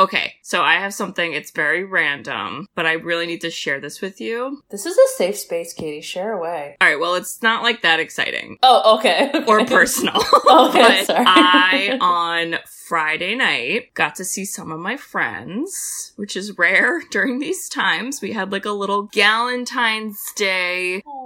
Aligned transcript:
Okay, 0.00 0.32
so 0.40 0.62
I 0.62 0.76
have 0.76 0.94
something, 0.94 1.34
it's 1.34 1.50
very 1.50 1.84
random, 1.84 2.66
but 2.74 2.86
I 2.86 2.92
really 2.92 3.26
need 3.26 3.42
to 3.42 3.50
share 3.50 3.80
this 3.80 4.00
with 4.00 4.18
you. 4.18 4.62
This 4.70 4.86
is 4.86 4.96
a 4.96 5.08
safe 5.18 5.36
space, 5.36 5.74
Katie. 5.74 6.00
Share 6.00 6.32
away. 6.32 6.78
All 6.80 6.88
right, 6.88 6.98
well, 6.98 7.16
it's 7.16 7.42
not 7.42 7.62
like 7.62 7.82
that 7.82 8.00
exciting 8.00 8.56
Oh, 8.62 8.96
okay. 8.98 9.30
or 9.46 9.66
personal. 9.66 10.16
Okay, 10.50 10.80
but 10.82 11.06
sorry. 11.06 11.24
I, 11.26 11.98
on 12.00 12.56
Friday 12.88 13.34
night, 13.36 13.94
got 13.94 14.14
to 14.16 14.24
see 14.24 14.44
some 14.44 14.72
of 14.72 14.80
my 14.80 14.96
friends, 14.96 16.12
which 16.16 16.34
is 16.36 16.56
rare 16.58 17.02
during 17.10 17.38
these 17.38 17.68
times. 17.68 18.20
We 18.20 18.32
had 18.32 18.50
like 18.50 18.64
a 18.64 18.72
little 18.72 19.06
Galentine's 19.08 20.32
Day 20.34 21.02
Aw. 21.06 21.19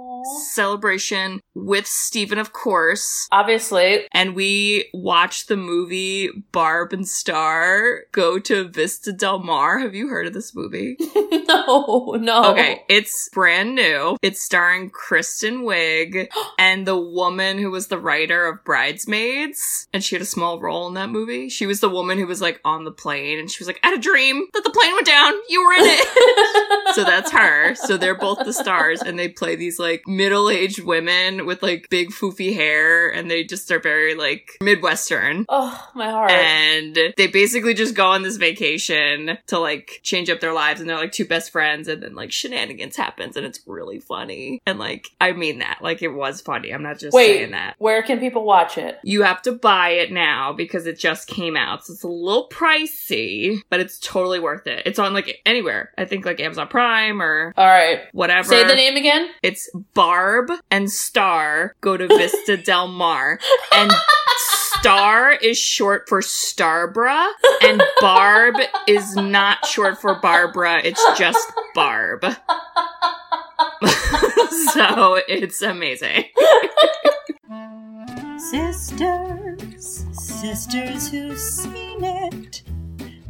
Celebration 0.51 1.41
with 1.53 1.87
Steven, 1.87 2.37
of 2.37 2.53
course. 2.53 3.27
Obviously, 3.31 4.07
And 4.11 4.35
we 4.35 4.89
watched 4.93 5.47
the 5.47 5.57
movie 5.57 6.29
Barb 6.51 6.93
and 6.93 7.07
Star 7.07 8.03
go 8.11 8.39
to 8.39 8.67
Vista 8.67 9.11
Del 9.11 9.39
Mar. 9.39 9.79
Have 9.79 9.95
you 9.95 10.09
heard 10.09 10.27
of 10.27 10.33
this 10.33 10.55
movie? 10.55 10.97
no, 11.47 12.17
no. 12.19 12.51
Okay, 12.51 12.83
it's 12.89 13.29
brand 13.33 13.75
new. 13.75 14.17
It's 14.21 14.43
starring 14.43 14.89
Kristen 14.89 15.63
Wiig 15.63 16.27
and 16.59 16.85
the 16.85 16.97
woman 16.97 17.57
who 17.57 17.71
was 17.71 17.87
the 17.87 17.99
writer 17.99 18.45
of 18.45 18.63
Bridesmaids. 18.63 19.87
And 19.93 20.03
she 20.03 20.15
had 20.15 20.21
a 20.21 20.25
small 20.25 20.59
role 20.59 20.87
in 20.87 20.93
that 20.95 21.09
movie. 21.09 21.49
She 21.49 21.65
was 21.65 21.79
the 21.79 21.89
woman 21.89 22.17
who 22.17 22.27
was 22.27 22.41
like 22.41 22.59
on 22.65 22.83
the 22.83 22.91
plane 22.91 23.39
and 23.39 23.49
she 23.49 23.61
was 23.61 23.67
like, 23.67 23.79
I 23.83 23.89
had 23.89 23.99
a 23.99 24.01
dream 24.01 24.45
that 24.53 24.63
the 24.63 24.69
plane 24.69 24.93
went 24.93 25.07
down. 25.07 25.33
You 25.49 25.65
were 25.65 25.73
in 25.73 25.83
it. 25.83 26.95
so 26.95 27.03
that's 27.03 27.31
her. 27.31 27.75
So 27.75 27.97
they're 27.97 28.15
both 28.15 28.39
the 28.39 28.53
stars 28.53 29.01
and 29.01 29.17
they 29.17 29.29
play 29.29 29.55
these 29.55 29.79
like 29.79 30.03
middle-aged 30.15 30.83
women 30.83 31.45
with 31.45 31.61
like 31.63 31.87
big 31.89 32.09
foofy 32.09 32.53
hair 32.53 33.09
and 33.09 33.29
they 33.29 33.43
just 33.43 33.69
are 33.71 33.79
very 33.79 34.15
like 34.15 34.51
Midwestern. 34.61 35.45
oh, 35.49 35.89
my 35.95 36.09
heart. 36.09 36.31
And 36.31 36.97
they 37.17 37.27
basically 37.27 37.73
just 37.73 37.95
go 37.95 38.07
on 38.07 38.23
this 38.23 38.37
vacation 38.37 39.37
to 39.47 39.59
like 39.59 39.99
change 40.03 40.29
up 40.29 40.39
their 40.39 40.53
lives 40.53 40.79
and 40.81 40.89
they're 40.89 40.97
like 40.97 41.11
two 41.11 41.25
best 41.25 41.51
friends 41.51 41.87
and 41.87 42.01
then 42.01 42.15
like 42.15 42.31
shenanigans 42.31 42.95
happens 42.95 43.35
and 43.37 43.45
it's 43.45 43.59
really 43.65 43.99
funny. 43.99 44.61
And 44.65 44.79
like 44.79 45.09
I 45.19 45.33
mean 45.33 45.59
that. 45.59 45.79
Like 45.81 46.01
it 46.01 46.09
was 46.09 46.41
funny. 46.41 46.71
I'm 46.71 46.83
not 46.83 46.99
just 46.99 47.13
Wait. 47.13 47.37
saying 47.37 47.51
that. 47.51 47.75
Where 47.79 48.01
can 48.03 48.19
people 48.19 48.43
watch 48.45 48.77
it? 48.77 48.99
You 49.03 49.23
have 49.23 49.41
to 49.43 49.51
buy 49.51 49.89
it 49.89 50.11
now 50.11 50.53
because 50.53 50.85
it 50.87 50.97
just 50.99 51.27
came 51.27 51.55
out. 51.57 51.85
So 51.85 51.93
it's 51.93 52.03
a 52.03 52.07
little 52.07 52.47
pricey, 52.49 53.61
but 53.69 53.79
it's 53.79 53.99
totally 53.99 54.39
worth 54.39 54.67
it. 54.67 54.83
It's 54.85 54.99
on 54.99 55.13
like 55.13 55.41
anywhere. 55.45 55.91
I 55.97 56.05
think 56.05 56.25
like 56.25 56.39
Amazon 56.39 56.67
Prime 56.67 57.21
or 57.21 57.53
All 57.57 57.65
right. 57.67 58.01
whatever. 58.13 58.47
Say 58.49 58.63
the 58.67 58.75
name 58.75 58.95
again. 58.95 59.29
It's 59.43 59.69
Barb 60.05 60.51
and 60.69 60.91
Star 60.91 61.73
go 61.81 61.97
to 61.97 62.07
Vista 62.07 62.57
Del 62.63 62.87
Mar. 62.87 63.39
And 63.73 63.91
Star 64.77 65.31
is 65.31 65.57
short 65.57 66.07
for 66.07 66.21
Starbra, 66.21 67.27
and 67.63 67.81
Barb 67.99 68.53
is 68.87 69.15
not 69.15 69.65
short 69.65 69.99
for 69.99 70.19
Barbara. 70.21 70.79
It's 70.83 71.03
just 71.17 71.51
Barb. 71.73 72.21
so 74.73 75.19
it's 75.27 75.63
amazing. 75.63 76.25
Sisters, 78.37 80.05
sisters 80.11 81.09
who've 81.09 81.39
seen 81.39 82.03
it. 82.03 82.61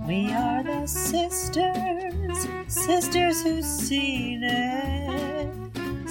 We 0.06 0.30
are 0.34 0.62
the 0.62 0.86
sisters, 0.88 2.48
sisters 2.68 3.44
who've 3.44 3.64
seen 3.64 4.44
it. 4.44 5.15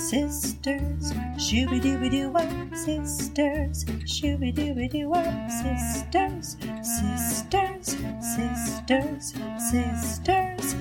Sisters, 0.05 1.15
shooby 1.39 1.81
dooby 1.81 2.11
doo 2.11 2.29
wop, 2.29 2.45
sisters, 2.77 3.87
shooby 4.05 4.55
dooby 4.55 4.91
doo 4.91 5.09
wop, 5.09 5.25
sisters, 5.51 6.59
sisters, 6.83 7.97
sisters, 8.37 9.33
sisters. 9.71 10.77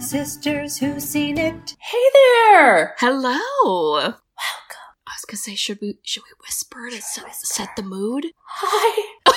Sisters 0.00 0.78
who've 0.78 1.00
seen 1.00 1.38
it. 1.38 1.76
Hey 1.78 2.10
there. 2.12 2.96
Hello. 2.98 3.38
Welcome. 3.94 4.18
I 5.06 5.14
was 5.14 5.24
gonna 5.28 5.36
say, 5.38 5.54
should 5.54 5.80
we 5.80 5.98
should 6.02 6.24
we 6.24 6.34
whisper 6.44 6.90
to 6.90 7.00
set, 7.00 7.32
set 7.32 7.76
the 7.76 7.84
mood? 7.84 8.26
Hi. 8.44 9.14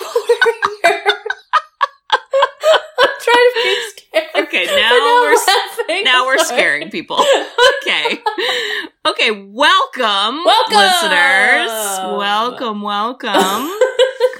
We're 0.00 0.92
here. 0.92 1.02
I'm 2.12 3.10
trying 3.18 3.34
to 3.34 3.52
be. 3.56 3.91
Okay, 4.14 4.64
now 4.76 4.92
we're 5.22 6.02
now 6.04 6.26
we're 6.26 6.38
scaring 6.38 6.90
people. 6.90 7.18
Okay. 7.82 8.18
Okay, 9.04 9.32
welcome, 9.32 10.44
Welcome. 10.44 10.76
listeners. 10.76 11.70
Welcome, 12.16 12.82
welcome. 12.82 13.32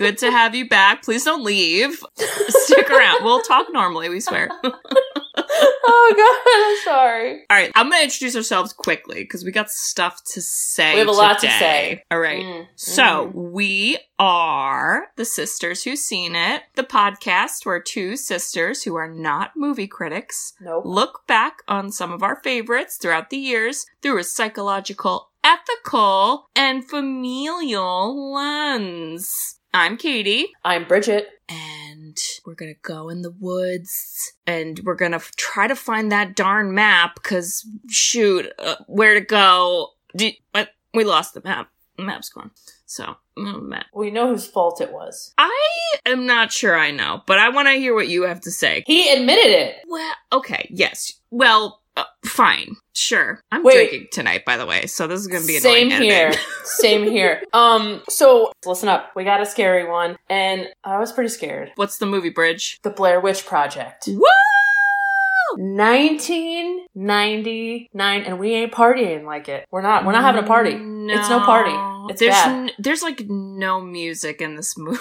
Good 0.03 0.19
to 0.19 0.33
have 0.33 0.53
you 0.57 0.69
back. 0.69 1.05
Please 1.05 1.23
don't 1.23 1.45
leave. 1.45 2.03
Stick 2.17 2.91
around. 2.91 3.23
We'll 3.23 3.41
talk 3.41 3.69
normally, 3.71 4.09
we 4.09 4.19
swear. 4.19 4.49
oh 4.65 6.15
god, 6.17 6.51
I'm 6.53 6.85
sorry. 6.93 7.45
All 7.49 7.57
right, 7.57 7.71
I'm 7.77 7.89
going 7.89 8.01
to 8.01 8.05
introduce 8.07 8.35
ourselves 8.35 8.73
quickly 8.73 9.23
because 9.23 9.45
we 9.45 9.53
got 9.53 9.71
stuff 9.71 10.21
to 10.33 10.43
say. 10.43 10.95
We 10.95 10.99
have 10.99 11.07
a 11.07 11.13
lot 11.13 11.39
to 11.39 11.47
say. 11.47 12.03
All 12.11 12.19
right. 12.19 12.45
Mm, 12.45 12.67
So, 12.75 13.03
mm. 13.29 13.53
we 13.53 13.97
are 14.19 15.07
the 15.15 15.25
Sisters 15.25 15.85
Who 15.85 15.95
Seen 15.95 16.35
It, 16.35 16.63
the 16.75 16.83
podcast 16.83 17.65
where 17.65 17.81
two 17.81 18.17
sisters 18.17 18.83
who 18.83 18.97
are 18.97 19.09
not 19.09 19.53
movie 19.57 19.87
critics 19.87 20.55
nope. 20.61 20.83
look 20.85 21.29
back 21.29 21.59
on 21.69 21.93
some 21.93 22.11
of 22.11 22.25
our 22.25 22.43
favorites 22.43 22.97
throughout 22.97 23.31
the 23.31 23.37
years 23.37 23.87
through 24.03 24.19
a 24.19 24.25
psychological, 24.25 25.31
ethical, 25.45 26.49
and 26.57 26.89
familial 26.89 28.33
lens. 28.33 29.61
I'm 29.75 29.97
Katie, 29.97 30.49
I'm 30.65 30.87
Bridget. 30.87 31.29
and 31.49 32.17
we're 32.45 32.55
gonna 32.55 32.75
go 32.83 33.09
in 33.09 33.23
the 33.23 33.31
woods 33.31 34.33
and 34.47 34.79
we're 34.85 34.95
gonna 34.95 35.17
f- 35.17 35.35
try 35.37 35.67
to 35.67 35.75
find 35.77 36.13
that 36.13 36.37
darn 36.37 36.75
map 36.75 37.15
because, 37.15 37.67
shoot, 37.89 38.53
uh, 38.59 38.77
where 38.87 39.15
to 39.15 39.21
go? 39.21 39.89
Did, 40.17 40.35
what? 40.53 40.71
We 40.93 41.05
lost 41.05 41.33
the 41.35 41.41
map. 41.43 41.71
The 41.97 42.03
map's 42.03 42.29
gone. 42.29 42.51
So, 42.87 43.17
map. 43.37 43.87
We 43.95 44.11
know 44.11 44.29
whose 44.29 44.47
fault 44.47 44.81
it 44.83 44.93
was. 44.93 45.33
I 45.39 45.71
am 46.05 46.27
not 46.27 46.53
sure 46.53 46.79
I 46.79 46.91
know, 46.91 47.23
but 47.27 47.39
I 47.39 47.49
want 47.49 47.69
to 47.69 47.73
hear 47.75 47.95
what 47.95 48.09
you 48.09 48.25
have 48.25 48.41
to 48.43 48.51
say. 48.51 48.83
He 48.87 49.11
admitted 49.11 49.53
it. 49.53 49.77
Well, 49.89 50.15
okay, 50.33 50.69
yes. 50.71 51.15
Well, 51.31 51.82
uh, 51.97 52.05
fine, 52.25 52.77
sure. 52.95 53.43
I'm 53.51 53.63
Wait. 53.63 53.75
drinking 53.75 54.09
tonight, 54.13 54.45
by 54.45 54.57
the 54.57 54.67
way, 54.67 54.87
so 54.87 55.07
this 55.07 55.21
is 55.21 55.27
gonna 55.27 55.47
be 55.47 55.59
Same 55.59 55.91
here. 55.91 56.33
Same 56.65 57.05
here. 57.05 57.43
Um, 57.53 58.03
so 58.09 58.53
listen 58.65 58.89
up. 58.89 59.11
We 59.15 59.25
got 59.25 59.41
a 59.41 59.47
scary 59.47 59.89
one, 59.89 60.17
and 60.29 60.69
I 60.85 60.99
was 60.99 61.13
pretty 61.13 61.31
scared. 61.31 61.73
What's 61.77 61.99
the 61.99 62.07
movie 62.07 62.31
bridge? 62.31 62.81
The 62.83 62.91
Blair 62.91 63.21
Witch 63.21 63.47
Project. 63.47 64.09
Woo! 64.09 64.25
1999, 65.57 68.23
and 68.23 68.39
we 68.39 68.55
ain't 68.55 68.73
partying 68.73 69.25
like 69.25 69.49
it. 69.49 69.67
We're 69.71 69.83
not. 69.83 70.07
We're 70.07 70.13
not 70.13 70.23
having 70.23 70.43
a 70.43 70.47
party. 70.47 70.71
It's 70.73 71.29
no 71.29 71.41
party. 71.41 71.73
It's 72.11 72.21
there's 72.21 72.35
n- 72.35 72.71
there's 72.79 73.03
like 73.03 73.21
no 73.29 73.81
music 73.81 74.41
in 74.41 74.57
this 74.57 74.77
movie. 74.79 74.99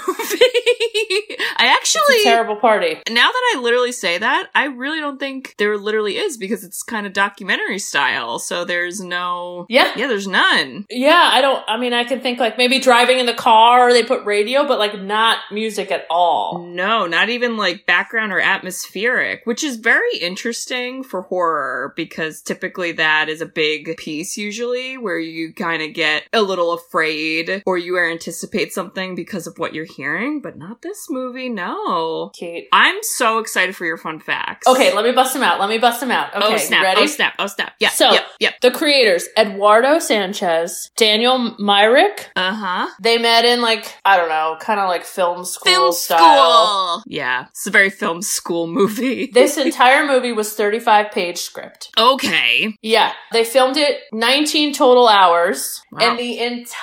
I 1.57 1.67
actually 1.75 2.15
It's 2.15 2.25
a 2.25 2.29
terrible 2.29 2.55
party. 2.55 2.95
now 3.09 3.27
that 3.27 3.53
I 3.55 3.59
literally 3.61 3.91
say 3.91 4.17
that, 4.17 4.49
I 4.55 4.65
really 4.65 4.99
don't 4.99 5.19
think 5.19 5.55
there 5.57 5.77
literally 5.77 6.17
is 6.17 6.37
because 6.37 6.63
it's 6.63 6.81
kind 6.83 7.05
of 7.05 7.13
documentary 7.13 7.79
style. 7.79 8.39
So 8.39 8.65
there's 8.65 8.99
no 9.01 9.65
Yeah. 9.69 9.91
yeah, 9.95 10.07
there's 10.07 10.27
none. 10.27 10.85
Yeah, 10.89 11.29
I 11.31 11.41
don't. 11.41 11.63
I 11.67 11.77
mean, 11.77 11.93
I 11.93 12.03
can 12.03 12.21
think 12.21 12.39
like 12.39 12.57
maybe 12.57 12.79
driving 12.79 13.19
in 13.19 13.25
the 13.25 13.33
car, 13.33 13.91
they 13.93 14.03
put 14.03 14.25
radio, 14.25 14.65
but 14.67 14.79
like 14.79 14.99
not 14.99 15.39
music 15.51 15.91
at 15.91 16.05
all. 16.09 16.59
No, 16.65 17.05
not 17.05 17.29
even 17.29 17.57
like 17.57 17.85
background 17.85 18.31
or 18.31 18.39
atmospheric, 18.39 19.41
which 19.45 19.63
is 19.63 19.75
very 19.77 20.17
interesting 20.19 21.03
for 21.03 21.23
horror 21.23 21.93
because 21.95 22.41
typically 22.41 22.91
that 22.93 23.29
is 23.29 23.41
a 23.41 23.45
big 23.45 23.95
piece 23.97 24.37
usually 24.37 24.97
where 24.97 25.19
you 25.19 25.53
kind 25.53 25.81
of 25.83 25.93
get 25.93 26.23
a 26.33 26.41
little 26.41 26.73
afraid 26.95 27.63
or 27.65 27.77
you 27.77 27.97
anticipate 27.97 28.73
something 28.73 29.15
because 29.15 29.47
of 29.47 29.57
what 29.57 29.73
you're 29.73 29.85
hearing, 29.85 30.41
but 30.41 30.57
not 30.57 30.81
this 30.81 31.07
movie, 31.09 31.47
no. 31.49 32.31
Kate. 32.37 32.67
I'm 32.73 32.97
so 33.01 33.39
excited 33.39 33.75
for 33.75 33.85
your 33.85 33.97
fun 33.97 34.19
facts. 34.19 34.67
Okay, 34.67 34.93
let 34.93 35.05
me 35.05 35.11
bust 35.13 35.33
them 35.33 35.41
out. 35.43 35.59
Let 35.59 35.69
me 35.69 35.77
bust 35.77 36.01
them 36.01 36.11
out. 36.11 36.35
Okay, 36.35 36.53
oh 36.53 36.57
snap! 36.57 36.83
ready? 36.83 37.01
Oh 37.03 37.05
snap! 37.05 37.33
Oh 37.39 37.47
snap! 37.47 37.73
Yeah. 37.79 37.89
So- 37.89 38.11
yep. 38.11 38.25
Yep. 38.41 38.53
The 38.61 38.71
creators, 38.71 39.27
Eduardo 39.37 39.99
Sanchez, 39.99 40.91
Daniel 40.97 41.55
Myrick, 41.59 42.29
Uh 42.35 42.53
huh. 42.53 42.87
they 43.01 43.17
met 43.17 43.45
in 43.45 43.61
like, 43.61 43.95
I 44.03 44.17
don't 44.17 44.29
know, 44.29 44.57
kind 44.59 44.79
of 44.79 44.89
like 44.89 45.05
film 45.05 45.45
school 45.45 45.71
Film 45.71 45.91
style. 45.93 46.97
school. 46.97 47.03
Yeah, 47.07 47.45
it's 47.49 47.67
a 47.67 47.71
very 47.71 47.89
film 47.89 48.21
school 48.21 48.67
movie. 48.67 49.29
This 49.41 49.57
entire 49.57 50.05
movie 50.05 50.33
was 50.33 50.53
35 50.53 51.11
page 51.11 51.37
script. 51.37 51.89
okay. 51.97 52.75
Yeah, 52.81 53.13
they 53.31 53.43
filmed 53.45 53.77
it 53.77 54.01
19 54.11 54.73
total 54.73 55.07
hours, 55.07 55.81
Wow. 55.91 55.99
and 56.01 56.19
the 56.19 56.39
entire 56.39 56.80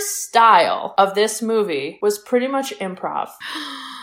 style 0.00 0.94
of 0.98 1.14
this 1.14 1.42
movie 1.42 1.98
was 2.02 2.18
pretty 2.18 2.48
much 2.48 2.72
improv. 2.78 3.30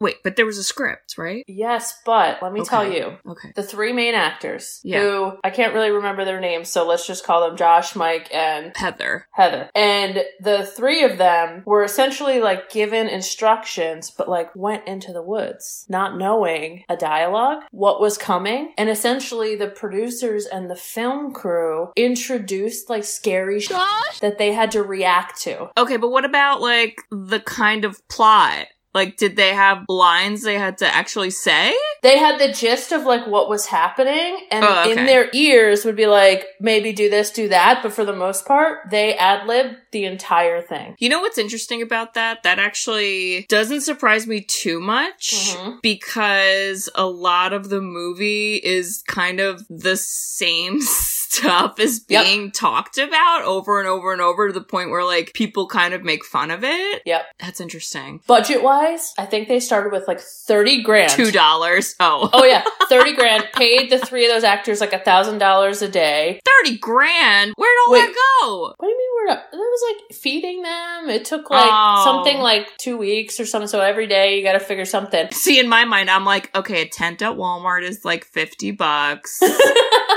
Wait, 0.00 0.16
but 0.24 0.36
there 0.36 0.46
was 0.46 0.56
a 0.58 0.64
script, 0.64 1.16
right? 1.18 1.44
Yes, 1.46 2.00
but 2.06 2.38
let 2.42 2.52
me 2.52 2.64
tell 2.64 2.90
you. 2.90 3.18
Okay. 3.28 3.52
The 3.54 3.62
three 3.62 3.92
main 3.92 4.14
actors, 4.14 4.80
Yeah. 4.82 5.00
who 5.00 5.32
I 5.44 5.50
can't 5.50 5.74
really 5.74 5.90
remember 5.90 6.24
their 6.24 6.40
names, 6.40 6.68
so 6.70 6.86
let's 6.86 7.06
just 7.06 7.24
call 7.24 7.42
them 7.46 7.56
Josh, 7.56 7.94
Mike, 7.94 8.28
and 8.34 8.72
Heather. 8.76 9.26
Heather. 9.32 9.68
And 9.74 10.24
the 10.40 10.64
three 10.64 11.04
of 11.04 11.18
them 11.18 11.62
were 11.66 11.84
essentially 11.84 12.40
like 12.40 12.70
given 12.70 13.08
instructions, 13.08 14.10
but 14.10 14.28
like 14.28 14.54
went 14.56 14.86
into 14.86 15.12
the 15.12 15.22
woods, 15.22 15.84
not 15.88 16.16
knowing 16.16 16.84
a 16.88 16.96
dialogue, 16.96 17.62
what 17.70 18.00
was 18.00 18.16
coming. 18.16 18.72
And 18.78 18.88
essentially 18.88 19.54
the 19.56 19.68
producers 19.68 20.46
and 20.46 20.70
the 20.70 20.76
film 20.76 21.32
crew 21.32 21.90
introduced 21.96 22.88
like 22.88 23.04
scary 23.04 23.60
shit 23.60 23.76
that 24.20 24.38
they 24.38 24.52
had 24.52 24.70
to 24.72 24.82
react 24.82 25.40
to. 25.42 25.70
Okay, 25.76 25.96
but 25.96 26.10
what 26.10 26.24
about 26.24 26.60
like 26.60 27.02
the 27.10 27.40
kind 27.40 27.84
of 27.84 28.06
plot? 28.08 28.66
Like, 28.92 29.16
did 29.16 29.36
they 29.36 29.54
have 29.54 29.84
lines 29.88 30.42
they 30.42 30.58
had 30.58 30.78
to 30.78 30.86
actually 30.94 31.30
say? 31.30 31.72
They 32.02 32.18
had 32.18 32.40
the 32.40 32.52
gist 32.52 32.92
of 32.92 33.04
like 33.04 33.26
what 33.26 33.48
was 33.48 33.66
happening 33.66 34.38
and 34.50 34.64
Oh, 34.64 34.80
okay. 34.80 34.92
in 34.98 35.06
their 35.06 35.28
ears 35.32 35.84
would 35.84 35.96
be 35.96 36.06
like, 36.06 36.46
maybe 36.60 36.92
do 36.92 37.08
this, 37.08 37.30
do 37.30 37.48
that. 37.48 37.80
But 37.82 37.92
for 37.92 38.04
the 38.04 38.14
most 38.16 38.46
part, 38.46 38.90
they 38.90 39.14
ad 39.16 39.46
libbed 39.46 39.76
the 39.92 40.04
entire 40.04 40.60
thing. 40.62 40.96
You 40.98 41.08
know 41.08 41.20
what's 41.20 41.38
interesting 41.38 41.82
about 41.82 42.14
that? 42.14 42.42
That 42.42 42.58
actually 42.58 43.46
doesn't 43.48 43.82
surprise 43.82 44.26
me 44.26 44.40
too 44.40 44.80
much 44.80 45.54
Mhm. 45.54 45.80
because 45.82 46.88
a 46.94 47.06
lot 47.06 47.52
of 47.52 47.68
the 47.68 47.80
movie 47.80 48.56
is 48.56 49.02
kind 49.06 49.38
of 49.40 49.64
the 49.68 49.96
same 49.96 50.80
stuff 51.30 51.78
Yep. 52.08 52.24
being 52.24 52.50
talked 52.50 52.98
about 52.98 53.42
over 53.44 53.78
and 53.78 53.88
over 53.88 54.12
and 54.12 54.20
over 54.20 54.48
to 54.48 54.52
the 54.52 54.60
point 54.60 54.90
where 54.90 55.04
like 55.04 55.32
people 55.34 55.66
kind 55.66 55.94
of 55.94 56.02
make 56.02 56.24
fun 56.24 56.50
of 56.50 56.64
it. 56.64 57.02
Yep. 57.06 57.24
That's 57.38 57.60
interesting. 57.60 58.20
Budget 58.26 58.62
wise, 58.62 59.14
I 59.18 59.26
think 59.26 59.48
they 59.48 59.60
started 59.60 59.92
with 59.92 60.06
like 60.08 60.20
30 60.20 60.82
grand. 60.82 61.10
Two 61.12 61.30
dollars. 61.30 61.94
Oh. 62.00 62.28
Oh 62.32 62.44
yeah, 62.44 62.64
30 62.88 63.14
grand. 63.14 63.44
Paid 63.54 63.90
the 63.90 63.98
three 63.98 64.26
of 64.26 64.32
those 64.32 64.44
actors 64.44 64.80
like 64.80 64.92
a 64.92 64.98
thousand 64.98 65.38
dollars 65.38 65.82
a 65.82 65.88
day. 65.88 66.40
30 66.64 66.78
grand? 66.78 67.54
Where'd 67.56 67.76
all 67.86 67.92
Wait. 67.92 68.00
that 68.00 68.14
go? 68.42 68.74
What 68.76 68.86
do 68.86 68.88
you 68.88 68.98
mean 68.98 69.09
not? 69.26 69.44
Was 69.52 69.94
like 69.94 70.16
feeding 70.16 70.62
them. 70.62 71.08
It 71.10 71.24
took 71.24 71.50
like 71.50 71.68
Oh. 71.70 72.02
something 72.04 72.38
like 72.38 72.66
two 72.78 72.96
weeks 72.98 73.38
or 73.40 73.46
something. 73.46 73.68
So 73.68 73.80
every 73.80 74.06
day 74.06 74.36
you 74.38 74.42
got 74.44 74.52
to 74.52 74.60
figure 74.60 74.84
something. 74.84 75.30
See, 75.32 75.58
in 75.60 75.68
my 75.68 75.84
mind, 75.84 76.10
I'm 76.10 76.24
like, 76.24 76.54
okay, 76.56 76.82
a 76.82 76.88
tent 76.88 77.22
at 77.22 77.36
Walmart 77.36 77.82
is 77.82 78.04
like 78.04 78.24
50 78.24 78.72
bucks. 78.72 79.40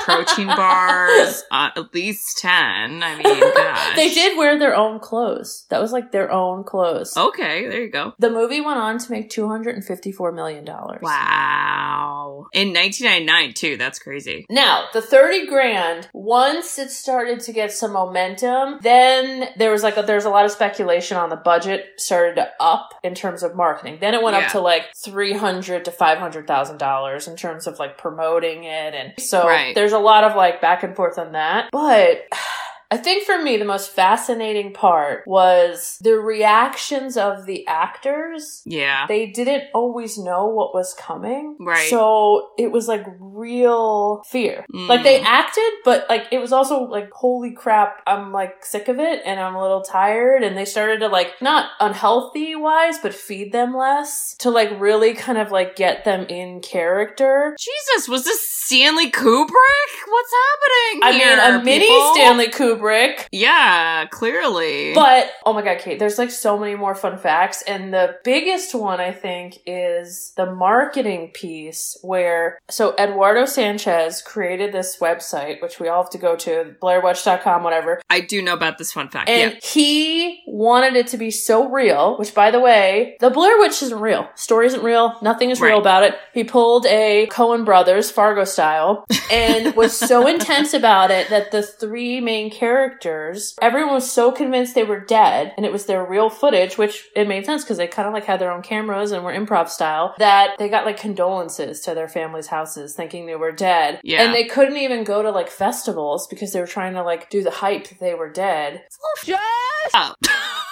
Protein 0.03 0.47
bars, 0.47 1.44
uh, 1.50 1.69
at 1.77 1.94
least 1.94 2.39
10. 2.39 2.51
I 2.51 3.15
mean, 3.23 3.39
gosh. 3.55 3.95
they 3.95 4.13
did 4.13 4.38
wear 4.38 4.59
their 4.59 4.75
own 4.75 5.00
clothes. 5.00 5.65
That 5.69 5.79
was 5.81 5.94
like 5.94 6.11
their 6.11 6.29
own 6.29 6.65
clothes. 6.65 7.15
Okay, 7.15 7.69
there 7.69 7.81
you 7.83 7.89
go. 7.89 8.13
The 8.19 8.29
movie 8.29 8.59
went 8.59 8.79
on 8.79 8.97
to 8.97 9.11
make 9.11 9.29
$254 9.29 10.33
million. 10.35 10.65
Wow. 10.65 12.47
In 12.51 12.73
1999, 12.73 13.53
too. 13.53 13.77
That's 13.77 13.99
crazy. 13.99 14.45
Now, 14.49 14.88
the 14.94 15.01
30 15.01 15.47
grand, 15.47 16.09
once 16.13 16.77
it 16.77 16.91
started 16.91 17.39
to 17.41 17.53
get 17.53 17.71
some 17.71 17.94
momentum, 17.94 18.79
then 18.81 18.93
there 19.57 19.72
was 19.72 19.84
like, 19.84 19.98
a, 19.98 20.01
there's 20.01 20.25
a 20.25 20.30
lot 20.30 20.45
of 20.45 20.51
speculation 20.51 21.18
on 21.18 21.30
the 21.30 21.36
budget 21.36 21.94
started 21.98 22.36
to 22.36 22.50
up 22.60 22.94
in 23.04 23.16
terms 23.16 23.44
of 23.44 23.56
marketing. 23.56 23.98
Then 24.00 24.13
it 24.13 24.22
went 24.22 24.36
Yeah. 24.38 24.45
up 24.45 24.51
to 24.54 24.60
like 24.62 24.86
300 25.04 25.86
to 25.86 25.92
$500,000 25.92 27.28
in 27.28 27.36
terms 27.36 27.68
of 27.68 27.80
like 27.80 27.98
promoting 27.98 28.63
it. 28.66 28.94
And 28.94 29.13
so 29.19 29.48
Right. 29.48 29.74
there's 29.75 29.94
a 29.94 30.00
lot 30.00 30.24
of 30.24 30.36
like 30.36 30.62
back 30.62 30.84
and 30.84 30.95
forth 30.95 31.18
on 31.18 31.34
that. 31.34 31.69
But 31.72 32.28
I 32.94 32.98
think 32.98 33.24
for 33.25 33.42
me, 33.42 33.57
the 33.57 33.66
most 33.66 33.90
fascinating 33.92 34.72
part 34.72 35.24
was 35.25 35.98
the 36.00 36.13
reactions 36.19 37.18
of 37.18 37.48
the 37.48 37.66
actors 37.66 38.62
Yeah. 38.68 39.07
they 39.07 39.25
didn't 39.25 39.63
always 39.74 40.16
know 40.19 40.45
what 40.45 40.75
was 40.75 40.94
coming. 40.94 41.57
Right. 41.60 41.90
So 41.90 42.51
it 42.60 42.72
was 42.72 42.88
like 42.88 43.04
real 43.19 44.22
fear. 44.28 44.63
Mm. 44.72 44.88
Like 44.88 45.01
they 45.01 45.22
acted, 45.22 45.72
but 45.84 46.06
like 46.07 46.28
it 46.31 46.38
was 46.38 46.54
also 46.54 46.81
like, 46.84 47.10
holy 47.12 47.51
crap, 47.51 48.04
I'm 48.06 48.31
like 48.31 48.63
sick 48.63 48.88
of 48.90 49.00
it 49.00 49.22
and 49.25 49.40
I'm 49.40 49.56
a 49.56 49.62
little 49.62 49.81
tired. 49.81 50.44
And 50.44 50.56
they 50.56 50.66
started 50.66 51.00
to 51.00 51.07
like, 51.07 51.42
not 51.42 51.72
unhealthy 51.80 52.56
wise, 52.56 53.00
but 53.00 53.16
feed 53.16 53.51
them 53.51 53.75
less 53.75 54.36
to 54.40 54.51
like 54.51 54.69
really 54.80 55.16
kind 55.16 55.40
of 55.40 55.51
like 55.51 55.75
get 55.75 56.06
them 56.06 56.28
in 56.30 56.62
character. 56.62 57.56
Jesus, 57.57 58.07
was 58.07 58.24
this 58.24 58.40
Stanley 58.48 59.10
Kubrick? 59.10 59.92
What's 60.07 60.34
happening 60.45 61.01
I 61.04 61.12
mean, 61.18 61.62
a 61.62 61.63
mini? 61.63 62.13
Stanley 62.13 62.50
Kubrick. 62.50 62.82
Yeah, 63.31 64.06
clearly. 64.07 64.94
But 64.94 65.31
oh 65.45 65.53
my 65.53 65.62
god, 65.62 65.80
Kate, 65.80 66.00
there's 66.00 66.18
like 66.18 66.31
so 66.31 66.57
many 66.57 66.75
more 66.75 66.95
fun 66.95 67.18
facts. 67.18 67.63
And 67.68 67.94
the 67.94 68.18
biggest 68.24 68.75
one 68.75 69.00
I 69.00 69.12
think 69.12 69.59
is 69.65 70.33
the 70.35 70.45
marketing 70.45 71.31
piece 71.33 71.97
where 72.01 72.59
so 72.69 72.95
Eduardo 72.97 73.45
Sanchez 73.45 74.21
created 74.21 74.74
this 74.74 74.97
website, 75.00 75.62
which 75.62 75.80
we 75.80 75.88
all 75.88 76.03
have 76.03 76.12
to 76.12 76.18
go 76.18 76.35
to, 76.35 76.75
blairwitch.com, 76.81 77.63
whatever. 77.63 78.01
I 78.09 78.19
do 78.19 78.41
know 78.41 78.53
about 78.53 78.77
this 78.77 78.91
fun 78.91 79.09
fact. 79.09 79.30
And 79.30 79.53
yeah. 79.53 79.59
he 79.62 80.44
wanted 80.47 80.95
it 80.95 81.07
to 81.07 81.18
be 81.18 81.31
so 81.31 81.69
real, 81.69 82.18
which 82.18 82.33
by 82.33 82.51
the 82.51 82.59
way, 82.59 83.18
the 83.19 83.30
Blair 83.30 83.57
Witch 83.59 83.81
isn't 83.81 84.00
real. 84.00 84.30
Story 84.35 84.68
isn't 84.68 84.83
real. 84.83 85.18
Nothing 85.21 85.50
is 85.50 85.62
real 85.62 85.80
about 85.80 86.03
it. 86.03 86.15
He 86.33 86.44
pulled 86.44 86.85
a 86.85 87.27
Coen 87.31 87.65
Brothers 87.65 88.12
Fargo 88.12 88.44
style 88.44 89.06
and 89.31 89.75
was 89.75 89.97
so 89.97 90.27
intense 90.33 90.74
about 90.74 91.12
it 91.12 91.30
that 91.30 91.51
the 91.51 91.62
three 91.63 92.19
main 92.19 92.50
characters, 92.50 92.72
everyone 93.61 93.93
was 93.93 94.11
so 94.11 94.31
convinced 94.31 94.75
they 94.75 94.83
were 94.83 94.99
dead 94.99 95.53
and 95.57 95.65
it 95.65 95.71
was 95.71 95.85
their 95.85 96.05
real 96.05 96.29
footage, 96.29 96.77
which 96.77 97.05
it 97.15 97.27
made 97.27 97.45
sense 97.45 97.63
because 97.63 97.77
they 97.77 97.87
kind 97.87 98.07
of 98.07 98.13
like 98.13 98.25
had 98.25 98.39
their 98.39 98.51
own 98.51 98.61
cameras 98.61 99.11
and 99.11 99.23
were 99.23 99.33
improv 99.33 99.69
style, 99.69 100.15
that 100.17 100.55
they 100.59 100.69
got 100.69 100.85
like 100.85 100.97
condolences 100.97 101.79
to 101.81 101.93
their 101.93 102.07
families' 102.07 102.47
houses 102.47 102.95
thinking 102.95 103.25
they 103.25 103.35
were 103.35 103.51
dead. 103.51 103.99
Yeah. 104.03 104.23
And 104.23 104.33
they 104.33 104.45
couldn't 104.45 104.77
even 104.77 105.03
go 105.03 105.21
to 105.21 105.31
like 105.31 105.49
festivals 105.49 106.27
because 106.27 106.53
they 106.53 106.59
were 106.59 106.67
trying 106.67 106.93
to 106.93 107.03
like 107.03 107.29
do 107.29 107.43
the 107.43 107.51
hype 107.51 107.87
that 107.89 107.99
they 107.99 108.13
were 108.13 108.31
dead. 108.31 108.83
Oh. 109.93 110.13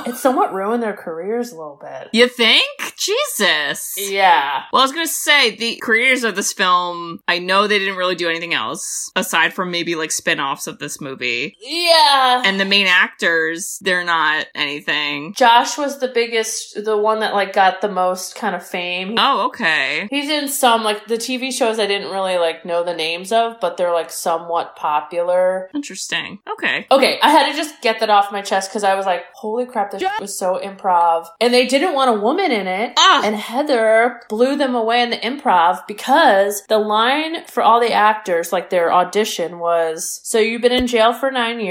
It 0.04 0.16
somewhat 0.16 0.52
ruined 0.52 0.82
their 0.82 0.96
careers 0.96 1.52
a 1.52 1.56
little 1.56 1.80
bit. 1.80 2.10
you 2.12 2.28
think? 2.28 2.66
Jesus. 2.98 3.94
Yeah. 3.98 4.64
Well, 4.74 4.82
I 4.82 4.86
was 4.86 4.92
gonna 4.92 5.06
say 5.06 5.56
the 5.56 5.76
creators 5.78 6.24
of 6.24 6.36
this 6.36 6.54
film. 6.54 7.20
I 7.28 7.40
know 7.40 7.68
they 7.68 7.80
didn't 7.80 7.98
really 7.98 8.16
do 8.16 8.30
anything 8.30 8.54
else 8.54 9.12
aside 9.16 9.54
from 9.54 9.70
maybe 9.70 9.96
like 9.96 10.12
spin-offs 10.12 10.68
of 10.68 10.80
this 10.80 11.00
movie. 11.02 11.56
Yeah. 11.62 11.91
And 11.94 12.60
the 12.60 12.66
main 12.66 12.88
actors, 12.88 13.80
they're 13.82 14.04
not 14.04 14.48
anything. 14.56 15.34
Josh 15.34 15.78
was 15.78 16.00
the 16.00 16.08
biggest, 16.08 16.84
the 16.84 16.98
one 16.98 17.20
that 17.20 17.34
like 17.34 17.54
got 17.54 17.82
the 17.82 17.90
most 17.90 18.36
kind 18.36 18.56
of 18.56 18.66
fame. 18.66 19.16
Oh, 19.18 19.48
okay. 19.48 20.08
He's 20.10 20.30
in 20.30 20.48
some 20.48 20.84
like 20.84 21.08
the 21.08 21.16
TV 21.16 21.52
shows 21.52 21.80
I 21.80 21.88
didn't 21.88 22.12
really 22.12 22.38
like 22.38 22.66
know 22.66 22.84
the 22.84 22.94
names 22.94 23.32
of, 23.32 23.60
but 23.60 23.78
they're 23.78 23.94
like 23.94 24.12
somewhat 24.12 24.76
popular. 24.76 25.70
Interesting. 25.74 26.40
Okay. 26.50 26.88
Okay, 26.92 27.20
I 27.22 27.30
had 27.30 27.52
to 27.52 27.58
just 27.58 27.82
get 27.82 28.00
that 28.00 28.10
off 28.10 28.32
my 28.32 28.42
chest 28.42 28.70
because 28.70 28.84
I 28.84 28.96
was 28.96 29.06
like, 29.06 29.24
holy 29.34 29.66
crap, 29.66 29.92
this 29.92 30.04
was 30.20 30.38
so 30.38 30.60
improv. 30.64 31.28
And 31.40 31.54
they 31.54 31.66
didn't 31.66 31.94
want 31.94 32.10
a 32.10 32.20
woman 32.20 32.52
in 32.52 32.68
it. 32.68 32.94
Ah. 32.98 33.22
And 33.24 33.36
Heather 33.36 34.22
blew 34.30 34.56
them 34.56 34.76
away 34.76 35.02
in 35.02 35.10
the 35.10 35.18
improv 35.18 35.86
because 35.88 36.64
the 36.68 36.78
line 36.78 37.46
for 37.46 37.64
all 37.64 37.80
the 37.80 37.94
actors, 37.94 38.52
like 38.52 38.70
their 38.70 38.92
audition 38.92 39.60
was, 39.60 40.22
so 40.24 40.40
you've 40.40 40.62
been 40.62 40.72
in 40.72 40.88
jail 40.88 41.14
for 41.14 41.32
nine 41.32 41.60
years 41.60 41.71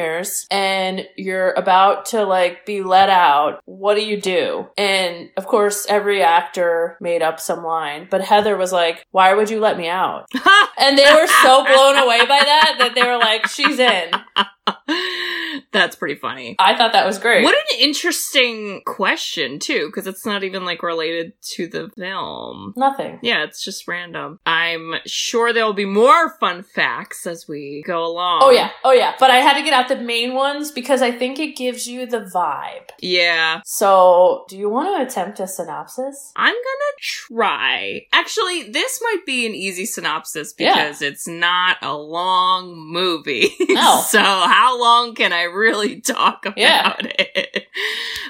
and 0.51 1.07
you're 1.17 1.53
about 1.53 2.07
to 2.07 2.25
like 2.25 2.67
be 2.67 2.83
let 2.83 3.09
out. 3.09 3.61
What 3.65 3.95
do 3.95 4.05
you 4.05 4.21
do? 4.21 4.69
And 4.77 5.31
of 5.37 5.47
course, 5.47 5.87
every 5.89 6.23
actor 6.23 6.97
made 7.01 7.23
up 7.23 7.41
some 7.41 7.65
line, 7.65 8.09
but 8.11 8.23
Heather 8.23 8.57
was 8.57 8.73
like, 8.73 9.05
why 9.11 9.35
would 9.35 9.51
you 9.51 9.61
let 9.61 9.77
me 9.77 9.89
out? 9.89 10.27
And 10.81 10.97
they 10.97 11.05
were 11.05 11.27
so 11.43 11.63
blown 11.63 11.99
away 11.99 12.21
by 12.21 12.41
that 12.43 12.77
that 12.79 12.95
they 12.95 13.03
were 13.03 13.19
like, 13.19 13.47
she's 13.49 13.79
in. 13.79 14.11
That's 15.73 15.95
pretty 15.97 16.17
funny. 16.17 16.57
I 16.59 16.77
thought 16.77 16.93
that 16.93 17.07
was 17.07 17.19
great. 17.19 17.45
What 17.45 17.55
an 17.55 17.79
interesting 17.81 18.83
question, 18.85 19.59
too, 19.59 19.87
because 19.87 20.07
it's 20.07 20.27
not 20.27 20.43
even 20.43 20.65
like 20.65 20.83
related 20.83 21.33
to 21.55 21.69
the 21.69 21.91
film. 21.97 22.75
Nothing. 22.77 23.19
Yeah, 23.23 23.45
it's 23.45 23.65
just 23.65 23.87
random. 23.87 24.39
I'm 24.47 24.95
sure 25.07 25.53
there'll 25.53 25.73
be 25.73 25.85
more 25.85 26.37
fun 26.39 26.63
facts 26.65 27.27
as 27.27 27.47
we 27.49 27.83
go 27.87 28.05
along. 28.05 28.41
Oh 28.43 28.51
yeah, 28.51 28.71
oh 28.85 28.93
yeah. 28.93 29.15
But 29.19 29.31
I 29.31 29.37
had 29.37 29.55
to 29.57 29.63
get 29.63 29.73
out 29.73 29.89
the 29.89 29.97
main 29.97 30.35
ones 30.35 30.71
because 30.73 31.03
I 31.03 31.13
think 31.13 31.39
it 31.39 31.57
gives 31.57 31.87
you 31.87 32.07
the 32.07 32.21
vibe. 32.35 32.91
Yeah. 33.01 33.61
So, 33.65 34.45
do 34.49 34.59
you 34.59 34.69
want 34.69 34.97
to 34.97 35.07
attempt 35.07 35.39
a 35.41 35.47
synopsis? 35.47 36.33
I'm 36.37 36.55
gonna 36.55 36.97
try. 37.01 38.07
Actually, 38.13 38.65
this 38.71 39.01
might 39.03 39.25
be 39.27 39.47
an 39.47 39.55
easy 39.55 39.87
synopsis 39.87 40.55
Yeah. 40.59 40.75
because 40.75 41.03
it's 41.03 41.29
not 41.29 41.77
a 41.83 41.97
long 41.97 42.75
movie. 42.77 43.51
No. 43.71 44.01
so 44.05 44.19
how 44.21 44.79
long 44.81 45.15
can 45.15 45.33
I 45.33 45.45
really 45.61 46.01
talk 46.01 46.47
about 46.47 46.59
Yeah. 46.59 46.97
it? 47.01 47.67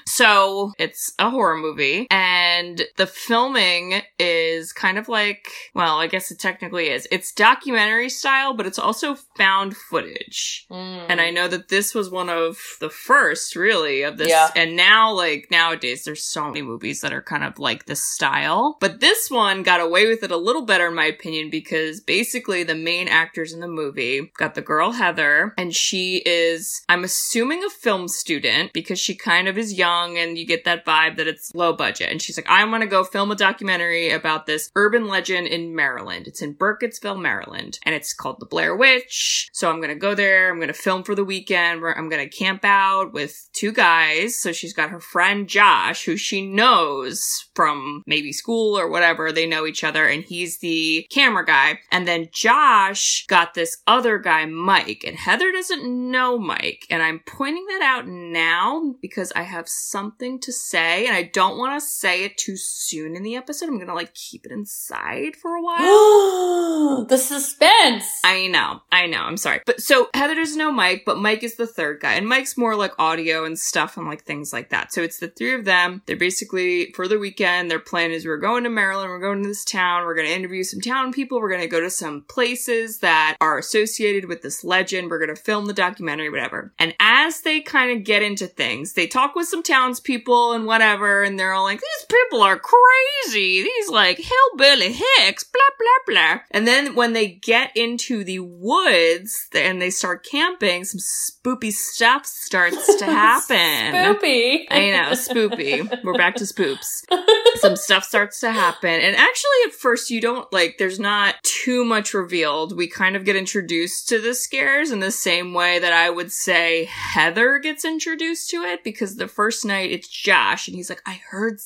So 0.07 0.73
it's 0.79 1.13
a 1.19 1.31
horror 1.31 1.57
movie, 1.57 2.07
and 2.11 2.83
the 2.97 3.07
filming 3.07 4.03
is 4.19 4.73
kind 4.73 4.99
of 4.99 5.09
like, 5.09 5.49
well, 5.75 5.99
I 5.99 6.07
guess 6.07 6.31
it 6.31 6.39
technically 6.39 6.89
is. 6.89 7.07
It's 7.11 7.33
documentary 7.33 8.09
style, 8.09 8.55
but 8.55 8.67
it's 8.67 8.79
also 8.79 9.17
found 9.37 9.77
footage. 9.77 10.67
Mm. 10.71 11.07
And 11.09 11.21
I 11.21 11.31
know 11.31 11.49
that 11.49 11.69
this 11.69 11.95
was 11.95 12.11
one 12.11 12.29
of 12.29 12.59
the 12.81 12.91
first, 12.91 13.57
really, 13.57 14.03
of 14.03 14.19
this. 14.19 14.29
Yeah. 14.29 14.49
And 14.57 14.77
now, 14.77 15.13
like, 15.13 15.49
nowadays, 15.51 16.05
there's 16.05 16.25
so 16.25 16.47
many 16.47 16.63
movies 16.63 17.01
that 17.01 17.13
are 17.13 17.23
kind 17.23 17.45
of 17.45 17.59
like 17.59 17.87
this 17.87 18.03
style. 18.03 18.77
But 18.81 19.01
this 19.01 19.31
one 19.31 19.63
got 19.63 19.81
away 19.81 20.07
with 20.07 20.23
it 20.23 20.31
a 20.31 20.37
little 20.37 20.63
better, 20.67 20.89
in 20.89 20.95
my 20.95 21.07
opinion, 21.07 21.51
because 21.51 22.01
basically 22.01 22.63
the 22.63 22.75
main 22.75 23.09
actors 23.09 23.53
in 23.53 23.61
the 23.61 23.69
movie 23.69 24.31
got 24.37 24.55
the 24.55 24.63
girl 24.63 24.93
Heather, 24.93 25.55
and 25.57 25.75
she 25.75 26.23
is, 26.27 26.83
I'm 26.89 27.05
assuming, 27.05 27.65
a 27.65 27.71
film 27.71 28.09
student 28.09 28.73
because 28.73 28.99
she 28.99 29.15
kind 29.15 29.30
of 29.49 29.59
is 29.59 29.75
young 29.75 30.19
and 30.19 30.39
you 30.39 30.47
get 30.47 30.65
that 30.65 30.85
vibe 30.85 31.17
that 31.17 31.27
it's 31.27 31.55
low 31.55 31.73
budget. 31.73 32.11
And 32.11 32.21
she's 32.21 32.37
like, 32.37 32.49
I 32.49 32.65
want 32.65 32.83
to 32.83 32.89
go 32.89 33.05
film 33.05 33.31
a 33.31 33.37
documentary 33.37 34.11
about 34.11 34.47
this 34.47 34.71
urban 34.75 35.07
legend 35.09 35.47
in 35.47 35.75
Maryland. 35.75 36.27
It's 36.27 36.43
in 36.43 36.55
Burkittsville, 36.55 37.21
Maryland, 37.21 37.79
and 37.85 37.95
it's 37.95 38.13
called 38.13 38.41
The 38.41 38.47
Blair 38.47 38.75
Witch. 38.75 39.49
So 39.53 39.71
I'm 39.71 39.77
going 39.77 39.91
to 39.91 39.95
go 39.95 40.15
there. 40.15 40.51
I'm 40.51 40.57
going 40.57 40.69
to 40.69 40.75
film 40.75 41.03
for 41.03 41.15
the 41.15 41.25
weekend 41.25 41.83
where 41.83 41.97
I'm 41.97 42.09
going 42.09 42.29
to 42.29 42.37
camp 42.37 42.65
out 42.65 43.13
with 43.13 43.49
two 43.53 43.73
guys. 43.73 44.41
So 44.41 44.53
she's 44.53 44.73
got 44.73 44.91
her 44.91 45.01
friend 45.01 45.49
Josh, 45.49 46.05
who 46.05 46.17
she 46.17 46.47
knows 46.47 47.49
from 47.55 48.03
maybe 48.07 48.33
school 48.33 48.79
or 48.79 48.89
whatever. 48.89 49.33
They 49.33 49.47
know 49.47 49.67
each 49.67 49.85
other, 49.85 50.07
and 50.07 50.25
he's 50.25 50.59
the 50.59 51.07
camera 51.11 51.45
guy. 51.45 51.81
And 51.93 52.09
then 52.09 52.29
Josh 52.33 53.27
got 53.27 53.55
this 53.55 53.79
other 53.87 54.19
guy, 54.19 54.47
Mike, 54.47 55.05
and 55.07 55.17
Heather 55.17 55.53
doesn't 55.53 55.85
know 55.85 56.39
Mike. 56.39 56.87
And 56.91 57.03
I'm 57.03 57.21
pointing 57.27 57.67
that 57.67 57.83
out 57.83 58.07
now 58.09 58.95
because 59.01 59.20
I 59.35 59.43
have 59.43 59.69
something 59.69 60.41
to 60.41 60.53
say, 60.53 61.07
and 61.07 61.15
I 61.15 61.25
don't 61.25 61.59
want 61.59 61.81
to 61.81 61.87
say 61.87 62.25
it 62.25 62.37
too 62.37 62.57
soon 62.57 63.17
in 63.17 63.23
the 63.23 63.37
episode. 63.37 63.69
I'm 63.69 63.77
going 63.77 63.89
to 63.89 63.95
like 63.95 64.15
keep 64.15 64.47
it 64.47 64.53
inside 64.53 65.37
for 65.37 65.55
a 65.55 65.63
while. 65.63 67.05
the 67.09 67.19
suspense. 67.19 68.07
I 68.25 68.47
know, 68.49 68.83
I 68.91 69.07
know. 69.07 69.21
I'm 69.21 69.37
sorry, 69.37 69.61
but 69.67 69.81
so 69.81 70.09
Heather 70.15 70.35
doesn't 70.35 70.59
know 70.59 70.73
Mike, 70.73 71.03
but 71.05 71.19
Mike 71.19 71.43
is 71.43 71.57
the 71.57 71.67
third 71.67 72.01
guy, 72.01 72.15
and 72.15 72.29
Mike's 72.29 72.57
more 72.57 72.77
like 72.77 72.93
audio 72.99 73.45
and 73.45 73.59
stuff 73.59 73.97
and 73.97 74.07
like 74.07 74.25
things 74.25 74.53
like 74.53 74.71
that. 74.71 74.93
So 74.93 75.03
it's 75.03 75.19
the 75.19 75.29
three 75.29 75.55
of 75.55 75.65
them. 75.65 76.03
They're 76.07 76.17
basically 76.17 76.93
for 76.93 77.07
the 77.07 77.19
weekend. 77.19 77.71
Their 77.71 77.79
plan 77.79 78.11
is 78.11 78.25
we're 78.25 78.39
going 78.39 78.65
to 78.65 78.71
Maryland. 78.71 79.11
We're 79.11 79.21
going 79.21 79.43
to 79.43 79.49
this 79.49 79.65
town. 79.65 80.05
We're 80.05 80.15
going 80.15 80.29
to 80.29 80.35
interview 80.35 80.63
some 80.63 80.81
town 80.81 81.13
people. 81.13 81.41
We're 81.41 81.51
going 81.51 81.61
to 81.61 81.67
go 81.67 81.81
to 81.81 81.91
some 81.91 82.23
places 82.29 82.99
that 82.99 83.37
are 83.41 83.59
associated 83.59 84.27
with 84.27 84.43
this 84.43 84.65
legend. 84.65 85.11
We're 85.11 85.19
going 85.19 85.35
to 85.35 85.43
film 85.43 85.67
the 85.67 85.73
documentary, 85.73 86.31
whatever. 86.31 86.73
And 86.79 86.95
as 87.01 87.41
they 87.43 87.61
kind 87.61 87.97
of 87.97 88.05
get 88.05 88.23
into 88.23 88.47
things, 88.47 88.93
they 88.93 89.07
talk 89.11 89.35
with 89.35 89.49
some 89.49 89.63
townspeople 89.63 90.53
and 90.53 90.67
whatever, 90.67 91.23
and 91.23 91.39
they're 91.39 91.53
all 91.53 91.65
like, 91.65 91.81
"These 91.81 92.07
people 92.09 92.43
are 92.43 92.59
crazy. 92.59 93.63
These 93.63 93.89
like 93.91 94.19
hillbilly 94.19 94.93
hicks." 94.93 95.45
Blah 95.45 95.61
blah 95.79 96.15
blah. 96.15 96.41
And 96.51 96.67
then 96.67 96.95
when 96.95 97.13
they 97.13 97.29
get 97.29 97.77
into 97.77 98.25
the 98.25 98.41
woods 98.41 99.49
and 99.55 99.81
they 99.81 99.91
start 99.91 100.25
camping, 100.25 100.85
some 100.85 101.01
spoopy 101.01 101.73
stuff 101.73 102.27
starts 102.27 102.97
to 102.97 103.05
happen. 103.21 103.57
Spoopy. 103.57 104.65
I 104.71 104.91
know, 104.91 105.11
spoopy. 105.13 106.05
We're 106.05 106.15
back 106.15 106.37
to 106.37 106.45
spoops. 106.45 107.05
Some 107.57 107.77
stuff 107.77 108.05
starts 108.05 108.41
to 108.41 108.53
happen. 108.53 108.91
And 108.91 109.17
actually, 109.17 109.51
at 109.67 109.73
first, 109.73 110.11
you 110.11 110.21
don't 110.21 110.51
like, 110.53 110.79
there's 110.79 111.01
not 111.01 111.35
too 111.43 111.85
much 111.85 112.15
revealed. 112.15 112.77
We 112.77 112.89
kind 112.89 113.17
of 113.17 113.25
get 113.25 113.37
introduced 113.37 114.09
to 114.09 114.21
the 114.21 114.35
scares 114.35 114.91
in 114.91 115.01
the 115.01 115.11
same 115.11 115.53
way 115.53 115.79
that 115.79 115.93
I 115.93 116.11
would 116.11 116.33
say 116.33 116.85
Heather 116.85 117.59
gets 117.59 117.85
introduced 117.85 118.51
to 118.51 118.63
it 118.63 118.85
because 118.85 119.00
the 119.17 119.29
first 119.29 119.65
night 119.65 119.91
it's 119.91 120.09
Josh 120.09 120.69
and 120.69 120.77
he's 120.77 120.89
like, 120.91 121.03
I 121.07 121.21
heard 121.31 121.61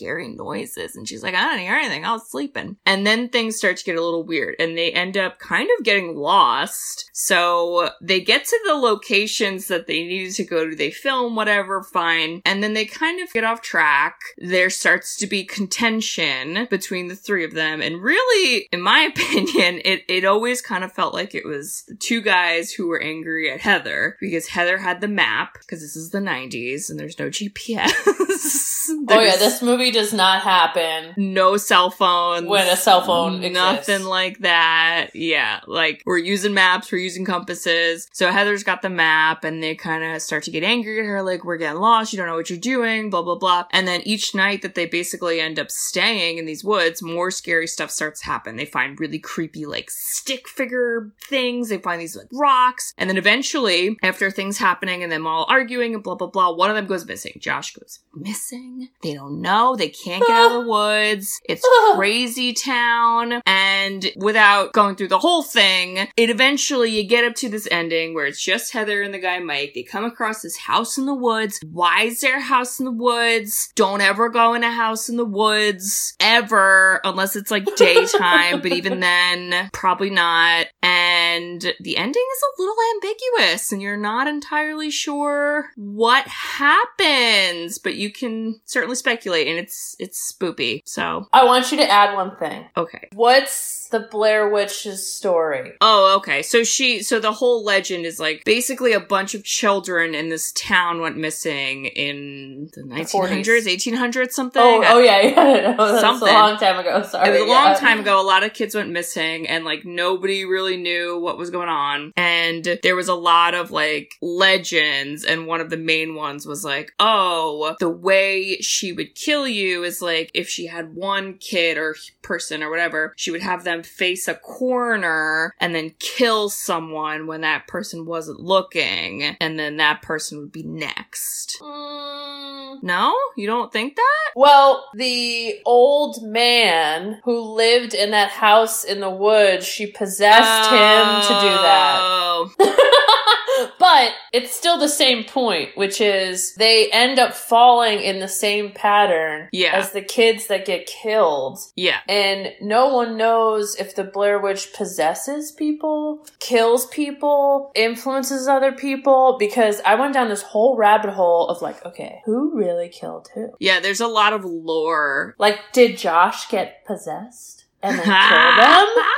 scary 0.00 0.28
noises. 0.28 0.96
And 0.96 1.06
she's 1.06 1.22
like, 1.22 1.34
I 1.34 1.44
didn't 1.44 1.60
hear 1.60 1.74
anything. 1.74 2.04
I 2.04 2.12
was 2.12 2.30
sleeping. 2.30 2.76
And 2.86 3.06
then 3.06 3.28
things 3.28 3.56
start 3.56 3.76
to 3.76 3.84
get 3.84 3.96
a 3.96 4.02
little 4.02 4.24
weird 4.24 4.56
and 4.58 4.76
they 4.76 4.92
end 4.92 5.16
up 5.16 5.38
kind 5.38 5.68
of 5.78 5.84
getting 5.84 6.16
lost. 6.16 7.10
So 7.12 7.90
they 8.00 8.20
get 8.20 8.46
to 8.46 8.60
the 8.66 8.74
locations 8.74 9.68
that 9.68 9.86
they 9.86 10.02
needed 10.02 10.34
to 10.36 10.44
go 10.44 10.68
to. 10.68 10.74
They 10.74 10.90
film 10.90 11.36
whatever, 11.36 11.82
fine. 11.82 12.40
And 12.46 12.62
then 12.62 12.72
they 12.72 12.86
kind 12.86 13.20
of 13.20 13.30
get 13.32 13.44
off 13.44 13.60
track. 13.60 14.18
There 14.38 14.70
starts 14.70 15.16
to 15.18 15.26
be 15.26 15.44
contention 15.44 16.66
between 16.70 17.08
the 17.08 17.16
three 17.16 17.44
of 17.44 17.52
them. 17.52 17.82
And 17.82 18.02
really, 18.02 18.68
in 18.72 18.80
my 18.80 19.00
opinion, 19.14 19.82
it, 19.84 20.04
it 20.08 20.24
always 20.24 20.62
kind 20.62 20.82
of 20.82 20.92
felt 20.92 21.12
like 21.12 21.34
it 21.34 21.44
was 21.44 21.84
the 21.88 21.94
two 21.94 22.22
guys 22.22 22.72
who 22.72 22.88
were 22.88 23.02
angry 23.02 23.50
at 23.50 23.60
Heather 23.60 24.16
because 24.18 24.48
Heather 24.48 24.78
had 24.78 25.02
the 25.02 25.08
map 25.08 25.58
because 25.60 25.82
this 25.82 25.96
is 25.96 26.10
the 26.10 26.18
90s 26.18 26.88
and 26.88 26.98
there's 26.98 27.18
no 27.18 27.28
GPS. 27.28 27.90
Oh 29.10 29.20
yeah, 29.20 29.36
this 29.36 29.60
movie 29.62 29.90
does 29.90 30.12
not 30.12 30.42
happen. 30.42 31.14
no 31.16 31.56
cell 31.56 31.90
phones. 31.90 32.46
When 32.48 32.66
a 32.68 32.76
cell 32.76 33.02
phone 33.02 33.40
Nothing 33.52 33.76
exists. 33.94 34.06
like 34.06 34.38
that. 34.40 35.08
Yeah. 35.14 35.60
Like 35.66 36.02
we're 36.06 36.18
using 36.18 36.54
maps, 36.54 36.90
we're 36.92 36.98
using 36.98 37.24
compasses. 37.24 38.08
So 38.12 38.30
Heather's 38.30 38.62
got 38.62 38.82
the 38.82 38.90
map 38.90 39.44
and 39.44 39.62
they 39.62 39.74
kind 39.74 40.04
of 40.04 40.22
start 40.22 40.44
to 40.44 40.50
get 40.50 40.62
angry 40.62 41.00
at 41.00 41.06
her, 41.06 41.22
like, 41.22 41.44
we're 41.44 41.56
getting 41.56 41.80
lost, 41.80 42.12
you 42.12 42.16
don't 42.18 42.26
know 42.28 42.34
what 42.36 42.50
you're 42.50 42.58
doing, 42.58 43.10
blah, 43.10 43.22
blah, 43.22 43.34
blah. 43.36 43.64
And 43.72 43.86
then 43.88 44.00
each 44.04 44.34
night 44.34 44.62
that 44.62 44.74
they 44.74 44.86
basically 44.86 45.40
end 45.40 45.58
up 45.58 45.70
staying 45.70 46.38
in 46.38 46.46
these 46.46 46.64
woods, 46.64 47.02
more 47.02 47.30
scary 47.30 47.66
stuff 47.66 47.90
starts 47.90 48.20
to 48.20 48.26
happen. 48.26 48.56
They 48.56 48.64
find 48.66 48.98
really 49.00 49.18
creepy, 49.18 49.66
like, 49.66 49.90
stick 49.90 50.48
figure 50.48 51.10
things. 51.28 51.68
They 51.68 51.78
find 51.78 52.00
these, 52.00 52.16
like, 52.16 52.28
rocks. 52.32 52.92
And 52.96 53.08
then 53.10 53.16
eventually, 53.16 53.96
after 54.02 54.30
things 54.30 54.58
happening 54.58 55.02
and 55.02 55.10
them 55.10 55.26
all 55.26 55.46
arguing 55.48 55.94
and 55.94 56.02
blah, 56.02 56.14
blah, 56.14 56.28
blah, 56.28 56.52
one 56.52 56.70
of 56.70 56.76
them 56.76 56.86
goes 56.86 57.06
missing. 57.06 57.34
Josh 57.38 57.74
goes 57.74 58.00
missing. 58.14 58.79
They 59.02 59.14
don't 59.14 59.40
know. 59.40 59.76
They 59.76 59.88
can't 59.88 60.24
get 60.26 60.36
out 60.36 60.52
of 60.52 60.64
the 60.64 60.70
woods. 60.70 61.40
It's 61.48 61.66
crazy 61.94 62.52
town. 62.52 63.40
And 63.46 64.10
without 64.16 64.72
going 64.72 64.96
through 64.96 65.08
the 65.08 65.18
whole 65.18 65.42
thing, 65.42 66.08
it 66.16 66.30
eventually, 66.30 66.90
you 66.90 67.06
get 67.06 67.24
up 67.24 67.34
to 67.36 67.48
this 67.48 67.68
ending 67.70 68.14
where 68.14 68.26
it's 68.26 68.42
just 68.42 68.72
Heather 68.72 69.02
and 69.02 69.14
the 69.14 69.18
guy 69.18 69.38
Mike. 69.38 69.72
They 69.74 69.82
come 69.82 70.04
across 70.04 70.42
this 70.42 70.56
house 70.56 70.98
in 70.98 71.06
the 71.06 71.14
woods. 71.14 71.60
Why 71.70 72.04
is 72.04 72.20
there 72.20 72.38
a 72.38 72.42
house 72.42 72.78
in 72.78 72.84
the 72.84 72.92
woods? 72.92 73.70
Don't 73.74 74.00
ever 74.00 74.28
go 74.28 74.54
in 74.54 74.64
a 74.64 74.70
house 74.70 75.08
in 75.08 75.16
the 75.16 75.24
woods 75.24 76.14
ever 76.20 77.00
unless 77.04 77.36
it's 77.36 77.50
like 77.50 77.64
daytime, 77.76 78.60
but 78.60 78.72
even 78.72 79.00
then, 79.00 79.70
probably 79.72 80.10
not. 80.10 80.66
And 80.82 81.60
the 81.80 81.96
ending 81.96 82.24
is 82.32 82.42
a 82.42 82.62
little 82.62 82.76
ambiguous 82.94 83.72
and 83.72 83.82
you're 83.82 83.96
not 83.96 84.26
entirely 84.26 84.90
sure 84.90 85.70
what 85.76 86.26
happens, 86.26 87.78
but 87.78 87.94
you 87.94 88.12
can 88.12 88.60
certainly 88.70 88.96
speculate 88.96 89.46
and 89.48 89.58
it's, 89.58 89.96
it's 89.98 90.32
spoopy. 90.32 90.82
So, 90.84 91.26
I 91.32 91.44
want 91.44 91.70
you 91.72 91.78
to 91.78 91.90
add 91.90 92.14
one 92.14 92.36
thing. 92.36 92.66
okay. 92.76 93.08
What's 93.12 93.79
the 93.90 94.00
Blair 94.00 94.48
Witch's 94.48 95.06
story? 95.06 95.72
Oh, 95.80 96.16
okay. 96.18 96.42
So 96.42 96.64
she, 96.64 97.02
so 97.02 97.20
the 97.20 97.32
whole 97.32 97.64
legend 97.64 98.06
is 98.06 98.18
like 98.18 98.44
basically 98.44 98.92
a 98.92 99.00
bunch 99.00 99.34
of 99.34 99.44
children 99.44 100.14
in 100.14 100.28
this 100.28 100.52
town 100.52 101.00
went 101.00 101.16
missing 101.16 101.86
in 101.86 102.70
the 102.74 102.82
1900s, 102.82 103.66
1800s, 103.66 104.32
something. 104.32 104.62
Oh, 104.62 104.82
oh 104.86 104.98
yeah, 104.98 105.20
yeah. 105.20 105.74
No, 105.80 106.00
Something. 106.00 106.28
a 106.28 106.32
long 106.32 106.56
time 106.58 106.78
ago. 106.78 107.02
Sorry. 107.02 107.28
It 107.28 107.32
was 107.32 107.42
a 107.42 107.46
long 107.46 107.76
time 107.76 108.00
ago. 108.00 108.20
A 108.20 108.24
lot 108.24 108.42
of 108.42 108.52
kids 108.52 108.74
went 108.74 108.90
missing 108.90 109.46
and 109.48 109.64
like 109.64 109.84
nobody 109.84 110.44
really 110.44 110.76
knew 110.76 111.18
what 111.18 111.38
was 111.38 111.50
going 111.50 111.68
on. 111.68 112.12
And 112.16 112.78
there 112.82 112.96
was 112.96 113.08
a 113.08 113.14
lot 113.14 113.54
of 113.54 113.70
like 113.70 114.14
legends. 114.20 115.24
And 115.24 115.46
one 115.46 115.60
of 115.60 115.70
the 115.70 115.76
main 115.76 116.14
ones 116.14 116.46
was 116.46 116.64
like, 116.64 116.92
oh, 116.98 117.76
the 117.80 117.88
way 117.88 118.56
she 118.60 118.92
would 118.92 119.14
kill 119.14 119.46
you 119.46 119.84
is 119.84 120.00
like 120.02 120.30
if 120.34 120.48
she 120.48 120.66
had 120.66 120.94
one 120.94 121.34
kid 121.34 121.78
or 121.78 121.94
person 122.22 122.62
or 122.62 122.70
whatever, 122.70 123.12
she 123.16 123.30
would 123.30 123.42
have 123.42 123.64
them 123.64 123.79
face 123.86 124.28
a 124.28 124.34
corner 124.34 125.54
and 125.60 125.74
then 125.74 125.94
kill 125.98 126.48
someone 126.48 127.26
when 127.26 127.40
that 127.42 127.66
person 127.66 128.06
wasn't 128.06 128.40
looking. 128.40 129.22
And 129.40 129.58
then 129.58 129.76
that 129.78 130.02
person 130.02 130.38
would 130.38 130.52
be 130.52 130.62
next. 130.62 131.58
Mm, 131.60 132.82
No? 132.82 133.14
You 133.36 133.46
don't 133.46 133.72
think 133.72 133.96
that? 133.96 134.30
Well, 134.36 134.88
the 134.94 135.60
old 135.64 136.22
man 136.22 137.20
who 137.24 137.40
lived 137.40 137.94
in 137.94 138.10
that 138.12 138.30
house 138.30 138.84
in 138.84 139.00
the 139.00 139.10
woods, 139.10 139.66
she 139.66 139.86
possessed 139.86 140.70
him 140.70 141.06
to 141.22 141.40
do 141.40 141.54
that. 141.62 142.46
Oh. 143.60 143.72
but 143.78 144.12
it's 144.32 144.54
still 144.54 144.78
the 144.78 144.88
same 144.88 145.24
point, 145.24 145.76
which 145.76 146.00
is 146.00 146.54
they 146.54 146.90
end 146.90 147.18
up 147.18 147.34
falling 147.34 148.00
in 148.00 148.18
the 148.20 148.28
same 148.28 148.72
pattern 148.72 149.48
Yeah. 149.52 149.72
as 149.76 149.92
the 149.92 150.02
kids 150.02 150.46
that 150.46 150.64
get 150.66 150.86
killed. 150.86 151.58
Yeah. 151.76 151.98
And 152.08 152.52
no 152.60 152.94
one 152.94 153.16
knows 153.16 153.74
if 153.76 153.94
the 153.94 154.04
Blair 154.04 154.38
Witch 154.38 154.72
possesses 154.72 155.52
people, 155.52 156.26
kills 156.38 156.86
people, 156.86 157.72
influences 157.74 158.48
other 158.48 158.72
people, 158.72 159.36
because 159.38 159.80
I 159.84 159.94
went 159.96 160.14
down 160.14 160.28
this 160.28 160.42
whole 160.42 160.76
rabbit 160.76 161.10
hole 161.10 161.48
of 161.48 161.62
like, 161.62 161.84
okay, 161.84 162.20
who 162.24 162.56
really 162.56 162.88
killed 162.88 163.28
who? 163.34 163.50
Yeah, 163.58 163.80
there's 163.80 164.00
a 164.00 164.06
lot 164.08 164.32
of 164.32 164.44
lore. 164.44 165.34
Like, 165.38 165.58
did 165.72 165.98
Josh 165.98 166.48
get 166.48 166.84
possessed 166.84 167.64
and 167.82 167.98
then 167.98 168.04
kill 168.04 168.64
them? 168.64 169.04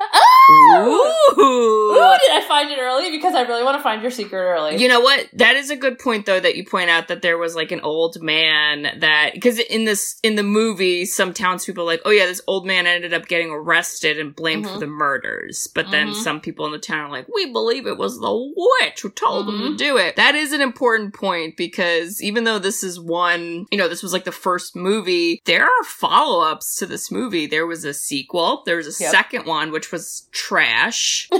Oh, 0.00 0.27
Ooh. 0.50 1.14
Ooh, 1.38 2.16
did 2.20 2.32
I 2.32 2.44
find 2.48 2.70
it 2.70 2.78
early? 2.78 3.10
Because 3.10 3.34
I 3.34 3.42
really 3.42 3.62
want 3.62 3.76
to 3.76 3.82
find 3.82 4.00
your 4.02 4.10
secret 4.10 4.38
early. 4.38 4.76
You 4.76 4.88
know 4.88 5.00
what? 5.00 5.28
That 5.34 5.56
is 5.56 5.70
a 5.70 5.76
good 5.76 5.98
point 5.98 6.26
though 6.26 6.40
that 6.40 6.56
you 6.56 6.64
point 6.64 6.90
out 6.90 7.08
that 7.08 7.22
there 7.22 7.38
was 7.38 7.54
like 7.54 7.70
an 7.72 7.80
old 7.80 8.20
man 8.22 8.98
that 9.00 9.32
because 9.34 9.58
in 9.58 9.84
this 9.84 10.18
in 10.22 10.36
the 10.36 10.42
movie 10.42 11.04
some 11.04 11.32
townspeople 11.32 11.82
are 11.82 11.86
like, 11.86 12.02
oh 12.04 12.10
yeah, 12.10 12.26
this 12.26 12.40
old 12.46 12.66
man 12.66 12.86
ended 12.86 13.12
up 13.12 13.26
getting 13.28 13.50
arrested 13.50 14.18
and 14.18 14.34
blamed 14.34 14.66
for 14.66 14.76
Mhm. 14.76 14.80
the 14.80 14.86
murders. 14.86 15.68
But 15.74 15.90
then 15.90 16.08
Mhm. 16.08 16.14
some 16.14 16.40
people 16.40 16.66
in 16.66 16.72
the 16.72 16.78
town 16.78 17.06
are 17.06 17.10
like, 17.10 17.26
we 17.34 17.46
believe 17.52 17.86
it 17.86 17.98
was 17.98 18.18
the 18.18 18.52
witch 18.56 19.00
who 19.02 19.10
told 19.10 19.46
them 19.46 19.60
Mhm. 19.60 19.68
to 19.70 19.76
do 19.76 19.96
it. 19.96 20.16
That 20.16 20.34
is 20.34 20.52
an 20.52 20.60
important 20.60 21.14
point 21.14 21.56
because 21.56 22.22
even 22.22 22.44
though 22.44 22.58
this 22.58 22.82
is 22.82 22.98
one, 22.98 23.66
you 23.70 23.78
know, 23.78 23.88
this 23.88 24.02
was 24.02 24.12
like 24.12 24.24
the 24.24 24.32
first 24.32 24.74
movie, 24.74 25.40
there 25.44 25.64
are 25.64 25.84
follow-ups 25.84 26.76
to 26.76 26.86
this 26.86 27.10
movie. 27.10 27.46
There 27.46 27.66
was 27.66 27.84
a 27.84 27.94
sequel, 27.94 28.62
there 28.66 28.76
was 28.76 28.86
a 29.00 29.02
Yep. 29.02 29.10
second 29.10 29.46
one 29.46 29.70
which 29.70 29.92
was 29.92 30.26
trash. 30.38 31.28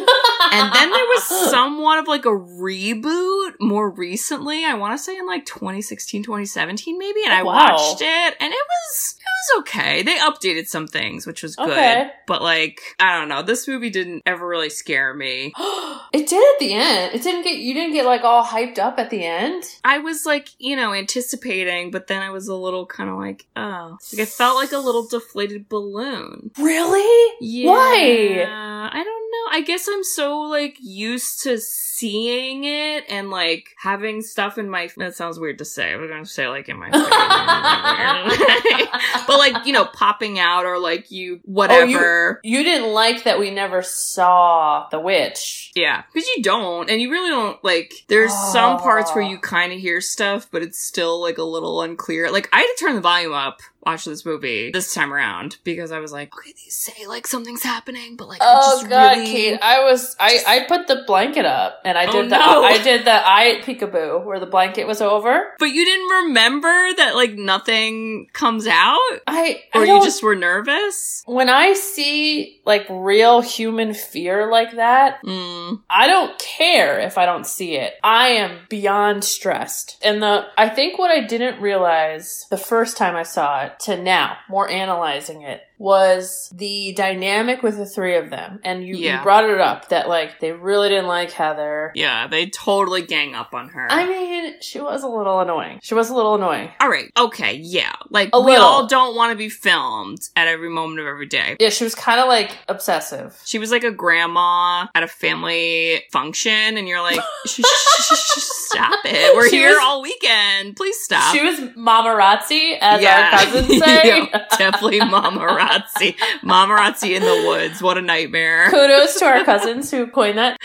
And 0.50 0.72
then 0.72 0.90
there 0.90 1.04
was 1.04 1.24
somewhat 1.50 1.98
of 1.98 2.08
like 2.08 2.24
a 2.24 2.30
reboot 2.30 3.52
more 3.60 3.90
recently. 3.90 4.64
I 4.64 4.74
want 4.74 4.96
to 4.96 5.02
say 5.02 5.14
in 5.16 5.26
like 5.26 5.44
2016, 5.44 6.22
2017 6.22 6.98
maybe. 6.98 7.20
And 7.24 7.32
oh, 7.34 7.36
I 7.36 7.42
Wow. 7.42 7.54
watched 7.72 8.00
it 8.00 8.34
and 8.40 8.50
it 8.52 8.56
was, 8.56 9.14
it 9.18 9.56
was 9.56 9.60
okay. 9.60 10.02
They 10.02 10.16
updated 10.16 10.66
some 10.68 10.86
things, 10.86 11.26
which 11.26 11.42
was 11.42 11.54
good. 11.54 11.68
Okay. 11.68 12.10
But 12.26 12.40
like, 12.40 12.80
I 12.98 13.18
don't 13.18 13.28
know. 13.28 13.42
This 13.42 13.68
movie 13.68 13.90
didn't 13.90 14.22
ever 14.24 14.46
really 14.46 14.70
scare 14.70 15.12
me. 15.12 15.52
it 16.14 16.26
did 16.26 16.54
at 16.54 16.58
the 16.60 16.72
end. 16.72 17.14
It 17.14 17.22
didn't 17.22 17.42
get 17.42 17.58
you 17.58 17.74
didn't 17.74 17.92
get 17.92 18.06
like 18.06 18.22
all 18.24 18.42
hyped 18.44 18.78
up 18.78 18.98
at 18.98 19.10
the 19.10 19.24
end. 19.26 19.64
I 19.84 19.98
was 19.98 20.24
like, 20.24 20.48
you 20.58 20.76
know, 20.76 20.94
anticipating, 20.94 21.90
but 21.90 22.06
then 22.06 22.22
I 22.22 22.30
was 22.30 22.48
a 22.48 22.54
little 22.54 22.86
kind 22.86 23.10
of 23.10 23.16
like, 23.18 23.44
oh, 23.54 23.98
like 24.12 24.22
I 24.22 24.24
felt 24.24 24.56
like 24.56 24.72
a 24.72 24.78
little 24.78 25.06
deflated 25.06 25.68
balloon. 25.68 26.52
Really? 26.58 27.34
Yeah. 27.40 27.68
Why? 27.68 28.87
I 28.92 29.04
don't 29.04 29.04
know. 29.04 29.58
I 29.58 29.62
guess 29.62 29.88
I'm 29.88 30.04
so 30.04 30.40
like 30.40 30.76
used 30.80 31.42
to 31.42 31.58
seeing 31.58 32.64
it 32.64 33.04
and 33.08 33.30
like 33.30 33.74
having 33.76 34.22
stuff 34.22 34.58
in 34.58 34.70
my. 34.70 34.88
That 34.96 35.14
sounds 35.14 35.38
weird 35.38 35.58
to 35.58 35.64
say. 35.64 35.92
I'm 35.92 36.08
gonna 36.08 36.26
say 36.26 36.48
like 36.48 36.68
in 36.68 36.78
my 36.78 36.90
but 39.26 39.38
like 39.38 39.66
you 39.66 39.72
know, 39.72 39.84
popping 39.84 40.38
out 40.38 40.66
or 40.66 40.78
like 40.78 41.04
oh, 41.04 41.14
you 41.14 41.40
whatever. 41.44 42.40
You 42.44 42.62
didn't 42.62 42.92
like 42.92 43.24
that 43.24 43.38
we 43.38 43.50
never 43.50 43.82
saw 43.82 44.88
the 44.90 45.00
witch. 45.00 45.72
Yeah, 45.74 46.02
because 46.12 46.28
you 46.36 46.42
don't, 46.42 46.90
and 46.90 47.00
you 47.00 47.10
really 47.10 47.30
don't 47.30 47.62
like. 47.64 47.92
There's 48.08 48.32
some 48.32 48.78
parts 48.78 49.14
where 49.14 49.24
Oh. 49.24 49.28
you 49.28 49.36
ah. 49.36 49.46
kind 49.46 49.72
of 49.72 49.78
hear 49.78 50.00
stuff, 50.00 50.48
but 50.50 50.62
it's 50.62 50.78
still 50.78 51.20
like 51.20 51.38
a 51.38 51.44
little 51.44 51.82
unclear. 51.82 52.30
Like 52.30 52.48
I 52.52 52.58
had 52.58 52.66
to 52.66 52.76
turn 52.78 52.94
the 52.94 53.00
volume 53.00 53.32
up 53.32 53.60
watching 53.92 54.12
this 54.12 54.24
movie 54.24 54.70
this 54.70 54.94
time 54.94 55.12
around 55.12 55.56
because 55.64 55.92
I 55.92 55.98
was 55.98 56.12
like, 56.12 56.32
okay, 56.36 56.52
they 56.52 56.70
say 56.70 57.06
like 57.06 57.26
something's 57.26 57.62
happening, 57.62 58.16
but 58.16 58.28
like, 58.28 58.40
I 58.42 58.44
Oh 58.60 58.78
just 58.80 58.90
god, 58.90 59.16
really- 59.18 59.26
Kate! 59.30 59.58
I 59.62 59.82
was 59.84 60.14
I 60.20 60.38
I 60.46 60.60
put 60.68 60.86
the 60.86 61.04
blanket 61.06 61.44
up 61.46 61.80
and 61.84 61.96
I 61.98 62.06
Oh, 62.06 62.12
did 62.12 62.30
the 62.30 62.38
no. 62.38 62.62
I 62.64 62.82
did 62.82 63.04
the 63.04 63.12
eye 63.14 63.60
peekaboo 63.64 64.24
where 64.24 64.40
the 64.40 64.46
blanket 64.46 64.86
was 64.86 65.00
over. 65.00 65.54
But 65.58 65.66
you 65.66 65.84
didn't 65.84 66.26
remember 66.26 66.68
that 66.96 67.14
like 67.14 67.34
nothing 67.34 68.28
comes 68.32 68.66
out, 68.66 68.98
I 69.26 69.62
or 69.74 69.84
you 69.84 70.02
just 70.04 70.22
were 70.22 70.34
nervous. 70.36 71.22
when 71.26 71.48
I 71.48 71.72
see 71.74 72.60
like 72.64 72.86
real 72.90 73.40
human 73.40 73.94
fear 73.94 74.50
like 74.50 74.76
that, 74.76 75.22
Mm. 75.24 75.80
I 75.90 76.06
don't 76.06 76.38
care 76.38 76.98
if 77.00 77.18
I 77.18 77.26
don't 77.26 77.46
see 77.46 77.76
it. 77.76 77.94
I 78.02 78.28
am 78.28 78.58
beyond 78.68 79.24
stressed. 79.24 79.96
And 80.02 80.22
the 80.22 80.46
I 80.56 80.68
think 80.68 80.98
what 80.98 81.10
I 81.10 81.20
didn't 81.20 81.60
realize 81.60 82.46
the 82.50 82.56
first 82.58 82.96
time 82.96 83.16
I 83.16 83.22
saw 83.22 83.64
it 83.64 83.77
to 83.80 84.00
now, 84.00 84.36
more 84.48 84.68
analyzing 84.68 85.42
it, 85.42 85.62
was 85.78 86.52
the 86.56 86.92
dynamic 86.94 87.62
with 87.62 87.76
the 87.76 87.86
three 87.86 88.16
of 88.16 88.30
them. 88.30 88.58
And 88.64 88.84
you, 88.84 88.96
Yeah. 88.96 89.18
you 89.18 89.22
brought 89.22 89.48
it 89.48 89.60
up 89.60 89.88
that 89.90 90.08
like 90.08 90.40
they 90.40 90.50
really 90.52 90.88
didn't 90.88 91.06
like 91.06 91.30
Heather. 91.30 91.92
Yeah, 91.94 92.26
they 92.26 92.46
totally 92.46 93.02
gang 93.02 93.34
up 93.36 93.54
on 93.54 93.68
her. 93.68 93.86
I 93.90 94.04
mean, 94.06 94.60
she 94.60 94.80
was 94.80 95.04
a 95.04 95.08
little 95.08 95.38
annoying. 95.40 95.78
She 95.82 95.94
was 95.94 96.10
a 96.10 96.14
little 96.14 96.34
annoying. 96.34 96.70
all 96.80 96.88
right, 96.88 97.10
okay, 97.16 97.54
yeah, 97.54 97.92
like 98.10 98.30
A 98.32 98.40
we 98.40 98.52
little. 98.52 98.66
all 98.66 98.86
don't 98.88 99.14
want 99.14 99.30
to 99.32 99.36
be 99.36 99.48
filmed 99.48 100.18
at 100.34 100.48
every 100.48 100.68
moment 100.68 100.98
of 101.00 101.06
every 101.06 101.26
day. 101.26 101.56
Yeah, 101.60 101.68
she 101.70 101.84
was 101.84 101.94
kind 101.94 102.20
of 102.20 102.26
like 102.26 102.56
obsessive. 102.68 103.40
She 103.44 103.58
was 103.60 103.70
like 103.70 103.84
a 103.84 103.92
grandma 103.92 104.86
at 104.96 105.04
a 105.04 105.08
family 105.08 106.02
function, 106.10 106.76
and 106.76 106.88
you're 106.88 107.02
like, 107.02 107.20
"Sh- 107.46 107.60
sh- 107.60 107.62
sh- 107.62 108.14
sh- 108.14 108.40
stop 108.70 108.98
it. 109.04 109.36
We're 109.36 109.48
She 109.48 109.56
here 109.58 109.68
was- 109.70 109.78
all 109.80 110.02
weekend. 110.02 110.74
Please 110.76 110.98
stop. 111.00 111.32
She 111.34 111.42
was 111.44 111.60
mamarazzi, 111.76 112.78
as 112.80 113.04
our 113.04 113.30
cousins 113.60 113.78
say. 113.84 114.06
Yeah, 114.06 114.46
definitely 114.56 115.00
mamarazzi. 115.00 116.16
Mamarazzi 116.42 117.16
in 117.16 117.22
the 117.22 117.44
woods. 117.46 117.82
What 117.82 117.98
a 117.98 118.02
nightmare. 118.02 118.70
Kudos 118.70 119.18
to 119.18 119.24
our 119.24 119.44
cousins 119.44 119.90
who 119.90 120.06
coined 120.06 120.38
that. 120.38 120.58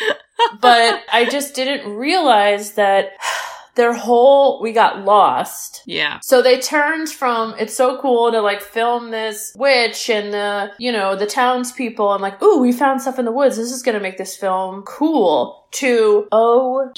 But 0.60 1.04
I 1.12 1.26
just 1.26 1.56
didn't 1.56 1.96
realize 1.96 2.74
that 2.74 3.12
their 3.76 3.94
whole 3.94 4.62
we 4.62 4.72
got 4.72 5.04
lost. 5.04 5.82
Yeah. 5.86 6.20
So 6.22 6.42
they 6.42 6.60
turned 6.60 7.10
from 7.10 7.56
it's 7.58 7.76
so 7.76 8.00
cool 8.00 8.32
to 8.32 8.40
like 8.42 8.62
film 8.62 9.12
this 9.12 9.54
witch 9.58 10.10
and 10.10 10.34
the 10.34 10.72
you 10.78 10.92
know 10.92 11.16
the 11.16 11.26
townspeople 11.26 12.14
and 12.14 12.22
like 12.22 12.42
ooh 12.44 12.60
we 12.60 12.72
found 12.72 13.02
stuff 13.02 13.18
in 13.18 13.26
the 13.26 13.32
woods 13.32 13.58
this 13.58 13.72
is 13.72 13.82
gonna 13.82 14.00
make 14.00 14.18
this 14.18 14.36
film 14.36 14.84
cool 14.84 15.66
to 15.72 16.28
oh 16.32 16.92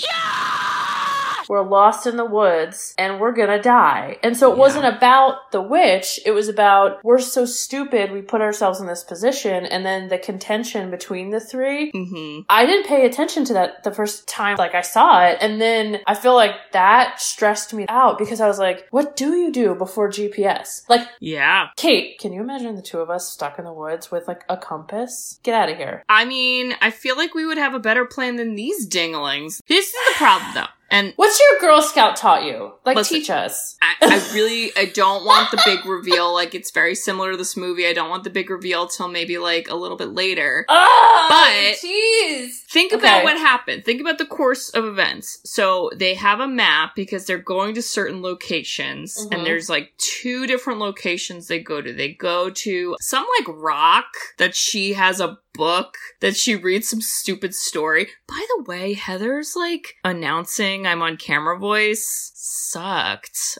we're 1.50 1.62
lost 1.68 2.08
in 2.08 2.18
the 2.18 2.26
woods 2.26 2.94
and 2.98 3.20
we're 3.20 3.32
gonna 3.32 3.62
die. 3.62 4.18
And 4.24 4.36
so 4.38 4.52
it 4.52 4.56
Yeah. 4.56 4.60
wasn't 4.60 4.86
about 4.86 5.52
the 5.52 5.62
witch, 5.62 6.20
it 6.26 6.32
was 6.32 6.48
about 6.50 7.04
we're 7.04 7.20
so 7.20 7.46
stupid, 7.46 8.12
we 8.12 8.22
put 8.22 8.42
ourselves 8.42 8.80
in 8.80 8.88
this 8.88 9.04
position, 9.04 9.66
and 9.66 9.86
then 9.86 10.08
the 10.08 10.18
contention 10.18 10.90
between 10.92 11.30
the 11.30 11.40
three. 11.40 11.92
hmm 11.92 12.40
I 12.50 12.66
didn't 12.66 12.88
pay 12.88 13.06
attention 13.06 13.46
to 13.46 13.54
that 13.54 13.84
the 13.84 13.92
first 13.92 14.28
time 14.28 14.56
like 14.58 14.76
I 14.76 14.82
saw 14.82 15.26
it, 15.26 15.38
and 15.42 15.60
then 15.62 16.00
I 16.08 16.16
feel 16.16 16.36
like 16.36 16.56
that 16.72 17.20
stressed 17.22 17.74
me 17.74 17.86
out 17.90 18.18
because 18.18 18.42
I 18.42 18.48
was 18.48 18.60
like, 18.60 18.88
what 18.92 19.16
do 19.16 19.36
you 19.36 19.52
do 19.52 19.76
before 19.76 20.10
GPS? 20.10 20.84
Like, 20.90 21.08
Yeah. 21.20 21.68
Kate, 21.76 22.18
can 22.20 22.34
you 22.34 22.42
imagine 22.42 22.76
the 22.76 22.82
two 22.82 23.00
of 23.00 23.10
us 23.10 23.30
stuck 23.30 23.58
in 23.60 23.66
the 23.66 23.74
woods 23.74 24.12
with 24.12 24.28
like 24.28 24.44
a 24.50 24.58
compass? 24.58 25.40
Get 25.44 25.54
out 25.56 25.70
of 25.70 25.78
here. 25.78 26.04
I 26.10 26.26
mean, 26.26 26.76
I 26.82 26.92
feel 26.92 27.16
like 27.16 27.34
we 27.34 27.46
would 27.46 27.58
have 27.58 27.74
a 27.74 27.80
better 27.80 28.06
plan 28.06 28.36
than 28.36 28.56
these 28.56 28.88
dinglings. 28.88 29.62
This 29.68 29.88
is 29.88 29.94
the 29.94 30.14
problem, 30.18 30.54
though. 30.54 30.68
And 30.92 31.14
What's 31.16 31.40
your 31.40 31.60
Girl 31.60 31.82
Scout 31.82 32.16
taught 32.16 32.44
you? 32.44 32.74
Like, 32.86 32.96
Listen. 32.96 33.18
teach 33.18 33.30
us. 33.32 33.76
I, 33.82 33.96
I 34.04 34.34
really, 34.34 34.72
I 34.78 34.86
don't 34.86 35.26
want 35.26 35.50
the 35.52 35.60
big 35.66 35.84
reveal. 35.86 36.32
Like, 36.34 36.54
it's 36.54 36.70
very 36.72 36.94
similar 36.94 37.32
to 37.32 37.38
this 37.38 37.58
movie. 37.58 37.88
I 37.88 37.94
don't 37.94 38.10
want 38.10 38.24
the 38.24 38.30
big 38.30 38.50
reveal 38.52 38.88
till 38.88 39.08
maybe 39.08 39.38
like 39.40 39.68
a 39.68 39.76
little 39.76 39.98
bit 39.98 40.10
later. 40.10 40.64
Oh, 40.70 41.26
But- 41.30 41.78
jeez. 41.86 42.52
Think 42.70 42.94
Okay. 42.94 43.00
about 43.08 43.24
what 43.24 43.38
happened. 43.38 43.84
Think 43.84 44.00
about 44.00 44.20
the 44.20 44.26
course 44.26 44.70
of 44.70 44.86
events. 44.86 45.40
So 45.44 45.90
they 45.96 46.14
have 46.14 46.40
a 46.40 46.48
map 46.48 46.96
because 46.96 47.26
they're 47.26 47.38
going 47.40 47.74
to 47.76 47.82
certain 47.82 48.22
locations, 48.22 49.26
Mhm. 49.26 49.34
and 49.38 49.46
there's 49.46 49.70
like 49.70 49.92
two 49.98 50.46
different 50.46 50.80
locations 50.80 51.48
they 51.48 51.60
go 51.60 51.82
to. 51.82 51.92
They 51.94 52.10
go 52.14 52.50
to 52.50 52.96
some 53.02 53.26
like 53.40 53.48
rock 53.58 54.06
that 54.38 54.56
she 54.56 54.94
has 54.94 55.20
a 55.20 55.40
book 55.56 55.96
that 56.22 56.36
she 56.36 56.56
reads 56.56 56.90
some 56.90 57.02
stupid 57.02 57.54
story. 57.54 58.08
By 58.28 58.46
the 58.58 58.64
way, 58.64 58.94
Heather's 58.94 59.56
like 59.56 59.96
announcing 60.04 60.86
I'm 60.88 61.02
on 61.02 61.18
camera 61.18 61.58
voice 61.58 62.32
sucked. 62.36 63.58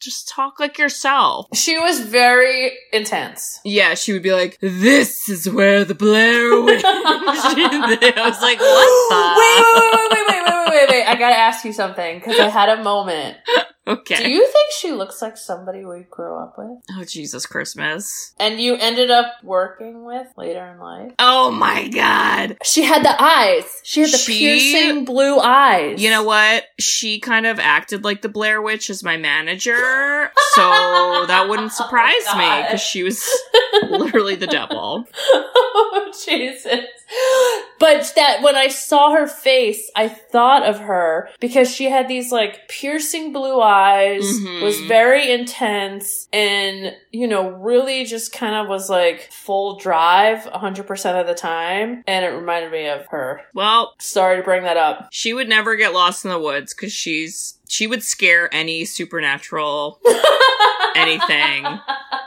Just 0.00 0.28
talk 0.28 0.60
like 0.60 0.78
yourself. 0.78 1.46
She 1.54 1.78
was 1.78 2.00
very 2.00 2.72
intense. 2.92 3.60
Yeah, 3.64 3.94
she 3.94 4.12
would 4.12 4.22
be 4.22 4.32
like, 4.32 4.58
"This 4.60 5.28
is 5.28 5.48
where 5.48 5.84
the 5.84 5.94
Blair 5.94 6.60
Witch." 6.62 6.82
I 6.84 8.22
was 8.24 8.42
like, 8.42 8.58
"What 8.60 9.10
the?" 9.10 9.34
wait, 9.38 9.64
wait, 9.74 10.08
wait, 10.10 10.26
wait, 10.28 10.44
wait, 10.44 10.68
wait, 10.68 10.88
wait, 10.88 10.88
wait. 10.90 11.06
I 11.06 11.14
gotta 11.16 11.36
ask 11.36 11.64
you 11.64 11.72
something 11.72 12.18
because 12.18 12.38
I 12.38 12.48
had 12.48 12.68
a 12.78 12.82
moment. 12.82 13.38
Okay. 13.88 14.16
Do 14.16 14.30
you 14.30 14.42
think 14.46 14.72
she 14.78 14.90
looks 14.92 15.22
like 15.22 15.36
somebody 15.36 15.84
we 15.84 16.00
grew 16.10 16.36
up 16.36 16.54
with? 16.58 16.78
oh 16.90 17.04
Jesus 17.04 17.46
Christmas. 17.46 18.34
And 18.38 18.60
you 18.60 18.74
ended 18.76 19.10
up 19.10 19.26
working 19.44 20.04
with 20.04 20.26
later 20.36 20.66
in 20.66 20.78
life? 20.80 21.12
Oh 21.18 21.50
my 21.50 21.88
god. 21.88 22.56
She 22.64 22.82
had 22.82 23.04
the 23.04 23.22
eyes. 23.22 23.64
She 23.84 24.00
had 24.00 24.10
the 24.10 24.18
She- 24.18 24.38
piercing 24.38 25.04
blue 25.04 25.38
eyes. 25.38 26.02
You 26.02 26.10
know 26.10 26.24
what? 26.24 26.64
She 26.80 27.20
kind 27.20 27.46
of 27.46 27.60
acted 27.60 28.02
like 28.04 28.22
the 28.22 28.28
Blair 28.28 28.60
Witch 28.60 28.90
as 28.90 29.02
my 29.04 29.16
manager, 29.16 29.76
so 30.54 30.62
that 31.28 31.46
wouldn't 31.48 31.72
surprise 31.72 32.12
Oh, 32.28 32.38
me 32.38 32.62
because 32.62 32.80
she 32.80 33.02
was 33.04 33.24
literally 33.88 34.34
the 34.34 34.46
devil. 34.46 35.04
oh, 35.32 36.12
Jesus. 36.24 36.84
But 37.78 38.10
that 38.16 38.40
when 38.40 38.56
I 38.56 38.68
saw 38.68 39.12
her 39.12 39.26
face, 39.26 39.90
I 39.94 40.08
thought 40.08 40.66
of 40.66 40.78
her 40.78 41.28
because 41.40 41.70
she 41.70 41.84
had 41.90 42.08
these 42.08 42.32
like 42.32 42.68
piercing 42.68 43.34
blue 43.34 43.60
eyes, 43.60 44.22
Mhm. 44.40 44.62
was 44.62 44.80
very 44.80 45.30
intense, 45.30 46.26
and 46.32 46.96
you 47.12 47.28
know, 47.28 47.48
really 47.50 48.04
just 48.06 48.32
kind 48.32 48.54
of 48.54 48.68
was 48.68 48.88
like 48.88 49.30
full 49.30 49.76
drive 49.78 50.46
100% 50.46 51.20
of 51.20 51.26
the 51.26 51.34
time. 51.34 52.02
And 52.06 52.24
it 52.24 52.28
reminded 52.28 52.72
me 52.72 52.88
of 52.88 53.06
her. 53.08 53.42
Well, 53.54 53.94
Sorry 53.98 54.38
to 54.38 54.42
bring 54.42 54.62
that 54.62 54.78
up. 54.78 55.08
she 55.12 55.34
would 55.34 55.48
never 55.48 55.76
get 55.76 55.92
lost 55.92 56.24
in 56.24 56.30
the 56.30 56.38
woods 56.38 56.72
because 56.72 56.92
she's 56.92 57.58
she 57.68 57.86
would 57.86 58.02
scare 58.02 58.52
any 58.54 58.84
supernatural 58.84 60.00
anything. 60.94 61.66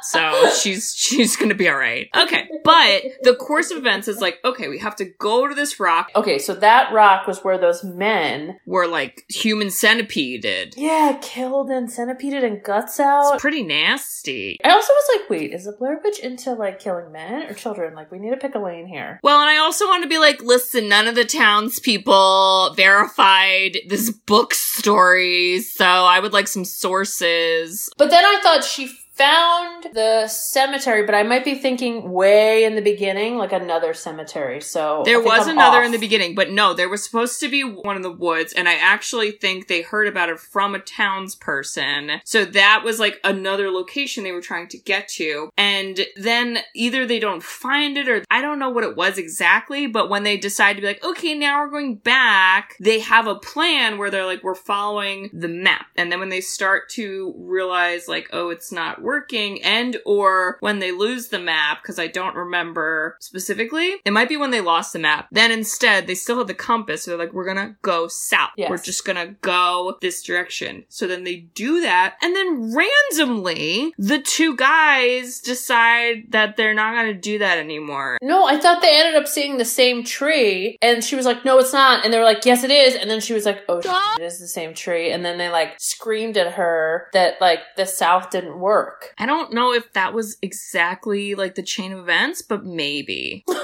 So 0.01 0.49
she's 0.51 0.93
she's 0.95 1.35
gonna 1.35 1.55
be 1.55 1.69
alright. 1.69 2.09
Okay. 2.15 2.47
But 2.63 3.03
the 3.23 3.35
course 3.35 3.71
of 3.71 3.77
events 3.77 4.07
is 4.07 4.19
like, 4.21 4.39
okay, 4.45 4.67
we 4.67 4.79
have 4.79 4.95
to 4.97 5.05
go 5.05 5.47
to 5.47 5.55
this 5.55 5.79
rock 5.79 6.09
Okay, 6.15 6.37
so 6.39 6.53
that 6.55 6.93
rock 6.93 7.25
was 7.27 7.39
where 7.43 7.57
those 7.57 7.83
men, 7.83 8.59
were 8.65 8.87
like 8.87 9.25
human 9.29 9.69
centipede 9.71 10.41
did. 10.41 10.75
yeah, 10.77 11.17
killed 11.21 11.69
and 11.69 11.89
centipeded 11.89 12.43
and 12.43 12.63
guts 12.63 12.99
out. 12.99 13.33
It's 13.33 13.41
pretty 13.41 13.63
nasty. 13.63 14.57
I 14.63 14.69
also 14.71 14.91
was 14.93 15.19
like, 15.19 15.29
wait, 15.29 15.53
is 15.53 15.65
the 15.65 15.73
Blair 15.73 15.99
Witch 16.03 16.19
into 16.19 16.53
like 16.53 16.79
killing 16.79 17.11
men 17.11 17.43
or 17.43 17.53
children? 17.53 17.95
Like, 17.95 18.11
we 18.11 18.19
need 18.19 18.31
to 18.31 18.37
pick 18.37 18.55
a 18.55 18.59
lane 18.59 18.87
here. 18.87 19.19
Well, 19.23 19.41
and 19.41 19.49
I 19.49 19.57
also 19.57 19.85
want 19.87 20.03
to 20.03 20.09
be 20.09 20.17
like, 20.19 20.41
listen, 20.41 20.87
none 20.87 21.07
of 21.07 21.15
the 21.15 21.25
townspeople 21.25 22.73
verified 22.75 23.77
this 23.87 24.11
book 24.11 24.53
story, 24.53 25.28
so 25.59 25.85
I 25.85 26.19
would 26.19 26.33
like 26.33 26.47
some 26.47 26.65
sources. 26.65 27.89
But 27.97 28.09
then 28.09 28.23
I 28.25 28.39
thought 28.41 28.63
she 28.63 28.91
found 29.19 29.87
the 29.93 30.27
cemetery, 30.27 31.05
but 31.05 31.13
I 31.13 31.23
might 31.23 31.43
be 31.43 31.55
thinking 31.55 32.11
way 32.11 32.63
in 32.63 32.75
the 32.75 32.81
beginning, 32.81 33.37
like 33.37 33.51
another 33.51 33.93
cemetery. 33.93 34.61
So 34.61 35.03
There 35.05 35.21
was 35.21 35.47
I'm 35.47 35.57
another 35.57 35.79
off. 35.79 35.85
in 35.85 35.91
the 35.91 35.97
beginning, 35.97 36.35
but 36.35 36.51
no, 36.51 36.73
there 36.73 36.87
was 36.87 37.03
supposed 37.03 37.39
to 37.41 37.49
be 37.49 37.63
one 37.63 37.97
in 37.97 38.01
the 38.01 38.11
woods, 38.11 38.53
and 38.53 38.69
I 38.69 38.75
actually 38.75 39.31
think 39.31 39.67
they 39.67 39.81
heard 39.81 40.07
about 40.07 40.29
it 40.29 40.39
from 40.39 40.73
a 40.73 40.79
townsperson. 40.79 42.21
So 42.23 42.45
that 42.45 42.81
was 42.83 42.99
like 42.99 43.19
another 43.23 43.69
location 43.69 44.23
they 44.23 44.31
were 44.31 44.41
trying 44.41 44.67
to 44.69 44.77
get 44.77 45.09
to. 45.09 45.49
And 45.57 45.99
then 46.15 46.59
either 46.73 47.05
they 47.05 47.19
don't 47.19 47.43
find 47.43 47.97
it 47.97 48.07
or 48.07 48.23
I 48.31 48.41
don't 48.41 48.59
know 48.59 48.69
what 48.69 48.83
it 48.85 48.95
was 48.95 49.17
exactly, 49.17 49.85
but 49.87 50.09
when 50.09 50.23
they 50.23 50.37
decide 50.37 50.75
to 50.75 50.81
be 50.81 50.87
like, 50.87 51.03
okay, 51.03 51.33
now 51.33 51.59
we're 51.61 51.69
going 51.69 51.95
back, 51.95 52.75
they 52.79 52.99
have 52.99 53.27
a 53.27 53.35
plan 53.35 53.97
where 53.97 54.09
they're 54.09 54.25
like, 54.25 54.43
we're 54.43 54.55
following 54.55 55.29
the 55.33 55.47
map. 55.49 55.87
And 55.97 56.11
then 56.11 56.19
when 56.19 56.29
they 56.29 56.41
start 56.41 56.89
to 56.91 57.33
realize 57.37 58.07
like, 58.07 58.29
oh, 58.31 58.49
it's 58.49 58.71
not 58.71 59.01
working 59.09 59.63
and 59.63 59.97
or 60.05 60.57
when 60.59 60.77
they 60.77 60.91
lose 60.91 61.29
the 61.29 61.39
map, 61.39 61.81
because 61.81 61.97
I 61.97 62.05
don't 62.05 62.35
remember 62.35 63.17
specifically, 63.19 63.95
it 64.05 64.13
might 64.13 64.29
be 64.29 64.37
when 64.37 64.51
they 64.51 64.61
lost 64.61 64.93
the 64.93 64.99
map. 64.99 65.27
Then 65.31 65.51
instead, 65.51 66.05
they 66.05 66.13
still 66.13 66.37
have 66.37 66.45
the 66.45 66.53
compass. 66.53 67.03
So 67.03 67.11
they're 67.11 67.17
like, 67.17 67.33
we're 67.33 67.47
gonna 67.51 67.75
go 67.81 68.07
south. 68.07 68.51
Yes. 68.55 68.69
We're 68.69 68.77
just 68.77 69.05
gonna 69.05 69.35
go 69.41 69.97
this 69.99 70.21
direction. 70.21 70.85
So 70.89 71.07
then 71.07 71.23
they 71.23 71.37
do 71.65 71.81
that. 71.81 72.17
And 72.21 72.35
then 72.35 72.75
randomly, 72.75 73.93
the 73.97 74.19
two 74.19 74.55
guys 74.55 75.39
decide 75.39 76.25
that 76.29 76.55
they're 76.55 76.75
not 76.75 76.93
gonna 76.93 77.15
do 77.31 77.39
that 77.39 77.57
anymore. 77.57 78.19
No, 78.21 78.45
I 78.45 78.57
thought 78.59 78.83
they 78.83 78.95
ended 78.95 79.15
up 79.19 79.27
seeing 79.27 79.57
the 79.57 79.65
same 79.65 80.03
tree, 80.03 80.77
and 80.83 81.03
she 81.03 81.15
was 81.15 81.25
like, 81.25 81.43
"No, 81.45 81.57
it's 81.57 81.73
not," 81.73 82.03
and 82.03 82.13
they 82.13 82.19
were 82.19 82.31
like, 82.31 82.45
"Yes, 82.45 82.63
it 82.63 82.71
is," 82.71 82.93
and 82.95 83.09
then 83.09 83.21
she 83.21 83.33
was 83.33 83.45
like, 83.45 83.63
"Oh, 83.67 83.81
shit, 83.81 84.21
it 84.21 84.23
is 84.23 84.39
the 84.39 84.47
same 84.47 84.73
tree," 84.75 85.09
and 85.11 85.25
then 85.25 85.37
they 85.39 85.49
like 85.49 85.71
screamed 85.79 86.37
at 86.37 86.53
her 86.53 87.09
that 87.13 87.41
like 87.41 87.61
the 87.75 87.85
south 87.85 88.29
didn't 88.29 88.59
work. 88.59 88.98
I 89.17 89.25
don't 89.25 89.53
know 89.53 89.73
if 89.73 89.91
that 89.93 90.13
was 90.13 90.37
exactly 90.41 91.35
like 91.35 91.55
the 91.55 91.63
chain 91.63 91.91
of 91.91 91.99
events, 91.99 92.41
but 92.41 92.65
maybe. 92.65 93.45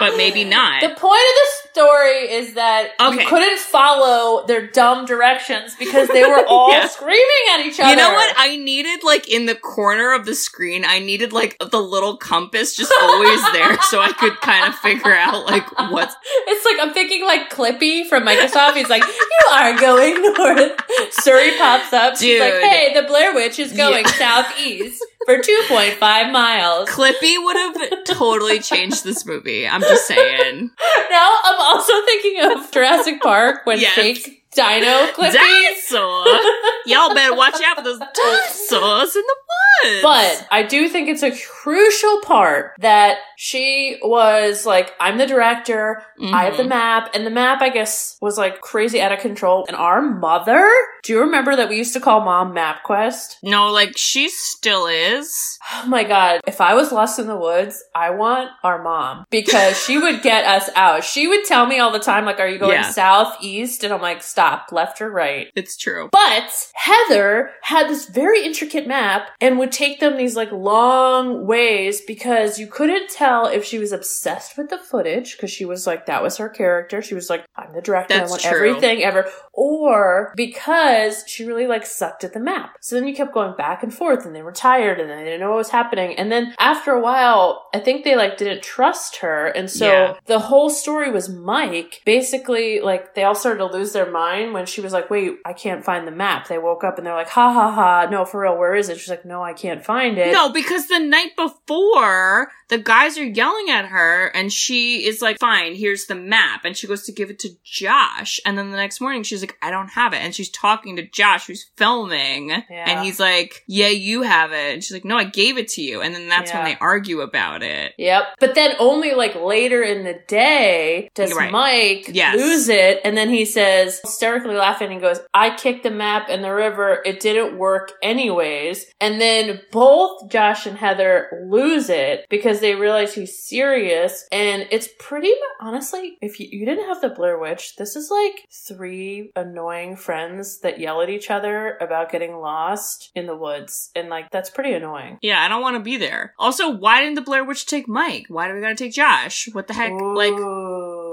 But 0.00 0.16
maybe 0.16 0.44
not. 0.44 0.80
The 0.80 0.88
point 0.88 0.98
of 0.98 1.00
the 1.02 1.59
story 1.72 2.30
is 2.30 2.54
that 2.54 2.90
Okay. 3.00 3.20
you 3.22 3.26
couldn't 3.28 3.58
follow 3.58 4.46
their 4.46 4.66
dumb 4.66 5.06
directions 5.06 5.74
because 5.78 6.08
they 6.08 6.24
were 6.24 6.44
all 6.48 6.70
Yeah. 6.72 6.86
screaming 6.88 7.44
at 7.52 7.60
each 7.66 7.78
other. 7.80 7.90
You 7.90 7.96
know 7.96 8.12
what? 8.12 8.34
I 8.36 8.56
needed 8.56 9.04
like 9.04 9.28
in 9.28 9.46
the 9.46 9.54
corner 9.54 10.12
of 10.12 10.26
the 10.26 10.34
screen, 10.34 10.84
I 10.84 10.98
needed 10.98 11.32
like 11.32 11.56
the 11.58 11.80
little 11.80 12.16
compass 12.16 12.74
just 12.74 12.92
always 13.02 13.40
there 13.52 13.80
so 13.82 14.00
I 14.00 14.12
could 14.12 14.40
kind 14.40 14.68
of 14.68 14.74
figure 14.78 15.14
out 15.14 15.46
like 15.46 15.66
what's 15.90 16.14
It's 16.46 16.64
like 16.64 16.76
I'm 16.80 16.92
thinking 16.94 17.24
like 17.24 17.50
Clippy 17.50 18.06
from 18.08 18.24
Microsoft. 18.24 18.74
He's 18.76 18.88
like, 18.88 19.02
"You 19.04 19.52
are 19.52 19.78
going 19.78 20.20
north." 20.22 20.80
Siri 21.10 21.56
pops 21.58 21.92
up. 21.92 22.16
She's 22.16 22.40
like, 22.40 22.54
"Hey, 22.54 22.92
the 22.94 23.02
Blair 23.06 23.34
Witch 23.34 23.58
is 23.58 23.72
going 23.72 24.04
Yeah. 24.04 24.10
southeast 24.18 25.04
for 25.26 25.38
2.5 25.38 26.32
miles." 26.32 26.88
Clippy 26.88 27.36
would 27.42 27.56
have 27.56 28.04
totally 28.04 28.58
changed 28.60 29.04
this 29.04 29.24
movie. 29.26 29.66
I'm 29.68 29.80
just 29.82 30.06
saying. 30.06 30.70
Now 31.10 31.36
I'm 31.44 31.60
also 31.60 31.92
thinking 32.04 32.40
of 32.52 32.70
Jurassic 32.70 33.20
Park 33.20 33.66
when 33.66 33.80
Yes. 33.80 33.94
fake 33.94 34.36
Dino 34.54 35.06
Clippy. 35.12 35.32
Dinosaur! 35.34 36.26
Y'all 36.86 37.14
better 37.14 37.34
watch 37.36 37.54
out 37.64 37.76
for 37.76 37.82
those 37.84 37.98
dinosaurs 38.00 39.14
in 39.14 39.22
the 39.22 39.36
woods. 39.84 40.02
But 40.02 40.48
I 40.50 40.64
do 40.64 40.88
think 40.88 41.08
it's 41.08 41.22
a 41.22 41.30
crucial 41.30 42.20
part 42.22 42.72
that 42.80 43.18
she 43.42 43.96
was 44.02 44.66
like, 44.66 44.92
I'm 45.00 45.16
the 45.16 45.26
director, 45.26 46.02
I 46.22 46.44
have 46.44 46.58
the 46.58 46.62
Mhm. 46.64 46.68
map, 46.68 47.10
and 47.14 47.24
the 47.26 47.30
map, 47.30 47.62
I 47.62 47.70
guess, 47.70 48.18
was 48.20 48.36
like 48.36 48.60
crazy 48.60 49.00
out 49.00 49.12
of 49.12 49.20
control. 49.20 49.64
And 49.66 49.74
our 49.74 50.02
mother, 50.02 50.70
do 51.02 51.14
you 51.14 51.20
remember 51.20 51.56
that 51.56 51.70
we 51.70 51.76
used 51.76 51.94
to 51.94 52.00
call 52.00 52.20
mom 52.20 52.54
MapQuest? 52.54 53.36
no, 53.42 53.70
like 53.72 53.96
she 53.96 54.28
still 54.28 54.86
is. 54.86 55.58
Oh 55.72 55.86
my 55.86 56.04
god, 56.04 56.42
if 56.46 56.60
I 56.60 56.74
was 56.74 56.92
lost 56.92 57.18
in 57.18 57.28
the 57.28 57.36
woods, 57.38 57.82
I 57.94 58.10
want 58.10 58.50
our 58.62 58.82
mom 58.82 59.24
because 59.30 59.82
she 59.82 59.96
would 59.96 60.20
get 60.30 60.44
us 60.44 60.68
out. 60.76 61.02
She 61.02 61.26
would 61.26 61.46
tell 61.46 61.64
me 61.64 61.78
all 61.78 61.92
the 61.92 61.98
time, 61.98 62.26
like, 62.26 62.40
are 62.40 62.46
you 62.48 62.58
going 62.58 62.72
Yeah. 62.72 62.90
south, 62.90 63.38
east? 63.40 63.82
And 63.84 63.94
I'm 63.94 64.02
like, 64.02 64.22
stop, 64.22 64.66
left 64.70 65.00
or 65.00 65.10
right. 65.10 65.48
It's 65.56 65.78
true. 65.78 66.10
But 66.12 66.52
Heather 66.74 67.52
had 67.62 67.88
this 67.88 68.04
very 68.04 68.44
intricate 68.44 68.86
map 68.86 69.30
and 69.40 69.58
would 69.58 69.72
take 69.72 69.98
them 70.00 70.18
these 70.18 70.36
like 70.36 70.52
long 70.52 71.46
ways 71.46 72.02
because 72.02 72.58
you 72.58 72.66
couldn't 72.66 73.08
tell 73.08 73.29
if 73.46 73.64
she 73.64 73.78
was 73.78 73.92
obsessed 73.92 74.56
with 74.58 74.70
the 74.70 74.78
footage 74.78 75.36
because 75.36 75.50
she 75.50 75.64
was 75.64 75.86
like, 75.86 76.06
that 76.06 76.22
was 76.22 76.36
her 76.38 76.48
character. 76.48 77.02
She 77.02 77.14
was 77.14 77.28
like, 77.30 77.44
I'm 77.56 77.72
the 77.72 77.80
director. 77.80 78.14
That's 78.14 78.30
I 78.30 78.32
want 78.32 78.42
true. 78.42 78.68
everything 78.70 79.02
ever. 79.02 79.26
Or 79.52 80.32
because 80.36 81.24
she 81.26 81.44
really 81.44 81.66
like 81.66 81.84
sucked 81.86 82.24
at 82.24 82.32
the 82.32 82.40
map. 82.40 82.76
So 82.80 82.96
then 82.96 83.06
you 83.06 83.14
kept 83.14 83.34
going 83.34 83.56
back 83.56 83.82
and 83.82 83.92
forth 83.92 84.24
and 84.24 84.34
they 84.34 84.42
were 84.42 84.52
tired 84.52 84.98
and 85.00 85.10
they 85.10 85.24
didn't 85.24 85.40
know 85.40 85.50
what 85.50 85.56
was 85.58 85.70
happening. 85.70 86.16
And 86.16 86.30
then 86.32 86.54
after 86.58 86.92
a 86.92 87.00
while, 87.00 87.66
I 87.74 87.78
think 87.80 88.04
they 88.04 88.16
like 88.16 88.36
didn't 88.38 88.62
trust 88.62 89.16
her. 89.16 89.46
And 89.48 89.70
so 89.70 89.86
Yeah. 89.86 90.14
the 90.26 90.38
whole 90.38 90.70
story 90.70 91.10
was 91.10 91.28
Mike. 91.28 92.00
Basically, 92.04 92.80
like 92.80 93.14
they 93.14 93.24
all 93.24 93.34
started 93.34 93.58
to 93.58 93.66
lose 93.66 93.92
their 93.92 94.10
mind 94.10 94.54
when 94.54 94.66
she 94.66 94.80
was 94.80 94.92
like, 94.92 95.10
wait, 95.10 95.34
I 95.44 95.52
can't 95.52 95.84
find 95.84 96.06
the 96.06 96.12
map. 96.12 96.48
They 96.48 96.58
woke 96.58 96.84
up 96.84 96.98
and 96.98 97.06
they're 97.06 97.14
like, 97.14 97.28
ha 97.28 97.52
ha 97.52 97.70
ha, 97.72 98.08
no, 98.10 98.24
for 98.24 98.40
real, 98.42 98.56
where 98.56 98.74
is 98.74 98.88
it? 98.88 98.98
She's 98.98 99.08
like, 99.10 99.24
no, 99.24 99.42
I 99.42 99.52
can't 99.52 99.84
find 99.84 100.18
it. 100.18 100.32
No, 100.32 100.50
because 100.50 100.86
the 100.88 100.98
night 100.98 101.36
before, 101.36 102.50
the 102.68 102.78
guys 102.78 103.18
are 103.18 103.19
yelling 103.24 103.70
at 103.70 103.86
her, 103.86 104.26
and 104.28 104.52
she 104.52 105.06
is 105.06 105.20
like, 105.22 105.38
fine, 105.38 105.74
here's 105.74 106.06
the 106.06 106.14
map. 106.14 106.64
And 106.64 106.76
she 106.76 106.86
goes 106.86 107.04
to 107.04 107.12
give 107.12 107.30
it 107.30 107.38
to 107.40 107.50
Josh. 107.64 108.40
And 108.44 108.56
then 108.58 108.70
the 108.70 108.76
next 108.76 109.00
morning, 109.00 109.22
she's 109.22 109.40
like, 109.40 109.56
I 109.62 109.70
don't 109.70 109.88
have 109.88 110.12
it. 110.12 110.18
And 110.18 110.34
she's 110.34 110.50
talking 110.50 110.96
to 110.96 111.06
Josh, 111.06 111.46
who's 111.46 111.66
filming. 111.76 112.52
And 112.52 113.04
he's 113.04 113.18
like, 113.20 113.62
yeah, 113.66 113.88
you 113.88 114.22
have 114.22 114.52
it. 114.52 114.74
And 114.74 114.84
she's 114.84 114.92
like, 114.92 115.04
no, 115.04 115.16
I 115.16 115.24
gave 115.24 115.58
it 115.58 115.68
to 115.68 115.82
you. 115.82 116.00
And 116.00 116.14
then 116.14 116.28
that's 116.28 116.52
when 116.52 116.64
they 116.64 116.76
argue 116.80 117.20
about 117.20 117.62
it. 117.62 117.94
Yep. 117.98 118.24
But 118.38 118.54
then 118.54 118.74
only 118.78 119.12
like 119.14 119.34
later 119.34 119.82
in 119.82 120.04
the 120.04 120.20
day 120.28 121.08
does 121.14 121.34
Right. 121.34 121.50
Mike 121.52 122.10
Yes. 122.12 122.36
lose 122.36 122.68
it. 122.68 123.00
And 123.04 123.16
then 123.16 123.28
he 123.30 123.44
says, 123.44 124.00
hysterically 124.04 124.54
laughing, 124.54 124.90
he 124.90 124.98
goes, 124.98 125.20
I 125.32 125.54
kicked 125.56 125.82
the 125.84 125.90
map 125.90 126.28
in 126.28 126.42
the 126.42 126.52
river. 126.52 127.02
It 127.04 127.20
didn't 127.20 127.56
work 127.58 127.92
anyways. 128.02 128.84
And 129.00 129.20
then 129.20 129.60
both 129.70 130.28
Josh 130.30 130.66
and 130.66 130.76
Heather 130.76 131.46
lose 131.48 131.88
it 131.88 132.26
because 132.28 132.60
they 132.60 132.74
realize 132.74 133.09
he's 133.14 133.42
serious. 133.42 134.26
And 134.32 134.66
it's 134.70 134.88
pretty, 134.98 135.32
honestly, 135.60 136.18
if 136.20 136.40
you, 136.40 136.48
you 136.50 136.66
didn't 136.66 136.86
have 136.86 137.00
the 137.00 137.08
Blair 137.10 137.38
Witch, 137.38 137.76
this 137.76 137.96
is 137.96 138.10
like 138.10 138.46
three 138.50 139.32
annoying 139.36 139.96
friends 139.96 140.60
that 140.60 140.80
yell 140.80 141.00
at 141.02 141.10
each 141.10 141.30
other 141.30 141.76
about 141.80 142.10
getting 142.10 142.36
lost 142.36 143.10
in 143.14 143.26
the 143.26 143.36
woods. 143.36 143.90
And 143.94 144.08
like, 144.08 144.30
that's 144.30 144.50
pretty 144.50 144.72
annoying. 144.72 145.18
Yeah, 145.22 145.42
I 145.42 145.48
don't 145.48 145.62
want 145.62 145.76
to 145.76 145.82
be 145.82 145.96
there. 145.96 146.34
Also, 146.38 146.70
why 146.70 147.00
didn't 147.00 147.16
the 147.16 147.22
Blair 147.22 147.44
Witch 147.44 147.66
take 147.66 147.88
Mike? 147.88 148.26
Why 148.28 148.48
do 148.48 148.54
we 148.54 148.60
gotta 148.60 148.74
take 148.74 148.92
Josh? 148.92 149.48
What 149.52 149.66
the 149.66 149.74
heck? 149.74 149.92
Like, 149.92 150.32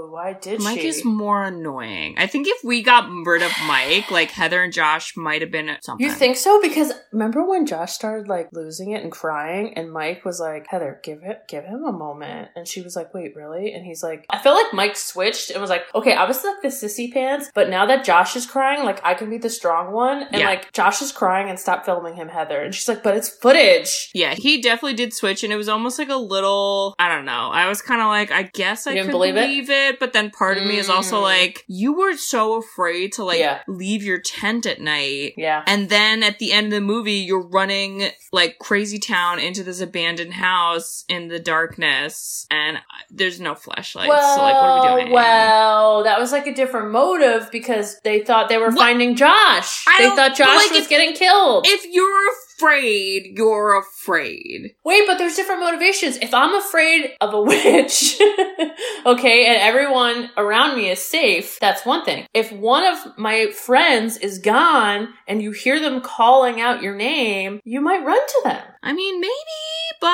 Why 0.10 0.34
did 0.34 0.62
Mike 0.62 0.80
she? 0.80 0.88
is 0.88 1.06
more 1.06 1.43
annoying. 1.43 2.15
I 2.17 2.28
think 2.28 2.48
if 2.48 2.58
we 2.63 2.82
got 2.82 3.10
rid 3.26 3.41
of 3.41 3.52
Mike, 3.67 4.10
like 4.12 4.32
Heather 4.32 4.63
and 4.63 4.74
Josh 4.74 5.15
might 5.15 5.41
have 5.41 5.52
been 5.52 5.78
something. 5.82 6.06
You 6.06 6.12
think 6.12 6.38
so? 6.38 6.62
Because 6.62 6.93
remember 7.12 7.43
when 7.46 7.65
Josh 7.65 7.93
started 7.93 8.28
like 8.28 8.50
losing 8.54 8.91
it 8.91 9.04
and 9.04 9.12
crying, 9.12 9.74
and 9.76 9.91
Mike 9.91 10.26
was 10.26 10.39
like, 10.39 10.67
"Heather, 10.67 11.00
give 11.04 11.20
it, 11.24 11.43
give 11.48 11.65
him 11.65 11.84
a 11.84 11.91
moment," 11.91 12.50
and 12.56 12.67
she 12.67 12.82
was 12.82 12.96
like, 12.96 13.13
"Wait, 13.13 13.36
really?" 13.36 13.74
And 13.74 13.86
he's 13.86 14.04
like, 14.04 14.26
"I 14.30 14.38
feel 14.39 14.54
like 14.54 14.74
Mike 14.74 14.96
switched 14.96 15.50
and 15.52 15.62
was 15.62 15.70
like, 15.70 15.84
okay, 15.93 16.13
I 16.13 16.26
was 16.26 16.43
like 16.43 16.62
the 16.62 16.70
sissy 16.70 17.12
pants, 17.12 17.52
but 17.54 17.70
now 17.70 17.86
that 17.86 18.04
Josh 18.04 18.36
is 18.36 18.46
crying, 18.46 18.84
like 18.84 19.04
I 19.06 19.13
can 19.13 19.30
be 19.30 19.38
the 19.38 19.50
strong 19.50 19.91
one." 19.91 20.24
And 20.24 20.38
Yeah. 20.39 20.48
like 20.48 20.72
Josh 20.74 21.02
is 21.02 21.12
crying 21.12 21.50
and 21.50 21.60
stop 21.60 21.86
filming 21.86 22.15
him, 22.15 22.30
Heather, 22.30 22.62
and 22.62 22.74
she's 22.74 22.88
like, 22.88 23.04
"But 23.04 23.15
it's 23.17 23.30
footage." 23.30 24.10
Yeah, 24.13 24.36
he 24.36 24.62
definitely 24.62 24.96
did 24.96 25.13
switch, 25.13 25.43
and 25.43 25.52
it 25.54 25.58
was 25.58 25.70
almost 25.70 26.00
like 26.00 26.10
a 26.10 26.15
little. 26.15 26.96
I 27.00 27.10
don't 27.10 27.26
know. 27.26 27.50
I 27.52 27.67
was 27.67 27.82
kind 27.82 28.02
of 28.02 28.08
like, 28.08 28.32
I 28.32 28.43
guess 28.43 28.88
I 28.88 28.93
could 28.96 29.12
believe 29.12 29.36
believe, 29.36 29.70
it? 29.70 29.96
it? 29.96 29.96
But 29.99 30.13
then 30.13 30.29
part 30.31 30.57
of 30.57 30.65
me 30.65 30.77
is 30.77 30.89
also 30.89 31.17
Mm. 31.19 31.23
like, 31.23 31.63
you 31.67 31.93
were 31.93 32.15
so 32.17 32.55
afraid 32.55 33.13
to 33.13 33.23
like 33.23 33.39
Yeah. 33.39 33.60
leave 33.67 34.03
your 34.03 34.19
tent 34.19 34.65
at 34.65 34.79
night. 34.81 35.33
Yeah. 35.38 35.63
And 35.67 35.89
then 35.89 36.23
at 36.23 36.39
the 36.39 36.51
end 36.51 36.67
of 36.67 36.71
the 36.73 36.81
movie, 36.81 37.13
you're 37.13 37.47
running 37.47 38.12
like 38.31 38.60
crazy 38.60 38.99
town 38.99 39.39
into 39.39 39.63
this 39.63 39.79
abandoned 39.81 40.33
house 40.33 41.03
in 41.07 41.27
the 41.29 41.39
darkness, 41.39 42.45
and 42.51 42.79
there's 43.10 43.39
no 43.39 43.55
flashlights. 43.55 44.10
Well, 44.10 44.36
so 44.36 44.41
like, 44.41 44.53
what 44.55 44.63
are 44.63 44.95
we 44.95 45.01
doing? 45.03 45.13
well, 45.13 46.03
that 46.03 46.19
was 46.19 46.31
like 46.31 46.47
a 46.47 46.53
different 46.53 46.91
motive 46.91 47.49
because 47.51 47.99
they 48.03 48.19
thought 48.21 48.49
they 48.49 48.57
were 48.57 48.67
What? 48.67 48.77
finding 48.77 49.15
Josh. 49.15 49.83
I 49.88 49.97
They 50.03 50.15
thought 50.15 50.36
Josh 50.36 50.55
like, 50.55 50.71
was 50.71 50.81
if- 50.81 50.89
getting 50.89 51.13
killed. 51.13 51.65
if 51.67 51.86
you're 51.91 52.31
afraid, 52.58 53.38
you're 53.38 53.80
afraid. 53.80 54.76
Wait, 54.84 55.04
but 55.06 55.17
there's 55.17 55.36
different 55.36 55.62
motivations. 55.62 56.17
If 56.17 56.34
I'm 56.34 56.56
afraid 56.56 57.12
of 57.22 57.34
a 57.34 57.41
witch, 57.43 58.20
okay, 59.06 59.46
and 59.46 59.58
everyone 59.58 60.32
around 60.38 60.76
me 60.76 60.89
is 60.89 61.04
safe, 61.04 61.60
that's 61.60 61.86
one 61.86 62.04
thing. 62.04 62.26
If 62.34 62.52
one 62.52 62.84
of 62.84 63.17
my 63.17 63.52
friends 63.52 64.17
is 64.17 64.39
gone 64.39 65.10
and 65.28 65.41
you 65.41 65.52
hear 65.52 65.80
them 65.80 66.02
calling 66.02 66.60
out 66.60 66.82
your 66.82 66.96
name, 66.96 67.62
you 67.63 67.82
might 67.82 68.06
run 68.06 68.26
to 68.26 68.41
them. 68.43 68.63
I 68.88 68.93
mean, 68.93 69.19
maybe, 69.19 69.32
but 70.02 70.08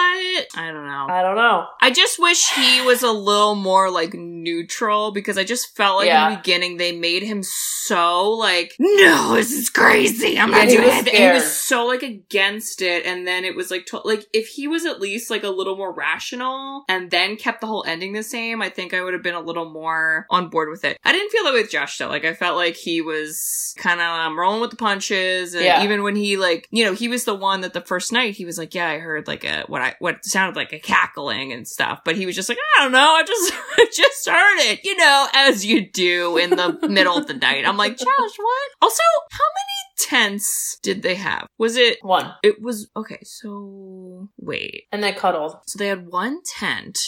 I 0.60 0.72
don't 0.72 0.88
know. 0.88 1.08
I 1.10 1.22
don't 1.22 1.36
know. 1.36 1.66
I 1.82 1.92
just 1.92 2.20
wish 2.20 2.50
he 2.52 2.82
was 2.82 3.04
a 3.04 3.12
little 3.12 3.56
more 3.56 3.90
like 3.92 4.14
neutral 4.14 5.12
because 5.12 5.38
I 5.38 5.44
just 5.44 5.76
felt 5.76 5.98
like 5.98 6.10
in 6.10 6.32
the 6.32 6.38
beginning 6.38 6.78
they 6.78 6.92
made 6.92 7.24
him 7.24 7.42
so 7.44 8.32
like, 8.32 8.76
no, 8.80 9.36
this 9.36 9.52
is 9.52 9.70
crazy. 9.70 10.38
I'm 10.40 10.50
Yeah, 10.52 10.58
not 10.58 10.68
he 10.68 10.76
doing 10.78 10.90
it. 10.90 11.08
And 11.08 11.08
he 11.10 11.30
was 11.32 11.52
so 11.52 11.86
like 11.86 12.04
against 12.04 12.82
it. 12.82 13.06
And 13.06 13.28
then 13.28 13.44
it 13.46 13.56
was 13.56 13.72
like, 13.72 13.86
to- 13.88 14.02
like 14.04 14.26
if 14.34 14.48
he 14.48 14.68
was 14.68 14.86
at 14.86 15.00
least 15.02 15.30
like 15.30 15.44
a 15.44 15.50
little 15.50 15.76
more 15.78 15.94
rational 15.94 16.84
and 16.90 17.12
then 17.12 17.36
kept 17.36 17.62
the 17.62 17.68
whole 17.68 17.84
ending 17.88 18.14
the 18.14 18.24
same, 18.24 18.62
I 18.62 18.70
think 18.70 18.94
I 18.94 19.04
would 19.04 19.14
have 19.14 19.24
been 19.24 19.36
a 19.36 19.40
little 19.42 19.70
more 19.70 20.26
on 20.30 20.50
board 20.50 20.70
with 20.70 20.84
it. 20.86 20.98
I 21.04 21.12
didn't 21.12 21.32
feel 21.32 21.44
that 21.46 21.54
with 21.54 21.70
Josh 21.72 21.98
though. 21.98 22.08
Like 22.10 22.26
I 22.26 22.34
felt 22.34 22.56
like 22.56 22.76
he 22.76 23.02
was 23.02 23.74
kind 23.78 24.00
of 24.00 24.08
um, 24.08 24.40
rolling 24.40 24.62
with 24.62 24.72
the 24.72 24.78
punches. 24.78 25.54
And 25.54 25.64
Yeah. 25.64 25.84
even 25.84 26.04
when 26.04 26.16
he 26.16 26.38
like, 26.38 26.68
you 26.72 26.84
know, 26.86 26.94
he 26.94 27.08
was 27.08 27.26
the 27.26 27.36
one 27.36 27.62
that 27.62 27.74
the 27.74 27.82
first 27.82 28.12
night 28.12 28.36
he 28.36 28.46
was 28.46 28.58
like, 28.58 28.63
yeah, 28.72 28.88
I 28.88 29.00
heard 29.00 29.28
like 29.28 29.44
a, 29.44 29.64
what 29.68 29.82
I, 29.82 29.96
what 30.00 30.24
sounded 30.26 30.56
like 30.56 30.74
a 30.74 30.80
cackling 30.80 31.52
and 31.52 31.68
stuff. 31.68 32.02
But 32.06 32.16
he 32.16 32.26
was 32.26 32.36
just 32.36 32.50
like, 32.50 32.58
I 32.78 32.84
don't 32.84 32.92
know. 32.92 33.00
I 33.00 33.24
just, 33.24 33.54
I 33.78 33.86
just 33.94 34.28
heard 34.30 34.60
it, 34.72 34.84
you 34.84 34.96
know, 34.98 35.28
as 35.34 35.66
you 35.66 35.90
do 35.90 36.38
in 36.38 36.52
the 36.52 36.78
middle 36.90 37.18
of 37.18 37.28
the 37.28 37.34
night. 37.34 37.68
I'm 37.68 37.78
like, 37.78 37.98
Josh, 37.98 38.08
what? 38.08 38.70
Also, 38.82 39.04
how 39.32 39.46
many 39.56 40.08
tents 40.10 40.80
did 40.84 41.02
they 41.02 41.16
have? 41.16 41.48
Was 41.58 41.78
it, 41.78 41.98
One. 42.02 42.34
it 42.44 42.62
was, 42.62 42.90
okay, 42.96 43.20
so 43.24 44.30
wait. 44.38 44.84
And 44.92 45.04
they 45.04 45.14
cuddled. 45.14 45.58
So 45.68 45.78
they 45.78 45.88
had 45.88 46.08
one 46.08 46.40
tent. 46.46 47.00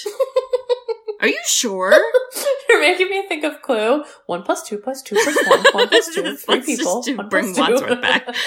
Are 1.21 1.27
you 1.27 1.41
sure? 1.47 1.97
Making 2.91 3.09
me 3.09 3.27
think 3.27 3.43
of 3.43 3.61
Clue. 3.61 4.03
One 4.25 4.43
plus 4.43 4.63
two 4.63 4.77
plus 4.77 5.01
two 5.01 5.15
plus 5.15 5.35
one. 5.47 5.63
One 5.73 5.87
plus 5.89 6.13
two. 6.13 6.35
Three 6.37 6.61
people. 6.61 7.03
One 7.15 7.29
bring 7.29 7.53
plus 7.53 7.67
two. 7.67 7.73
Wadsworth 7.73 8.01
back. 8.01 8.35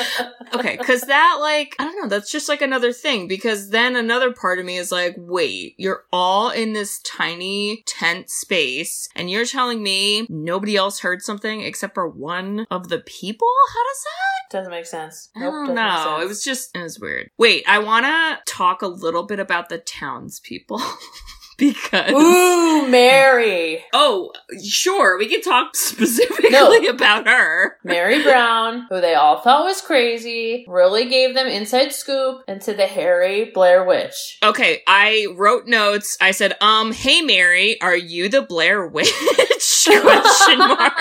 Okay, 0.55 0.79
because 0.79 1.03
that, 1.03 1.37
like, 1.40 1.77
I 1.79 1.85
don't 1.85 2.01
know, 2.01 2.09
that's 2.09 2.33
just 2.33 2.48
like 2.48 2.62
another 2.62 2.90
thing. 2.90 3.29
Because 3.29 3.68
then 3.68 3.96
another 3.96 4.33
part 4.33 4.59
of 4.59 4.64
me 4.64 4.79
is 4.79 4.90
like, 4.90 5.14
wait, 5.18 5.74
you're 5.77 6.05
all 6.11 6.48
in 6.48 6.72
this 6.72 7.01
tiny 7.01 7.83
tent 7.87 8.31
space, 8.31 9.11
and 9.14 9.31
you're 9.31 9.44
telling 9.44 9.83
me 9.83 10.27
nobody 10.31 10.74
else 10.74 11.01
heard 11.01 11.20
something 11.20 11.61
except 11.61 11.92
for 11.94 12.09
one 12.09 12.66
of 12.70 12.88
the 12.88 13.01
people? 13.01 13.48
How 13.74 13.85
does 13.85 14.05
that? 14.05 14.59
Doesn't 14.59 14.70
make 14.70 14.87
sense. 14.87 15.29
I 15.37 15.40
don't 15.40 15.74
know. 15.74 16.20
It 16.22 16.29
was 16.29 16.42
just, 16.42 16.74
it 16.74 16.83
was 16.83 16.98
weird. 16.98 17.31
Wait, 17.37 17.64
I 17.68 17.79
want 17.81 18.07
to 18.07 18.38
talk 18.51 18.81
a 18.81 18.87
little 18.88 19.24
bit 19.24 19.40
about 19.40 19.68
the 19.68 19.79
townspeople. 19.79 20.81
because. 21.90 22.12
Ooh, 22.12 22.87
Mary. 22.88 23.85
Oh, 23.92 24.33
sure. 24.64 25.18
We 25.18 25.27
can 25.29 25.42
talk 25.42 25.77
specifically 25.77 26.51
No. 26.51 26.73
about 26.88 27.27
her. 27.27 27.77
Mary 27.85 28.23
Brown, 28.23 28.87
who 28.88 29.01
they 29.01 29.14
all 29.14 29.40
thought 29.40 29.64
was 29.64 29.81
crazy, 29.81 30.64
really 30.68 31.09
gave 31.09 31.35
them 31.35 31.47
inside 31.49 31.92
scoop 31.92 32.42
into 32.49 32.73
the 32.75 32.87
Harry 32.87 33.51
Blair 33.53 33.85
Witch. 33.85 34.38
Okay, 34.42 34.83
I 34.87 35.27
wrote 35.37 35.66
notes. 35.66 36.16
I 36.21 36.31
said, 36.31 36.57
um, 36.61 36.92
hey 36.92 37.21
Mary, 37.23 37.81
are 37.81 37.97
you 37.97 38.29
the 38.29 38.42
Blair 38.42 38.87
Witch? 38.87 39.12
Question 39.85 40.59
mark. 40.59 40.92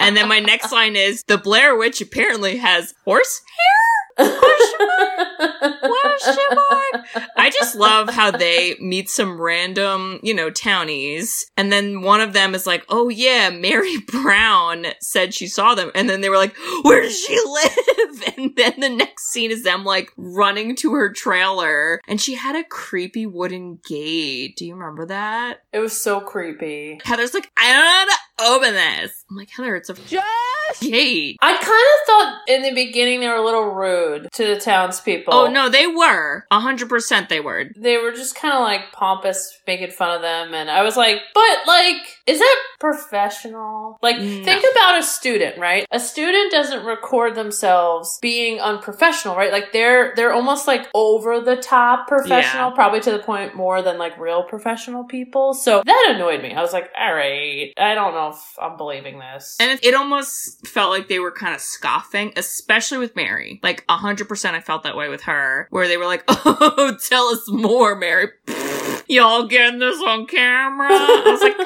and 0.00 0.16
then 0.16 0.28
my 0.28 0.40
next 0.40 0.72
line 0.72 0.96
is, 0.96 1.22
the 1.26 1.38
Blair 1.38 1.76
Witch 1.76 2.00
apparently 2.00 2.58
has 2.58 2.94
horse 3.04 3.40
Question 4.16 4.86
mark? 6.54 7.06
I 7.36 7.50
just 7.50 7.74
love 7.74 8.08
how 8.10 8.30
they 8.30 8.76
meet 8.80 9.08
some 9.08 9.40
random, 9.40 10.20
you 10.22 10.34
know, 10.34 10.50
townies. 10.50 11.46
And 11.56 11.72
then 11.72 12.02
one 12.02 12.20
of 12.20 12.32
them 12.32 12.54
is 12.54 12.66
like, 12.66 12.84
oh 12.88 13.08
yeah, 13.08 13.50
Mary 13.50 13.96
Brown 14.06 14.86
said 15.00 15.34
she 15.34 15.46
saw 15.46 15.74
them. 15.74 15.90
And 15.94 16.08
then 16.08 16.20
they 16.20 16.28
were 16.28 16.36
like, 16.36 16.56
where 16.82 17.02
does 17.02 17.18
she 17.18 17.36
live? 17.44 17.72
And 18.36 18.54
then 18.56 18.74
the 18.78 18.88
next 18.88 19.30
scene 19.30 19.50
is 19.50 19.64
them 19.64 19.84
like 19.84 20.10
running 20.16 20.76
to 20.76 20.94
her 20.94 21.12
trailer. 21.12 22.00
And 22.06 22.20
she 22.20 22.34
had 22.34 22.54
a 22.54 22.64
creepy 22.64 23.26
wooden 23.26 23.80
gate. 23.86 24.56
Do 24.56 24.64
you 24.64 24.74
remember 24.74 25.06
that? 25.06 25.62
It 25.72 25.80
was 25.80 26.00
so 26.00 26.20
creepy. 26.20 27.00
Heather's 27.04 27.34
like, 27.34 27.50
I 27.56 27.72
don't 27.72 28.06
know 28.08 28.14
open 28.42 28.74
this. 28.74 29.24
I'm 29.30 29.36
like, 29.36 29.50
Heather, 29.50 29.76
it's 29.76 29.90
a 29.90 29.94
Josh! 29.94 30.22
gate. 30.80 31.36
I 31.42 31.52
kind 31.54 31.62
of 31.62 32.06
thought 32.06 32.40
in 32.48 32.62
the 32.62 32.72
beginning 32.74 33.20
they 33.20 33.28
were 33.28 33.34
a 33.34 33.44
little 33.44 33.64
rude 33.74 34.28
to 34.32 34.46
the 34.46 34.58
townspeople. 34.58 35.32
Oh 35.34 35.46
no, 35.48 35.68
they 35.68 35.86
were. 35.86 36.46
A 36.50 36.60
hundred 36.60 36.88
percent 36.88 37.28
they 37.28 37.40
were. 37.40 37.66
They 37.76 37.98
were 37.98 38.12
just 38.12 38.34
kind 38.36 38.54
of 38.54 38.60
like 38.60 38.92
pompous, 38.92 39.58
making 39.66 39.90
fun 39.90 40.14
of 40.16 40.22
them, 40.22 40.54
and 40.54 40.70
I 40.70 40.82
was 40.82 40.96
like, 40.96 41.18
but 41.34 41.58
like, 41.66 41.96
is 42.26 42.38
that 42.38 42.56
professional? 42.80 43.98
Like, 44.02 44.16
No. 44.18 44.44
think 44.44 44.64
about 44.72 44.98
a 44.98 45.02
student, 45.02 45.58
right? 45.58 45.86
A 45.90 46.00
student 46.00 46.50
doesn't 46.50 46.84
record 46.84 47.34
themselves 47.34 48.18
being 48.22 48.60
unprofessional, 48.60 49.36
right? 49.36 49.52
Like 49.52 49.72
they're 49.72 50.14
they're 50.16 50.32
almost 50.32 50.66
like 50.66 50.88
over 50.94 51.40
the 51.40 51.56
top 51.56 52.08
professional, 52.08 52.70
Yeah. 52.70 52.74
probably 52.74 53.00
to 53.00 53.10
the 53.10 53.18
point 53.18 53.54
more 53.54 53.82
than 53.82 53.98
like 53.98 54.18
real 54.18 54.42
professional 54.42 55.04
people. 55.04 55.54
So 55.54 55.82
that 55.84 56.12
annoyed 56.14 56.42
me. 56.42 56.54
I 56.54 56.62
was 56.62 56.72
like, 56.72 56.90
all 56.98 57.14
right, 57.14 57.72
I 57.76 57.94
don't 57.94 58.14
know 58.14 58.31
if 58.32 58.58
I'm 58.58 58.76
believing 58.76 59.18
this. 59.18 59.56
And 59.60 59.70
it, 59.70 59.84
it 59.84 59.94
almost 59.94 60.66
felt 60.66 60.90
like 60.90 61.08
they 61.08 61.18
were 61.18 61.32
kind 61.32 61.54
of 61.54 61.60
scoffing, 61.60 62.32
especially 62.36 62.98
with 62.98 63.16
Mary. 63.16 63.60
Like, 63.62 63.86
100% 63.86 64.54
I 64.54 64.60
felt 64.60 64.82
that 64.84 64.96
way 64.96 65.08
with 65.08 65.22
her, 65.22 65.66
where 65.70 65.88
they 65.88 65.96
were 65.96 66.06
like, 66.06 66.24
oh, 66.28 66.96
tell 67.08 67.26
us 67.26 67.48
more, 67.48 67.94
Mary. 67.94 68.28
Y'all 69.08 69.46
getting 69.46 69.78
this 69.78 70.00
on 70.02 70.26
camera? 70.26 70.88
I 70.90 71.22
was 71.26 71.42
like, 71.42 71.58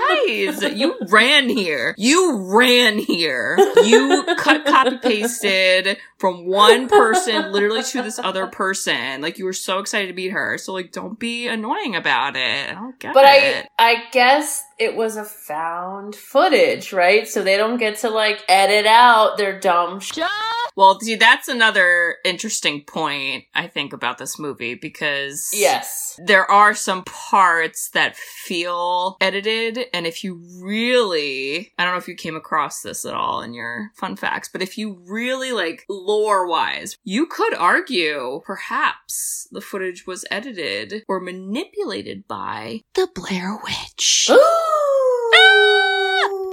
guys, 0.62 0.76
you 0.78 0.96
ran 1.08 1.48
here. 1.48 1.94
You 1.98 2.56
ran 2.56 2.98
here. 2.98 3.56
You 3.84 4.24
cut, 4.36 4.64
copy 4.64 4.98
pasted 4.98 5.98
from 6.18 6.46
one 6.46 6.88
person 6.88 7.52
literally 7.52 7.82
to 7.82 8.02
this 8.02 8.18
other 8.18 8.46
person. 8.46 9.20
Like, 9.20 9.38
you 9.38 9.44
were 9.44 9.52
so 9.52 9.78
excited 9.78 10.08
to 10.08 10.14
meet 10.14 10.32
her. 10.32 10.58
So, 10.58 10.72
like, 10.72 10.92
don't 10.92 11.18
be 11.18 11.46
annoying 11.46 11.94
about 11.94 12.36
it. 12.36 12.70
I 12.70 12.74
don't 12.74 12.98
get 12.98 13.14
But 13.14 13.24
it. 13.26 13.68
I 13.78 13.86
I 13.86 14.04
guess 14.10 14.64
it 14.78 14.96
was 14.96 15.16
a 15.16 15.24
found 15.24 16.14
footage, 16.16 16.92
right? 16.92 17.26
So 17.28 17.42
they 17.42 17.56
don't 17.56 17.78
get 17.78 17.98
to 17.98 18.10
like 18.10 18.42
edit 18.48 18.86
out 18.86 19.36
their 19.38 19.58
dumb 19.58 20.00
sh- 20.00 20.18
Well, 20.76 21.00
see, 21.00 21.16
that's 21.16 21.48
another 21.48 22.16
interesting 22.24 22.82
point, 22.84 23.44
I 23.54 23.66
think, 23.66 23.92
about 23.92 24.18
this 24.18 24.38
movie 24.38 24.74
because. 24.74 25.50
Yes. 25.52 26.20
There 26.24 26.50
are 26.50 26.74
some 26.74 27.04
parts 27.04 27.90
that 27.90 28.16
feel 28.16 29.16
edited, 29.20 29.86
and 29.92 30.06
if 30.06 30.22
you 30.24 30.40
really, 30.60 31.72
I 31.78 31.84
don't 31.84 31.94
know 31.94 31.98
if 31.98 32.08
you 32.08 32.14
came 32.14 32.36
across 32.36 32.82
this 32.82 33.04
at 33.04 33.14
all 33.14 33.42
in 33.42 33.54
your 33.54 33.90
fun 33.94 34.16
facts, 34.16 34.48
but 34.52 34.62
if 34.62 34.78
you 34.78 34.98
really 35.06 35.52
like 35.52 35.84
lore 35.88 36.46
wise, 36.46 36.96
you 37.04 37.26
could 37.26 37.54
argue 37.54 38.40
perhaps 38.44 39.46
the 39.50 39.60
footage 39.60 40.06
was 40.06 40.24
edited 40.30 41.04
or 41.08 41.20
manipulated 41.20 42.26
by 42.26 42.80
the 42.94 43.08
Blair 43.14 43.58
Witch. 43.64 44.28
Ooh. 44.30 44.55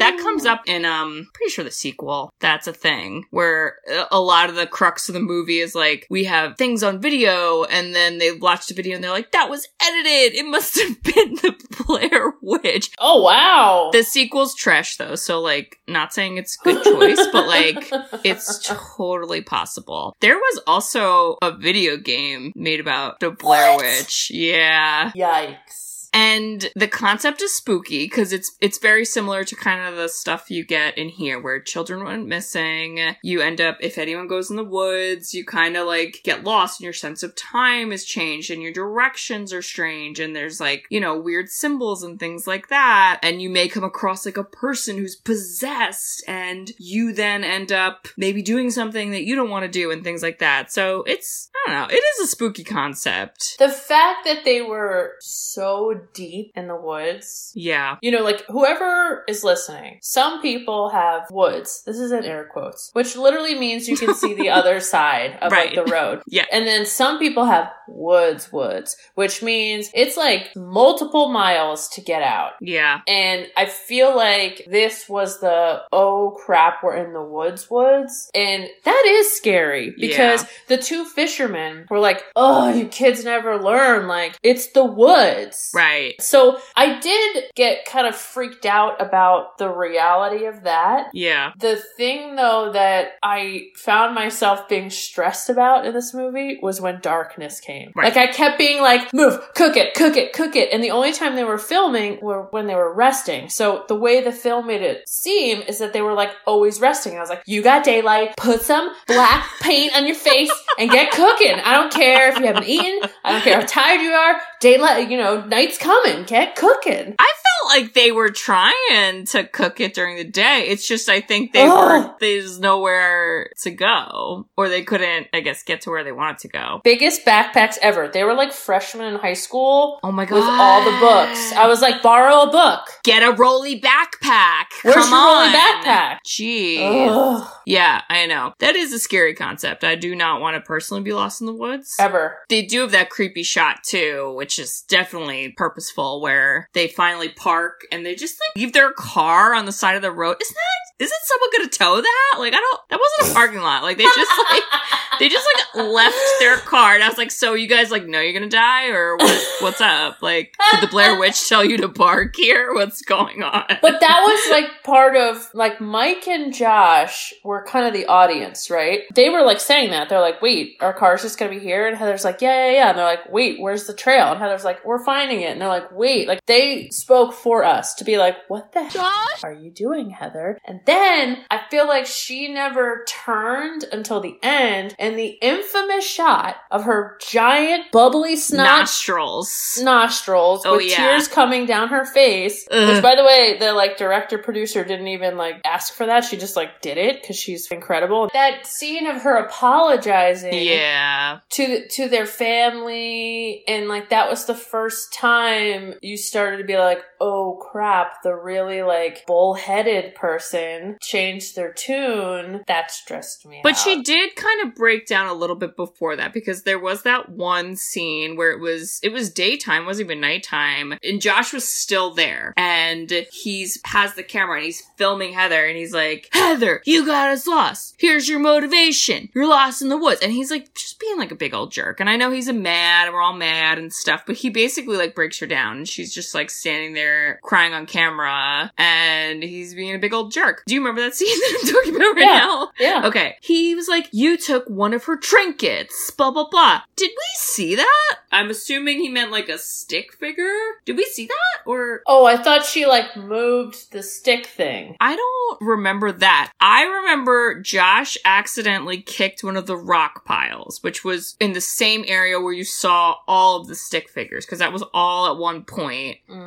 That 0.03 0.19
comes 0.19 0.45
up 0.45 0.61
in 0.67 0.85
um 0.85 1.29
pretty 1.33 1.49
sure 1.51 1.63
the 1.63 1.71
sequel. 1.71 2.29
That's 2.39 2.67
a 2.67 2.73
thing 2.73 3.25
where 3.31 3.77
a- 3.89 4.07
a 4.11 4.19
lot 4.19 4.49
of 4.49 4.55
the 4.55 4.67
crux 4.67 5.07
of 5.09 5.13
the 5.13 5.19
movie 5.21 5.59
is 5.59 5.73
like 5.75 6.05
we 6.09 6.25
have 6.25 6.57
things 6.57 6.83
on 6.83 6.99
video 7.01 7.63
and 7.65 7.95
then 7.95 8.17
they 8.17 8.31
watch 8.33 8.67
the 8.67 8.73
video 8.73 8.95
and 8.95 9.03
they're 9.03 9.11
like 9.11 9.31
that 9.31 9.49
was 9.49 9.67
edited. 9.81 10.37
It 10.37 10.45
must 10.45 10.79
have 10.79 11.01
been 11.15 11.35
the 11.35 11.55
Blair 11.85 12.33
Witch. 12.41 12.91
Oh 12.99 13.21
wow. 13.23 13.89
The 13.93 14.03
sequel's 14.03 14.55
trash 14.55 14.97
though, 14.97 15.15
so 15.15 15.39
like 15.41 15.77
not 15.87 16.13
saying 16.13 16.37
it's 16.37 16.57
a 16.59 16.63
good 16.63 16.83
choice, 16.83 17.25
but 17.31 17.47
like 17.47 17.91
it's 18.23 18.59
totally 18.67 19.41
possible. 19.41 20.15
There 20.21 20.35
was 20.37 20.61
also 20.67 21.37
a 21.41 21.55
video 21.55 21.97
game 21.97 22.51
made 22.55 22.79
about 22.79 23.19
the 23.19 23.31
Blair 23.31 23.75
What? 23.75 23.83
Witch. 23.85 24.31
Yeah. 24.33 25.11
Yikes. 25.15 25.82
And 26.13 26.69
the 26.75 26.87
concept 26.87 27.41
is 27.41 27.55
spooky 27.55 28.05
because 28.05 28.31
it's 28.31 28.55
it's 28.61 28.77
very 28.77 29.03
similar 29.03 29.43
to 29.43 29.55
kind 29.55 29.81
of 29.81 29.95
the 29.95 30.07
stuff 30.07 30.51
you 30.51 30.63
get 30.63 30.97
in 30.97 31.09
here 31.09 31.41
where 31.41 31.59
children 31.59 32.03
went 32.03 32.27
missing. 32.27 33.15
You 33.23 33.41
end 33.41 33.59
up 33.59 33.77
if 33.81 33.97
anyone 33.97 34.27
goes 34.27 34.51
in 34.51 34.55
the 34.55 34.63
woods, 34.63 35.33
you 35.33 35.43
kind 35.43 35.75
of 35.75 35.87
like 35.87 36.21
get 36.23 36.43
lost 36.43 36.79
and 36.79 36.85
your 36.85 36.93
sense 36.93 37.23
of 37.23 37.35
time 37.35 37.91
is 37.91 38.05
changed 38.05 38.51
and 38.51 38.61
your 38.61 38.71
directions 38.71 39.51
are 39.51 39.63
strange 39.63 40.19
and 40.19 40.35
there's 40.35 40.59
like, 40.59 40.85
you 40.89 40.99
know, 40.99 41.19
weird 41.19 41.49
symbols 41.49 42.03
and 42.03 42.19
things 42.19 42.45
like 42.45 42.67
that. 42.67 43.19
And 43.23 43.41
you 43.41 43.49
may 43.49 43.67
come 43.67 43.83
across 43.83 44.25
like 44.25 44.37
a 44.37 44.43
person 44.43 44.97
who's 44.97 45.15
possessed 45.15 46.23
and 46.27 46.71
you 46.77 47.11
then 47.11 47.43
end 47.43 47.71
up 47.71 48.07
maybe 48.17 48.43
doing 48.43 48.69
something 48.69 49.11
that 49.11 49.23
you 49.23 49.35
don't 49.35 49.49
want 49.49 49.63
to 49.65 49.71
do 49.71 49.89
and 49.89 50.03
things 50.03 50.21
like 50.21 50.39
that. 50.39 50.71
So 50.71 51.03
it's 51.03 51.49
I 51.65 51.71
don't 51.71 51.81
know, 51.81 51.95
it 51.95 52.01
is 52.01 52.19
a 52.25 52.27
spooky 52.27 52.63
concept. 52.63 53.55
The 53.57 53.69
fact 53.69 54.25
that 54.25 54.45
they 54.45 54.61
were 54.61 55.13
so 55.19 56.02
deep 56.13 56.51
in 56.55 56.67
the 56.67 56.75
woods. 56.75 57.51
Yeah. 57.55 57.97
You 58.01 58.11
know, 58.11 58.23
like 58.23 58.43
whoever 58.47 59.23
is 59.27 59.43
listening, 59.43 59.99
some 60.01 60.41
people 60.41 60.89
have 60.89 61.23
woods. 61.31 61.83
This 61.85 61.97
is 61.97 62.11
in 62.11 62.23
air 62.25 62.49
quotes, 62.51 62.89
which 62.93 63.15
literally 63.15 63.57
means 63.57 63.87
you 63.87 63.97
can 63.97 64.13
see 64.15 64.33
the 64.33 64.49
other 64.59 64.79
side 64.79 65.37
of 65.41 65.51
Right. 65.51 65.75
like 65.75 65.85
the 65.85 65.91
road. 65.91 66.21
Yeah. 66.27 66.45
And 66.51 66.65
then 66.65 66.85
some 66.85 67.19
people 67.19 67.45
have 67.45 67.71
woods, 67.87 68.51
woods, 68.51 68.97
which 69.15 69.43
means 69.43 69.89
it's 69.93 70.17
like 70.17 70.51
multiple 70.55 71.29
miles 71.29 71.87
to 71.89 72.01
get 72.01 72.21
out. 72.23 72.53
Yeah. 72.61 73.01
And 73.07 73.47
I 73.55 73.65
feel 73.67 74.15
like 74.15 74.65
this 74.69 75.07
was 75.07 75.39
the 75.39 75.83
oh 75.91 76.37
crap, 76.45 76.81
we're 76.83 76.95
in 76.95 77.13
the 77.13 77.21
woods, 77.23 77.69
woods. 77.69 78.29
And 78.33 78.67
that 78.83 79.03
is 79.07 79.35
scary 79.35 79.93
because 79.99 80.43
Yeah. 80.43 80.49
the 80.69 80.77
two 80.77 81.05
fishermen 81.05 81.85
were 81.89 81.99
like, 81.99 82.23
oh, 82.35 82.73
you 82.73 82.87
kids 82.87 83.23
never 83.23 83.61
learn. 83.61 84.07
Like, 84.07 84.37
it's 84.43 84.67
the 84.67 84.85
woods. 84.85 85.71
Right. 85.75 85.92
So 86.19 86.59
I 86.75 86.99
did 86.99 87.45
get 87.55 87.85
kind 87.85 88.07
of 88.07 88.15
freaked 88.15 88.65
out 88.65 89.01
about 89.01 89.57
the 89.57 89.69
reality 89.69 90.45
of 90.45 90.63
that. 90.63 91.09
Yeah. 91.13 91.53
The 91.57 91.75
thing 91.97 92.35
though 92.35 92.71
that 92.73 93.13
I 93.21 93.67
found 93.75 94.15
myself 94.15 94.67
being 94.69 94.89
stressed 94.89 95.49
about 95.49 95.85
in 95.85 95.93
this 95.93 96.13
movie 96.13 96.59
was 96.61 96.81
when 96.81 96.99
darkness 97.01 97.59
came. 97.59 97.91
Right. 97.95 98.13
Like 98.13 98.29
I 98.29 98.31
kept 98.31 98.57
being 98.57 98.81
like, 98.81 99.13
move, 99.13 99.39
cook 99.55 99.77
it, 99.77 99.93
cook 99.93 100.17
it, 100.17 100.33
cook 100.33 100.55
it. 100.55 100.71
And 100.71 100.83
the 100.83 100.91
only 100.91 101.13
time 101.13 101.35
they 101.35 101.43
were 101.43 101.57
filming 101.57 102.19
were 102.21 102.43
when 102.51 102.67
they 102.67 102.75
were 102.75 102.93
resting. 102.93 103.49
So 103.49 103.85
the 103.87 103.95
way 103.95 104.21
the 104.21 104.31
film 104.31 104.67
made 104.67 104.81
it 104.81 105.07
seem 105.07 105.61
is 105.61 105.79
that 105.79 105.93
they 105.93 106.01
were 106.01 106.13
like 106.13 106.31
always 106.45 106.79
resting. 106.79 107.15
I 107.15 107.19
was 107.19 107.29
like, 107.29 107.43
you 107.45 107.61
got 107.61 107.83
daylight, 107.83 108.35
put 108.37 108.61
some 108.61 108.93
black 109.07 109.47
paint 109.61 109.95
on 109.95 110.05
your 110.05 110.15
face 110.15 110.51
and 110.79 110.89
get 110.89 111.11
cooking. 111.11 111.55
I 111.63 111.73
don't 111.73 111.91
care 111.91 112.29
if 112.29 112.39
you 112.39 112.45
haven't 112.45 112.67
eaten. 112.67 113.09
I 113.23 113.31
don't 113.33 113.41
care 113.41 113.59
how 113.59 113.65
tired 113.65 114.01
you 114.01 114.11
are. 114.11 114.41
Daylight, 114.59 115.09
you 115.09 115.17
know, 115.17 115.45
night's 115.45 115.77
coming. 115.83 116.23
Get 116.23 116.55
cooking. 116.55 117.15
I 117.19 117.29
felt 117.61 117.81
like 117.83 117.93
they 117.93 118.11
were 118.11 118.29
trying 118.29 119.25
to 119.25 119.43
cook 119.45 119.79
it 119.79 119.93
during 119.93 120.17
the 120.17 120.23
day. 120.23 120.65
It's 120.67 120.87
just 120.87 121.09
I 121.09 121.21
think 121.21 121.53
they 121.53 121.67
Ugh. 121.67 121.69
were 122.05 122.15
there's 122.19 122.59
nowhere 122.59 123.49
to 123.61 123.71
go. 123.71 124.47
Or 124.57 124.69
they 124.69 124.83
couldn't, 124.83 125.27
I 125.33 125.39
guess, 125.41 125.63
get 125.63 125.81
to 125.81 125.89
where 125.89 126.03
they 126.03 126.11
wanted 126.11 126.39
to 126.39 126.47
go. 126.49 126.81
biggest 126.83 127.25
backpacks 127.25 127.77
ever. 127.81 128.07
They 128.07 128.23
were 128.23 128.33
like 128.33 128.51
freshmen 128.53 129.13
in 129.13 129.19
high 129.19 129.33
school 129.33 129.99
Oh 130.03 130.11
my 130.11 130.25
god. 130.25 130.35
with 130.35 130.45
all 130.45 130.83
the 130.83 130.97
books. 130.99 131.51
I 131.53 131.67
was 131.67 131.81
like, 131.81 132.01
borrow 132.01 132.41
a 132.43 132.51
book. 132.51 132.81
Get 133.03 133.23
a 133.23 133.31
rolly 133.35 133.79
backpack. 133.79 134.65
Where's 134.83 134.95
Come 134.95 135.09
your 135.11 135.19
rolly 135.19 135.47
on. 135.47 135.53
backpack? 135.53 136.17
Jeez. 136.27 137.09
Ugh, 137.09 137.47
Yeah, 137.65 138.01
I 138.09 138.25
know. 138.25 138.53
That 138.59 138.75
is 138.75 138.93
a 138.93 138.99
scary 138.99 139.33
concept. 139.35 139.83
I 139.83 139.95
do 139.95 140.15
not 140.15 140.41
want 140.41 140.55
to 140.55 140.61
personally 140.61 141.03
be 141.03 141.13
lost 141.13 141.41
in 141.41 141.47
the 141.47 141.53
woods. 141.53 141.95
ever. 141.99 142.37
They 142.49 142.63
do 142.65 142.81
have 142.81 142.91
that 142.91 143.09
creepy 143.09 143.43
shot 143.43 143.83
too, 143.83 144.33
which 144.35 144.59
is 144.59 144.83
definitely 144.89 145.53
purposeful, 145.57 146.21
where 146.21 146.67
they 146.73 146.87
finally 146.87 147.29
park 147.43 147.81
and 147.91 148.05
they 148.05 148.15
just 148.15 148.35
like 148.35 148.61
leave 148.61 148.73
their 148.73 148.93
car 148.93 149.53
on 149.53 149.65
the 149.65 149.71
side 149.71 149.95
of 149.95 150.01
the 150.01 150.11
road. 150.11 150.37
Isn't 150.41 150.55
that? 150.55 150.92
Isn't 150.99 151.19
someone 151.23 151.49
gonna 151.57 151.69
tow 151.69 152.01
that? 152.01 152.35
Like 152.39 152.53
I 152.53 152.57
don't. 152.57 152.79
That 152.89 152.99
wasn't 152.99 153.31
a 153.31 153.35
parking 153.35 153.61
lot. 153.61 153.83
Like 153.83 153.97
they 153.97 154.03
just 154.03 154.31
like 154.51 154.63
they 155.19 155.29
just 155.29 155.47
like 155.55 155.85
left 155.85 156.17
their 156.39 156.57
car, 156.57 156.93
and 156.93 157.03
I 157.03 157.09
was 157.09 157.17
like, 157.17 157.31
"So 157.31 157.53
you 157.55 157.67
guys 157.67 157.91
like 157.91 158.05
know 158.05 158.21
you're 158.21 158.33
gonna 158.33 158.49
die, 158.49 158.89
or 158.89 159.17
what, 159.17 159.47
what's 159.61 159.81
up? 159.81 160.21
Like 160.21 160.53
did 160.71 160.81
the 160.81 160.87
Blair 160.87 161.19
Witch 161.19 161.49
tell 161.49 161.65
you 161.65 161.77
to 161.77 161.89
park 161.89 162.35
here? 162.35 162.73
What's 162.73 163.01
going 163.01 163.43
on?" 163.43 163.65
But 163.81 163.99
that 163.99 164.21
was 164.25 164.51
like 164.51 164.83
part 164.83 165.15
of 165.15 165.49
like 165.53 165.81
Mike 165.81 166.27
and 166.27 166.53
Josh 166.53 167.33
were 167.43 167.63
kind 167.65 167.85
of 167.85 167.93
the 167.93 168.05
audience, 168.05 168.69
right? 168.69 169.01
They 169.13 169.29
were 169.29 169.43
like 169.43 169.59
saying 169.59 169.91
that. 169.91 170.09
They're 170.09 170.21
like, 170.21 170.41
wait, 170.41 170.77
our 170.81 170.93
car's 170.93 171.21
just 171.21 171.39
gonna 171.39 171.51
be 171.51 171.59
here? 171.59 171.87
And 171.87 171.97
Heather's 171.97 172.23
like, 172.23 172.41
yeah, 172.41 172.67
yeah, 172.67 172.71
yeah. 172.71 172.89
And 172.89 172.97
they're 172.97 173.05
like, 173.05 173.31
wait, 173.31 173.59
where's 173.59 173.85
the 173.85 173.93
trail? 173.93 174.31
And 174.31 174.39
Heather's 174.39 174.63
like, 174.63 174.85
we're 174.85 175.03
finding 175.03 175.41
it. 175.41 175.51
And 175.51 175.61
they're 175.61 175.67
like, 175.67 175.91
wait, 175.91 176.27
like 176.27 176.45
they 176.45 176.89
spoke 176.89 177.33
for 177.33 177.63
us 177.63 177.95
to 177.95 178.03
be 178.03 178.17
like, 178.17 178.37
what 178.47 178.71
the 178.73 178.83
heck 178.83 179.43
are 179.43 179.53
you 179.53 179.71
doing, 179.71 180.09
Heather? 180.11 180.59
And 180.65 180.81
then 180.85 181.39
I 181.49 181.61
feel 181.69 181.87
like 181.87 182.05
she 182.05 182.47
never 182.47 183.05
turned 183.07 183.85
until 183.91 184.19
the 184.19 184.37
end. 184.43 184.95
And 184.99 185.17
the 185.17 185.37
infamous 185.41 186.05
shot 186.05 186.57
of 186.71 186.83
her 186.83 187.17
giant 187.21 187.91
bubbly 187.91 188.35
snot 188.35 188.79
Nostrils. 188.81 189.79
nostrils 189.81 190.63
Oh, 190.65 190.77
with 190.77 190.89
yeah. 190.89 190.97
tears 190.97 191.27
coming 191.27 191.65
down 191.65 191.89
her 191.89 192.05
face. 192.05 192.67
Ugh. 192.71 192.93
Which, 192.93 193.01
by 193.03 193.15
the 193.15 193.23
way, 193.23 193.57
the 193.59 193.73
like 193.73 193.97
director 193.97 194.37
producer 194.37 194.83
didn't 194.83 195.07
even 195.07 195.37
like 195.37 195.61
ask 195.65 195.93
for 195.93 196.05
that. 196.05 196.23
She 196.23 196.37
just 196.37 196.55
like 196.55 196.81
did 196.81 196.97
it 196.97 197.21
because 197.21 197.37
she's 197.37 197.67
incredible. 197.71 198.29
That 198.33 198.65
scene 198.67 199.07
of 199.07 199.21
her 199.21 199.35
apologizing 199.37 200.53
Yeah. 200.53 201.39
to 201.51 201.87
to 201.87 202.09
their 202.09 202.25
family 202.25 203.63
and 203.67 203.87
like 203.87 204.09
that 204.09 204.29
was 204.29 204.45
the 204.45 204.55
first 204.55 205.13
time 205.13 205.95
you 206.01 206.17
started 206.17 206.57
to 206.57 206.63
be 206.63 206.77
like 206.77 207.03
oh 207.21 207.59
crap 207.71 208.21
the 208.23 208.33
really 208.35 208.81
like 208.81 209.25
bullheaded 209.25 210.15
person 210.15 210.72
changed 211.01 211.55
their 211.55 211.71
tune 211.73 212.63
that 212.67 212.91
stressed 212.91 213.45
me 213.45 213.59
But 213.63 213.73
out. 213.73 213.77
she 213.79 214.01
did 214.01 214.35
kind 214.35 214.61
of 214.67 214.75
break 214.75 215.05
down 215.07 215.27
a 215.27 215.33
little 215.33 215.55
bit 215.55 215.75
before 215.75 216.15
that 216.15 216.33
because 216.33 216.63
there 216.63 216.79
was 216.79 217.03
that 217.03 217.29
one 217.29 217.75
scene 217.75 218.35
where 218.35 218.51
it 218.51 218.59
was 218.59 218.99
it 219.03 219.11
was 219.11 219.29
daytime, 219.31 219.85
wasn't 219.85 220.07
even 220.07 220.21
nighttime, 220.21 220.97
and 221.03 221.21
Josh 221.21 221.53
was 221.53 221.67
still 221.67 222.13
there, 222.13 222.53
and 222.57 223.11
he's 223.31 223.79
has 223.85 224.13
the 224.15 224.23
camera 224.23 224.57
and 224.57 224.65
he's 224.65 224.83
filming 224.97 225.33
Heather, 225.33 225.65
and 225.65 225.77
he's 225.77 225.93
like, 225.93 226.29
"Heather, 226.31 226.81
you 226.85 227.05
got 227.05 227.29
us 227.31 227.47
lost. 227.47 227.95
Here's 227.97 228.27
your 228.29 228.39
motivation. 228.39 229.29
You're 229.33 229.47
lost 229.47 229.81
in 229.81 229.89
the 229.89 229.97
woods," 229.97 230.21
and 230.21 230.31
he's 230.31 230.51
like 230.51 230.73
just 230.73 230.99
being 230.99 231.17
like 231.17 231.31
a 231.31 231.35
big 231.35 231.53
old 231.53 231.71
jerk. 231.71 231.99
And 231.99 232.09
I 232.09 232.15
know 232.15 232.31
he's 232.31 232.47
a 232.47 232.53
mad, 232.53 233.05
and 233.07 233.13
we're 233.13 233.21
all 233.21 233.33
mad 233.33 233.77
and 233.77 233.91
stuff, 233.93 234.23
but 234.25 234.35
he 234.37 234.49
basically 234.49 234.97
like 234.97 235.15
breaks 235.15 235.39
her 235.39 235.47
down, 235.47 235.77
and 235.77 235.87
she's 235.87 236.13
just 236.13 236.33
like 236.35 236.49
standing 236.49 236.93
there 236.93 237.39
crying 237.43 237.73
on 237.73 237.85
camera, 237.85 238.71
and 238.77 239.43
he's 239.43 239.73
being 239.73 239.95
a 239.95 239.99
big 239.99 240.13
old 240.13 240.31
jerk. 240.31 240.62
Do 240.67 240.73
you 240.73 240.79
remember 240.81 241.01
that 241.01 241.15
scene 241.15 241.27
that 241.39 241.59
I'm 241.61 241.73
talking 241.73 241.95
about 241.95 242.15
right 242.15 242.21
Yeah. 242.21 242.37
now? 242.39 242.71
yeah 242.79 243.01
Okay. 243.07 243.35
He 243.41 243.75
was 243.75 243.87
like, 243.87 244.07
You 244.11 244.37
took 244.37 244.67
one 244.69 244.93
of 244.93 245.03
her 245.05 245.17
trinkets, 245.17 246.11
blah, 246.11 246.31
blah, 246.31 246.47
blah. 246.49 246.81
Did 246.95 247.09
we 247.11 247.29
see 247.37 247.75
that? 247.75 248.15
I'm 248.31 248.49
assuming 248.49 248.99
he 248.99 249.09
meant 249.09 249.31
like 249.31 249.49
a 249.49 249.57
stick 249.57 250.13
figure. 250.13 250.53
Did 250.85 250.97
we 250.97 251.05
see 251.05 251.27
that? 251.27 251.69
Or. 251.69 252.01
oh 252.07 252.25
i 252.25 252.35
thought 252.37 252.65
she 252.65 252.85
like 252.85 253.15
moved 253.15 253.91
the 253.91 254.03
stick 254.03 254.45
thing 254.45 254.95
I 254.99 255.15
don't 255.15 255.61
remember 255.61 256.11
that. 256.11 256.51
I 256.59 256.83
remember 256.83 257.61
Josh 257.61 258.17
accidentally 258.25 259.01
kicked 259.01 259.43
one 259.43 259.55
of 259.57 259.65
the 259.65 259.77
rock 259.77 260.25
piles, 260.25 260.81
which 260.81 261.03
was 261.03 261.35
in 261.39 261.53
the 261.53 261.61
same 261.61 262.03
area 262.07 262.39
where 262.39 262.53
you 262.53 262.63
saw 262.63 263.15
all 263.27 263.59
of 263.61 263.67
the 263.67 263.75
stick 263.75 264.09
figures, 264.09 264.45
because 264.45 264.59
that 264.59 264.73
was 264.73 264.83
all 264.93 265.27
at 265.31 265.37
one 265.37 265.63
point. 265.63 266.17
Mm. 266.29 266.42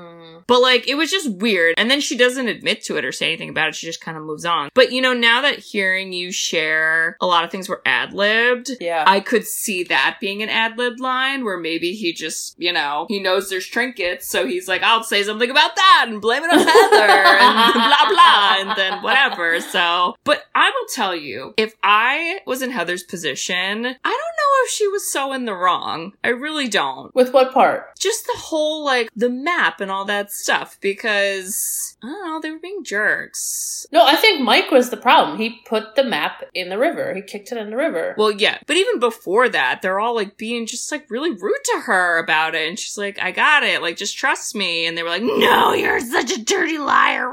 But 0.47 0.61
like, 0.61 0.89
it 0.89 0.95
was 0.95 1.11
just 1.11 1.31
weird. 1.31 1.75
And 1.77 1.91
then 1.91 2.01
she 2.01 2.17
doesn't 2.17 2.49
admit 2.49 2.83
to 2.85 2.97
it 2.97 3.05
or 3.05 3.13
say 3.13 3.27
anything 3.27 3.49
about 3.49 3.69
it. 3.69 3.75
She 3.75 3.87
just 3.87 4.01
kind 4.01 4.17
of 4.17 4.25
moves 4.25 4.45
on. 4.45 4.71
But 4.75 4.93
you 4.93 5.01
know, 5.01 5.13
now 5.13 5.43
that 5.43 5.59
hearing 5.59 6.13
you 6.13 6.33
share 6.33 7.17
a 7.21 7.27
lot 7.27 7.45
of 7.45 7.51
things 7.51 7.69
were 7.69 7.83
ad 7.85 8.13
libbed, 8.13 8.71
yeah 8.81 9.05
I 9.07 9.21
could 9.21 9.47
see 9.47 9.85
that 9.85 10.19
being 10.21 10.43
an 10.43 10.49
ad 10.49 10.79
lib 10.79 11.01
line 11.01 11.45
where 11.45 11.59
maybe 11.59 11.93
he 11.93 12.13
just, 12.13 12.55
you 12.59 12.73
know, 12.73 13.07
he 13.09 13.21
knows 13.21 13.51
there's 13.51 13.67
trinkets, 13.67 14.29
so 14.29 14.47
he's 14.47 14.69
like, 14.69 14.83
I'll 14.83 15.03
say 15.03 15.23
something 15.23 15.51
about 15.51 15.77
that 15.77 16.07
and 16.09 16.21
blame 16.21 16.43
it 16.43 16.51
on 16.51 16.59
Heather 16.59 17.13
and 17.13 17.73
blah 17.75 18.09
blah 18.09 18.57
and 18.59 18.79
then 18.79 19.03
whatever. 19.03 19.61
So, 19.61 20.17
but 20.25 20.45
I 20.55 20.71
will 20.71 20.89
tell 20.95 21.15
you, 21.15 21.55
if 21.57 21.75
I 21.83 22.41
was 22.47 22.63
in 22.63 22.71
Heather's 22.71 23.03
position, 23.03 23.87
I 23.87 23.87
don't 23.87 23.95
know 23.95 24.65
if 24.65 24.71
she 24.71 24.89
was 24.89 25.11
so 25.11 25.33
in 25.33 25.45
the 25.45 25.55
wrong. 25.55 26.13
I 26.23 26.29
really 26.29 26.69
don't 26.69 27.15
with 27.15 27.33
what 27.33 27.53
part 27.53 27.97
just 27.99 28.27
the 28.27 28.39
whole 28.39 28.85
like 28.85 29.09
the 29.17 29.31
map 29.31 29.81
and 29.81 29.91
all 29.91 30.05
that 30.05 30.31
stuff 30.37 30.79
because 30.81 31.97
I 32.03 32.07
don't 32.07 32.27
know 32.27 32.41
they 32.41 32.51
were 32.51 32.59
being 32.59 32.85
jerks. 32.85 33.87
No, 33.93 34.05
I 34.05 34.17
think 34.17 34.43
Mike 34.43 34.71
was 34.71 34.91
the 34.91 34.97
problem. 34.97 35.39
He 35.39 35.61
put 35.67 35.95
the 35.95 36.05
map 36.05 36.45
in 36.55 36.69
the 36.69 36.79
river. 36.79 37.15
He 37.15 37.23
kicked 37.23 37.53
it 37.53 37.59
in 37.59 37.71
the 37.71 37.77
river. 37.77 38.15
Well, 38.17 38.31
yeah, 38.31 38.59
but 38.67 38.77
even 38.77 39.01
before 39.01 39.49
that, 39.49 39.83
they're 39.83 40.01
all 40.01 40.15
like 40.15 40.37
being 40.37 40.67
just 40.67 40.91
like 40.93 41.11
really 41.11 41.31
rude 41.31 41.65
to 41.65 41.81
her 41.87 42.19
about 42.19 42.55
it, 42.55 42.69
and 42.69 42.79
she's 42.79 42.99
like, 42.99 43.19
"I 43.21 43.33
got 43.33 43.63
it, 43.63 43.83
like 43.83 43.97
just 43.97 44.17
trust 44.17 44.55
me," 44.55 44.87
and 44.87 44.97
they 44.97 45.03
were 45.03 45.09
like, 45.09 45.23
"No, 45.23 45.73
you're 45.73 46.01
such 46.01 46.33
a 46.33 46.43
dirty 46.43 46.79
liar." 46.79 47.31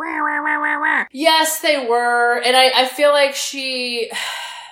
Yes, 1.12 1.62
they 1.62 1.88
were. 1.88 2.42
And 2.44 2.56
I, 2.56 2.84
I 2.84 2.86
feel 2.86 3.12
like 3.12 3.36
she 3.36 4.10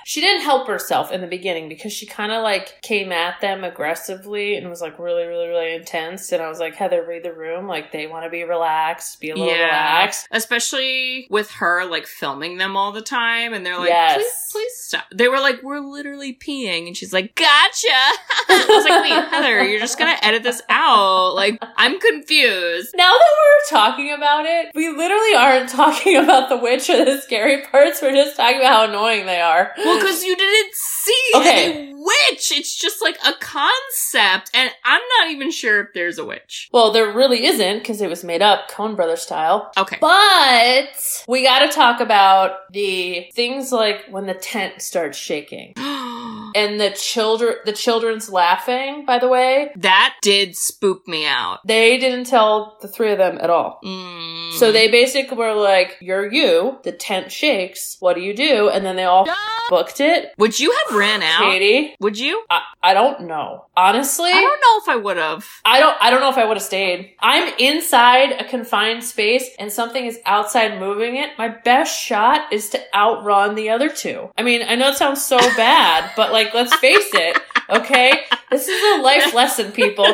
she 0.05 0.21
didn't 0.21 0.41
help 0.43 0.67
herself 0.67 1.11
in 1.11 1.21
the 1.21 1.27
beginning 1.27 1.69
because 1.69 1.93
she 1.93 2.05
kind 2.05 2.31
of 2.31 2.43
like 2.43 2.81
came 2.81 3.11
at 3.11 3.39
them 3.41 3.63
aggressively 3.63 4.55
and 4.55 4.69
was 4.69 4.81
like 4.81 4.97
really, 4.99 5.25
really, 5.25 5.47
really 5.47 5.73
intense. 5.75 6.31
And 6.31 6.41
I 6.41 6.47
was 6.49 6.59
like, 6.59 6.75
Heather, 6.75 7.05
read 7.07 7.23
the 7.23 7.33
room. 7.33 7.67
Like 7.67 7.91
they 7.91 8.07
want 8.07 8.25
to 8.25 8.29
be 8.29 8.43
relaxed, 8.43 9.19
be 9.19 9.29
a 9.29 9.35
little 9.35 9.53
relaxed. 9.53 10.27
especially 10.31 11.27
with 11.29 11.51
her 11.51 11.85
like 11.85 12.05
filming 12.05 12.57
them 12.57 12.75
all 12.75 12.91
the 12.91 13.01
time, 13.01 13.53
and 13.53 13.65
they're 13.65 13.77
like, 13.77 13.89
Yes. 13.89 14.17
"Please, 14.17 14.51
please 14.51 14.77
stop." 14.77 15.05
They 15.13 15.27
were 15.27 15.39
like, 15.39 15.61
"We're 15.63 15.79
literally 15.79 16.33
peeing," 16.33 16.87
and 16.87 16.95
she's 16.97 17.13
like, 17.13 17.35
"Gotcha." 17.35 17.87
I 18.49 18.65
was 18.69 18.85
like, 18.85 19.01
"Wait, 19.03 19.29
Heather, 19.29 19.63
you're 19.65 19.79
just 19.79 19.97
gonna 19.97 20.17
edit 20.21 20.43
this 20.43 20.61
out?" 20.69 21.35
Like, 21.35 21.57
I'm 21.77 21.99
confused. 21.99 22.91
Now 22.95 23.11
that 23.11 23.31
we're 23.39 23.77
talking 23.77 24.13
about 24.13 24.45
it, 24.45 24.71
we 24.75 24.89
literally 24.89 25.35
aren't 25.35 25.69
talking 25.81 26.17
about 26.17 26.49
the 26.49 26.57
witch 26.57 26.89
or 26.89 27.03
the 27.05 27.17
scary 27.21 27.61
parts. 27.63 28.01
We're 28.01 28.11
just 28.13 28.35
talking 28.37 28.57
about 28.59 28.71
how 28.71 28.89
annoying 28.89 29.25
they 29.25 29.41
are. 29.41 29.71
Well, 29.77 30.00
because 30.01 30.23
you 30.23 30.35
didn't 30.35 30.73
see 30.73 31.31
Okay. 31.35 31.73
any 31.73 31.93
witch. 31.93 32.51
It's 32.51 32.75
just 32.75 33.01
like 33.01 33.17
a 33.25 33.33
concept, 33.39 34.51
and 34.53 34.71
I'm 34.83 35.01
not 35.19 35.31
even 35.31 35.51
sure 35.51 35.81
if 35.81 35.87
there's 35.93 36.17
a 36.17 36.25
witch. 36.25 36.69
well, 36.71 36.91
there 36.91 37.11
really 37.11 37.45
isn't 37.45 37.79
because 37.79 38.01
it 38.01 38.09
was 38.09 38.23
made 38.23 38.41
up 38.41 38.69
Coen 38.69 38.95
Brothers 38.95 39.21
style. 39.21 39.71
Okay. 39.77 39.97
But 40.01 41.23
we 41.27 41.43
got 41.43 41.59
to 41.59 41.67
talk 41.69 41.99
about 41.99 42.71
the 42.71 43.27
things 43.33 43.71
like 43.71 44.05
when 44.09 44.25
the 44.25 44.33
tent 44.33 44.81
starts 44.81 45.17
shaking 45.17 45.73
and 46.55 46.79
the 46.79 46.91
children, 46.91 47.55
the 47.65 47.73
children's 47.73 48.29
laughing. 48.29 49.05
By 49.05 49.19
the 49.19 49.27
way, 49.27 49.71
that 49.77 50.15
did 50.21 50.55
spook 50.55 51.07
me 51.07 51.25
out. 51.25 51.59
they 51.65 51.97
didn't 51.97 52.25
tell 52.25 52.77
the 52.81 52.87
three 52.87 53.11
of 53.11 53.17
them 53.17 53.37
at 53.41 53.49
all. 53.49 53.79
Mm. 53.83 54.53
So 54.53 54.71
they 54.71 54.89
basically 54.89 55.37
were 55.37 55.53
like, 55.53 55.97
"You're 56.01 56.31
you. 56.31 56.79
The 56.83 56.91
tent 56.91 57.31
shakes. 57.31 57.97
What 57.99 58.15
do 58.15 58.21
you 58.21 58.33
do?" 58.33 58.69
And 58.69 58.85
then 58.85 58.95
they 58.95 59.05
all 59.05 59.27
booked 59.69 59.99
it. 60.01 60.33
would 60.37 60.59
you 60.59 60.71
have 60.85 60.97
ran 60.97 61.23
out? 61.23 61.41
Katie, 61.41 61.95
Would 61.99 62.19
you? 62.19 62.43
I, 62.49 62.61
I 62.83 62.93
don't 62.93 63.21
know. 63.21 63.65
Honestly, 63.77 64.29
I 64.31 64.41
don't 64.41 64.59
know 64.61 64.77
if 64.83 64.89
I 64.89 65.01
would 65.01 65.17
have. 65.17 65.47
I 65.65 65.79
don't 65.79 65.97
I 66.01 66.09
don't 66.09 66.19
know 66.21 66.29
if 66.29 66.37
I 66.37 66.45
would 66.45 66.57
have 66.57 66.63
stayed. 66.63 67.13
I'm 67.19 67.53
inside 67.59 68.33
a 68.33 68.43
confined 68.43 69.03
space 69.03 69.49
and 69.59 69.71
something 69.71 70.05
is 70.05 70.19
outside 70.25 70.79
moving 70.79 71.15
it. 71.15 71.29
My 71.37 71.47
best 71.47 71.97
shot 71.99 72.51
is 72.51 72.69
to 72.71 72.79
outrun 72.95 73.55
the 73.55 73.69
other 73.69 73.89
two. 73.89 74.29
I 74.37 74.43
mean, 74.43 74.61
I 74.67 74.75
know 74.75 74.89
it 74.89 74.95
sounds 74.97 75.23
so 75.23 75.37
bad, 75.57 76.11
but 76.15 76.31
like 76.31 76.40
let's 76.53 76.73
face 76.75 77.09
it, 77.13 77.37
okay? 77.69 78.11
This 78.49 78.67
is 78.67 78.99
a 78.99 79.01
life 79.01 79.33
lesson, 79.33 79.71
people. 79.71 80.05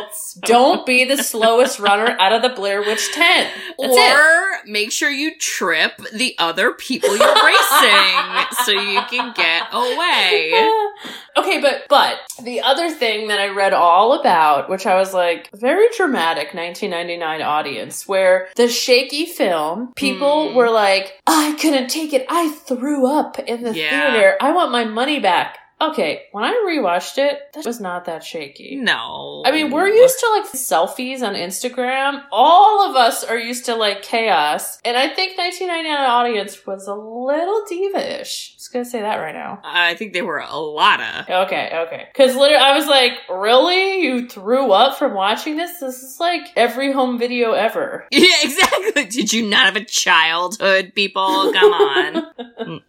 Don't 0.41 0.85
be 0.85 1.05
the 1.05 1.17
slowest 1.23 1.79
runner 1.79 2.15
out 2.19 2.31
of 2.33 2.43
the 2.43 2.49
Blair 2.49 2.81
Witch 2.81 3.11
tent. 3.13 3.51
That's 3.79 3.95
it. 3.95 4.13
or 4.15 4.59
make 4.67 4.91
sure 4.91 5.09
you 5.09 5.35
trip 5.39 5.93
the 6.13 6.35
other 6.37 6.73
people 6.73 7.09
you're 7.17 7.35
racing 7.45 8.45
so 8.63 8.71
you 8.73 9.01
can 9.09 9.33
get 9.33 9.63
away. 9.73 10.69
okay, 11.37 11.59
but 11.61 11.85
but 11.89 12.19
the 12.43 12.61
other 12.61 12.89
thing 12.91 13.29
that 13.29 13.39
I 13.39 13.47
read 13.47 13.73
all 13.73 14.19
about, 14.19 14.69
which 14.69 14.85
I 14.85 14.95
was 14.95 15.13
like, 15.13 15.49
very 15.55 15.87
dramatic 15.97 16.53
1999 16.53 17.41
audience, 17.41 18.07
where 18.07 18.49
the 18.55 18.67
shaky 18.67 19.25
film, 19.25 19.93
people 19.95 20.49
Hmm. 20.49 20.55
were 20.55 20.69
like, 20.69 21.19
I 21.25 21.55
couldn't 21.59 21.87
take 21.89 22.13
it. 22.13 22.25
I 22.29 22.49
threw 22.51 23.07
up 23.07 23.39
in 23.39 23.63
the 23.63 23.73
Yeah. 23.75 24.11
theater. 24.13 24.37
I 24.39 24.51
want 24.51 24.71
my 24.71 24.83
money 24.85 25.19
back. 25.19 25.57
Okay, 25.79 26.23
when 26.31 26.43
I 26.43 26.53
rewatched 26.67 27.19
it, 27.19 27.53
that 27.53 27.63
was 27.65 27.79
not 27.79 28.05
that 28.05 28.23
shaky. 28.23 28.77
No. 28.77 29.43
I 29.45 29.51
mean, 29.51 29.69
we're 29.69 29.87
used 29.87 30.19
to 30.19 30.29
like 30.35 30.51
selfies 30.51 31.21
on 31.21 31.35
Instagram. 31.35 32.23
All 32.31 32.89
of 32.89 32.95
us 32.95 33.23
are 33.23 33.37
used 33.37 33.65
to 33.65 33.75
like 33.75 34.01
chaos. 34.01 34.79
And 34.83 34.97
I 34.97 35.07
think 35.13 35.37
1999 35.37 36.09
audience 36.09 36.65
was 36.65 36.87
a 36.87 36.95
little 36.95 37.63
diva-ish. 37.69 38.55
Just 38.67 38.73
gonna 38.73 38.83
say 38.83 38.99
that 38.99 39.15
right 39.15 39.33
now. 39.33 39.61
I 39.63 39.93
think 39.93 40.11
they 40.11 40.21
were 40.21 40.39
a 40.39 40.57
lot 40.57 40.99
of. 40.99 41.29
Okay, 41.29 41.71
okay. 41.73 42.09
Because 42.11 42.35
literally, 42.35 42.61
I 42.61 42.75
was 42.75 42.85
like, 42.85 43.13
really? 43.29 44.01
You 44.01 44.27
threw 44.27 44.73
up 44.73 44.97
from 44.97 45.13
watching 45.13 45.55
this? 45.55 45.79
This 45.79 46.03
is 46.03 46.19
like 46.19 46.49
every 46.57 46.91
home 46.91 47.17
video 47.17 47.53
ever. 47.53 48.05
Yeah, 48.17 48.27
exactly. 48.41 49.05
Did 49.05 49.31
you 49.31 49.47
not 49.47 49.67
have 49.67 49.77
a 49.77 49.85
childhood, 49.85 50.91
people? 50.95 51.53
Come 51.53 51.71
on. 51.71 52.25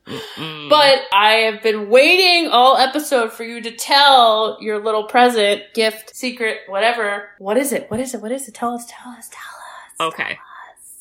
But 0.68 0.98
I 1.12 1.48
have 1.52 1.62
been 1.62 1.88
waiting 1.90 2.50
all 2.50 2.76
episode 2.76 3.32
for 3.32 3.44
you 3.44 3.60
to 3.60 3.70
tell 3.70 4.58
your 4.60 4.82
little 4.82 5.04
present, 5.04 5.62
gift, 5.74 6.16
secret, 6.16 6.58
whatever. 6.66 7.28
What 7.38 7.56
is 7.56 7.72
it? 7.72 7.88
What 7.88 8.00
is 8.00 8.14
it? 8.14 8.20
What 8.20 8.32
is 8.32 8.48
it? 8.48 8.54
Tell 8.54 8.74
us, 8.74 8.84
tell 8.88 9.12
us, 9.12 9.30
tell 9.30 10.08
us. 10.08 10.14
Okay. 10.14 10.38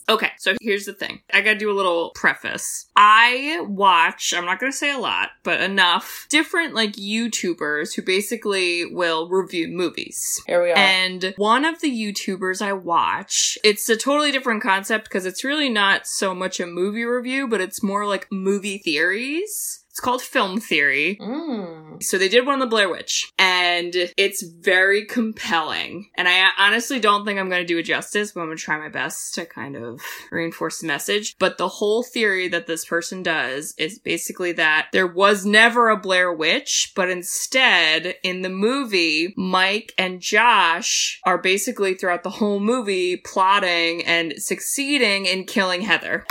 Okay, 0.10 0.32
so 0.38 0.56
here's 0.62 0.86
the 0.86 0.94
thing. 0.94 1.22
I 1.34 1.42
gotta 1.42 1.58
do 1.58 1.70
a 1.70 1.76
little 1.76 2.12
preface. 2.16 2.86
I 2.96 3.60
watch, 3.68 4.34
I'm 4.36 4.46
not 4.46 4.60
gonna 4.60 4.72
say 4.72 4.94
a 4.94 5.00
lot, 5.00 5.32
but 5.44 5.60
enough 5.60 6.28
different 6.30 6.74
like 6.74 6.94
YouTubers 6.94 7.94
who 7.96 8.02
basically 8.02 8.86
will 8.86 9.28
review 9.28 9.68
movies. 9.68 10.42
Here 10.48 10.64
we 10.64 10.72
are. 10.72 10.78
And 10.78 11.34
one 11.36 11.66
of 11.66 11.82
the 11.82 11.92
YouTubers 11.92 12.62
I 12.62 12.72
watch, 12.74 13.58
it's 13.64 13.90
a 13.90 13.98
totally 13.98 14.32
different 14.32 14.64
concept 14.64 15.06
because 15.06 15.26
it's 15.26 15.44
really 15.44 15.70
not 15.70 16.08
so 16.08 16.34
much 16.34 16.60
a 16.60 16.66
movie 16.66 17.04
review, 17.04 17.48
but 17.48 17.60
it's 17.60 17.84
more 17.84 18.06
like 18.06 18.32
movie 18.32 18.78
theories. 18.78 19.84
It's 19.98 20.06
called 20.06 20.22
Film 20.22 20.60
Theory. 20.60 21.18
Mm. 21.20 22.04
So 22.04 22.20
they 22.20 22.30
did 22.30 22.46
one 22.46 22.54
on 22.54 22.60
the 22.60 22.68
Blair 22.68 22.88
Witch, 22.88 23.32
and 23.40 23.96
it's 24.16 24.44
very 24.44 25.08
compelling. 25.08 26.12
And 26.14 26.28
I 26.28 26.50
honestly 26.60 27.00
don't 27.00 27.26
think 27.26 27.40
I'm 27.40 27.50
going 27.50 27.64
to 27.64 27.68
do 27.68 27.80
it 27.80 27.84
justice, 27.84 28.32
but 28.32 28.42
I'm 28.42 28.46
going 28.46 28.58
to 28.58 28.64
try 28.64 28.78
my 28.78 28.90
best 28.90 29.34
to 29.34 29.48
kind 29.48 29.76
of 29.76 30.00
reinforce 30.30 30.82
the 30.82 30.86
message. 30.86 31.36
But 31.40 31.58
the 31.58 31.68
whole 31.68 32.04
theory 32.04 32.48
that 32.48 32.68
this 32.68 32.86
person 32.86 33.24
does 33.24 33.74
is 33.80 33.98
basically 33.98 34.52
that 34.52 34.90
there 34.94 35.08
was 35.08 35.48
never 35.48 35.90
a 35.90 35.98
Blair 35.98 36.32
Witch, 36.32 36.92
but 36.96 37.10
instead, 37.10 38.18
in 38.22 38.44
the 38.44 38.50
movie, 38.50 39.34
Mike 39.36 39.96
and 39.98 40.22
Josh 40.22 41.20
are 41.26 41.40
basically 41.40 41.96
throughout 41.96 42.22
the 42.22 42.30
whole 42.30 42.60
movie 42.60 43.18
plotting 43.18 44.06
and 44.06 44.36
succeeding 44.38 45.26
in 45.26 45.46
killing 45.46 45.82
Heather. 45.82 46.24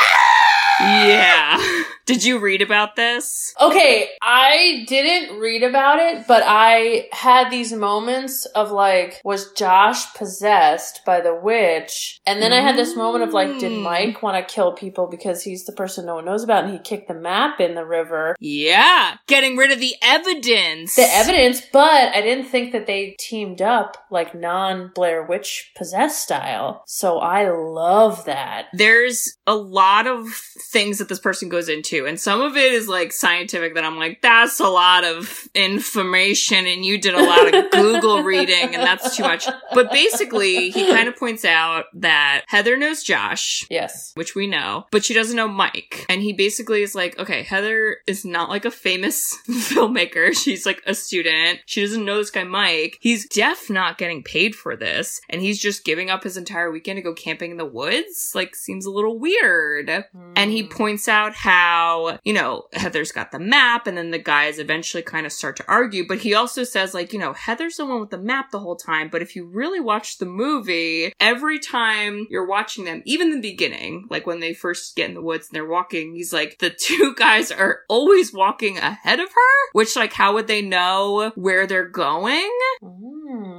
Yeah. 0.80 1.82
Did 2.06 2.22
you 2.22 2.38
read 2.38 2.62
about 2.62 2.94
this? 2.94 3.52
Okay, 3.60 4.10
I 4.22 4.84
didn't 4.86 5.40
read 5.40 5.64
about 5.64 5.98
it, 5.98 6.28
but 6.28 6.44
I 6.46 7.08
had 7.10 7.50
these 7.50 7.72
moments 7.72 8.44
of 8.46 8.70
like, 8.70 9.20
was 9.24 9.50
Josh 9.54 10.14
possessed 10.14 11.00
by 11.04 11.20
the 11.20 11.34
witch? 11.34 12.20
And 12.24 12.40
then 12.40 12.52
I 12.52 12.60
had 12.60 12.76
this 12.76 12.94
moment 12.94 13.24
of 13.24 13.32
like, 13.34 13.58
did 13.58 13.72
Mm. 13.72 13.82
Mike 13.82 14.22
want 14.22 14.36
to 14.36 14.54
kill 14.54 14.72
people 14.72 15.08
because 15.08 15.42
he's 15.42 15.64
the 15.64 15.72
person 15.72 16.06
no 16.06 16.14
one 16.14 16.24
knows 16.24 16.44
about 16.44 16.62
and 16.62 16.72
he 16.72 16.78
kicked 16.78 17.08
the 17.08 17.14
map 17.14 17.58
in 17.60 17.74
the 17.74 17.84
river? 17.84 18.36
Yeah, 18.38 19.16
getting 19.26 19.56
rid 19.56 19.72
of 19.72 19.80
the 19.80 19.96
evidence. 20.00 20.94
The 20.94 21.12
evidence, 21.12 21.60
but 21.72 22.14
I 22.14 22.20
didn't 22.20 22.46
think 22.46 22.70
that 22.70 22.86
they 22.86 23.16
teamed 23.18 23.60
up 23.60 23.96
like 24.12 24.32
non 24.32 24.92
Blair 24.94 25.24
Witch 25.24 25.72
possessed 25.76 26.22
style. 26.22 26.84
So 26.86 27.18
I 27.18 27.50
love 27.50 28.26
that. 28.26 28.66
There's 28.72 29.36
a 29.44 29.56
lot 29.56 30.06
of 30.06 30.28
things 30.66 30.98
that 30.98 31.08
this 31.08 31.18
person 31.20 31.48
goes 31.48 31.68
into, 31.68 32.06
and 32.06 32.18
some 32.20 32.40
of 32.40 32.56
it 32.56 32.72
is 32.72 32.88
like 32.88 33.12
scientific 33.12 33.74
that 33.74 33.84
I'm 33.84 33.96
like, 33.98 34.20
that's 34.22 34.60
a 34.60 34.68
lot 34.68 35.04
of 35.04 35.48
information, 35.54 36.66
and 36.66 36.84
you 36.84 36.98
did 36.98 37.14
a 37.14 37.22
lot 37.24 37.54
of 37.54 37.70
Google 37.70 38.22
reading, 38.22 38.74
and 38.74 38.82
that's 38.82 39.16
too 39.16 39.22
much. 39.22 39.46
But 39.74 39.90
basically, 39.92 40.70
he 40.70 40.86
kind 40.92 41.08
of 41.08 41.16
points 41.16 41.44
out 41.44 41.84
that 41.94 42.42
Heather 42.48 42.76
knows 42.76 43.02
Josh, 43.02 43.64
Yes. 43.70 44.12
which 44.14 44.34
we 44.34 44.46
know, 44.46 44.86
but 44.90 45.04
she 45.04 45.14
doesn't 45.14 45.36
know 45.36 45.48
Mike. 45.48 46.06
And 46.08 46.22
he 46.22 46.32
basically 46.32 46.82
is 46.82 46.94
like, 46.94 47.18
okay, 47.18 47.42
Heather 47.42 47.98
is 48.06 48.24
not 48.24 48.48
like 48.48 48.64
a 48.64 48.70
famous 48.70 49.36
filmmaker. 49.48 50.34
She's 50.36 50.66
like 50.66 50.82
a 50.86 50.94
student. 50.94 51.60
She 51.66 51.80
doesn't 51.82 52.04
know 52.04 52.18
this 52.18 52.30
guy 52.30 52.44
Mike. 52.44 52.98
He's 53.00 53.28
deaf 53.28 53.70
not 53.70 53.98
getting 53.98 54.22
paid 54.22 54.54
for 54.54 54.76
this. 54.76 55.20
And 55.28 55.40
he's 55.42 55.60
just 55.60 55.84
giving 55.84 56.10
up 56.10 56.24
his 56.24 56.36
entire 56.36 56.70
weekend 56.70 56.96
to 56.98 57.02
go 57.02 57.14
camping 57.14 57.50
in 57.50 57.56
the 57.56 57.64
woods. 57.66 58.32
Like, 58.34 58.54
seems 58.54 58.86
a 58.86 58.90
little 58.90 59.18
weird. 59.18 60.04
And 60.36 60.50
he 60.50 60.55
Mm. 60.64 60.70
points 60.70 61.08
out 61.08 61.34
how, 61.34 62.18
you 62.24 62.32
know, 62.32 62.64
Heather's 62.72 63.12
got 63.12 63.32
the 63.32 63.38
map, 63.38 63.86
and 63.86 63.96
then 63.96 64.10
the 64.10 64.18
guys 64.18 64.58
eventually 64.58 65.02
kind 65.02 65.26
of 65.26 65.32
start 65.32 65.56
to 65.56 65.64
argue. 65.68 66.06
But 66.06 66.18
he 66.18 66.34
also 66.34 66.64
says, 66.64 66.94
like, 66.94 67.12
you 67.12 67.18
know, 67.18 67.32
Heather's 67.32 67.76
the 67.76 67.86
one 67.86 68.00
with 68.00 68.10
the 68.10 68.18
map 68.18 68.50
the 68.50 68.58
whole 68.60 68.76
time. 68.76 69.08
But 69.08 69.22
if 69.22 69.36
you 69.36 69.46
really 69.46 69.80
watch 69.80 70.18
the 70.18 70.26
movie, 70.26 71.12
every 71.20 71.58
time 71.58 72.26
you're 72.30 72.46
watching 72.46 72.84
them, 72.84 73.02
even 73.04 73.30
the 73.30 73.40
beginning, 73.40 74.06
like 74.10 74.26
when 74.26 74.40
they 74.40 74.54
first 74.54 74.96
get 74.96 75.08
in 75.08 75.14
the 75.14 75.22
woods 75.22 75.48
and 75.48 75.54
they're 75.54 75.66
walking, 75.66 76.14
he's 76.14 76.32
like, 76.32 76.58
the 76.58 76.70
two 76.78 77.14
guys 77.16 77.50
are 77.50 77.80
always 77.88 78.32
walking 78.32 78.78
ahead 78.78 79.20
of 79.20 79.28
her, 79.28 79.70
which, 79.72 79.96
like, 79.96 80.12
how 80.12 80.34
would 80.34 80.46
they 80.46 80.62
know 80.62 81.32
where 81.34 81.66
they're 81.66 81.88
going? 81.88 82.50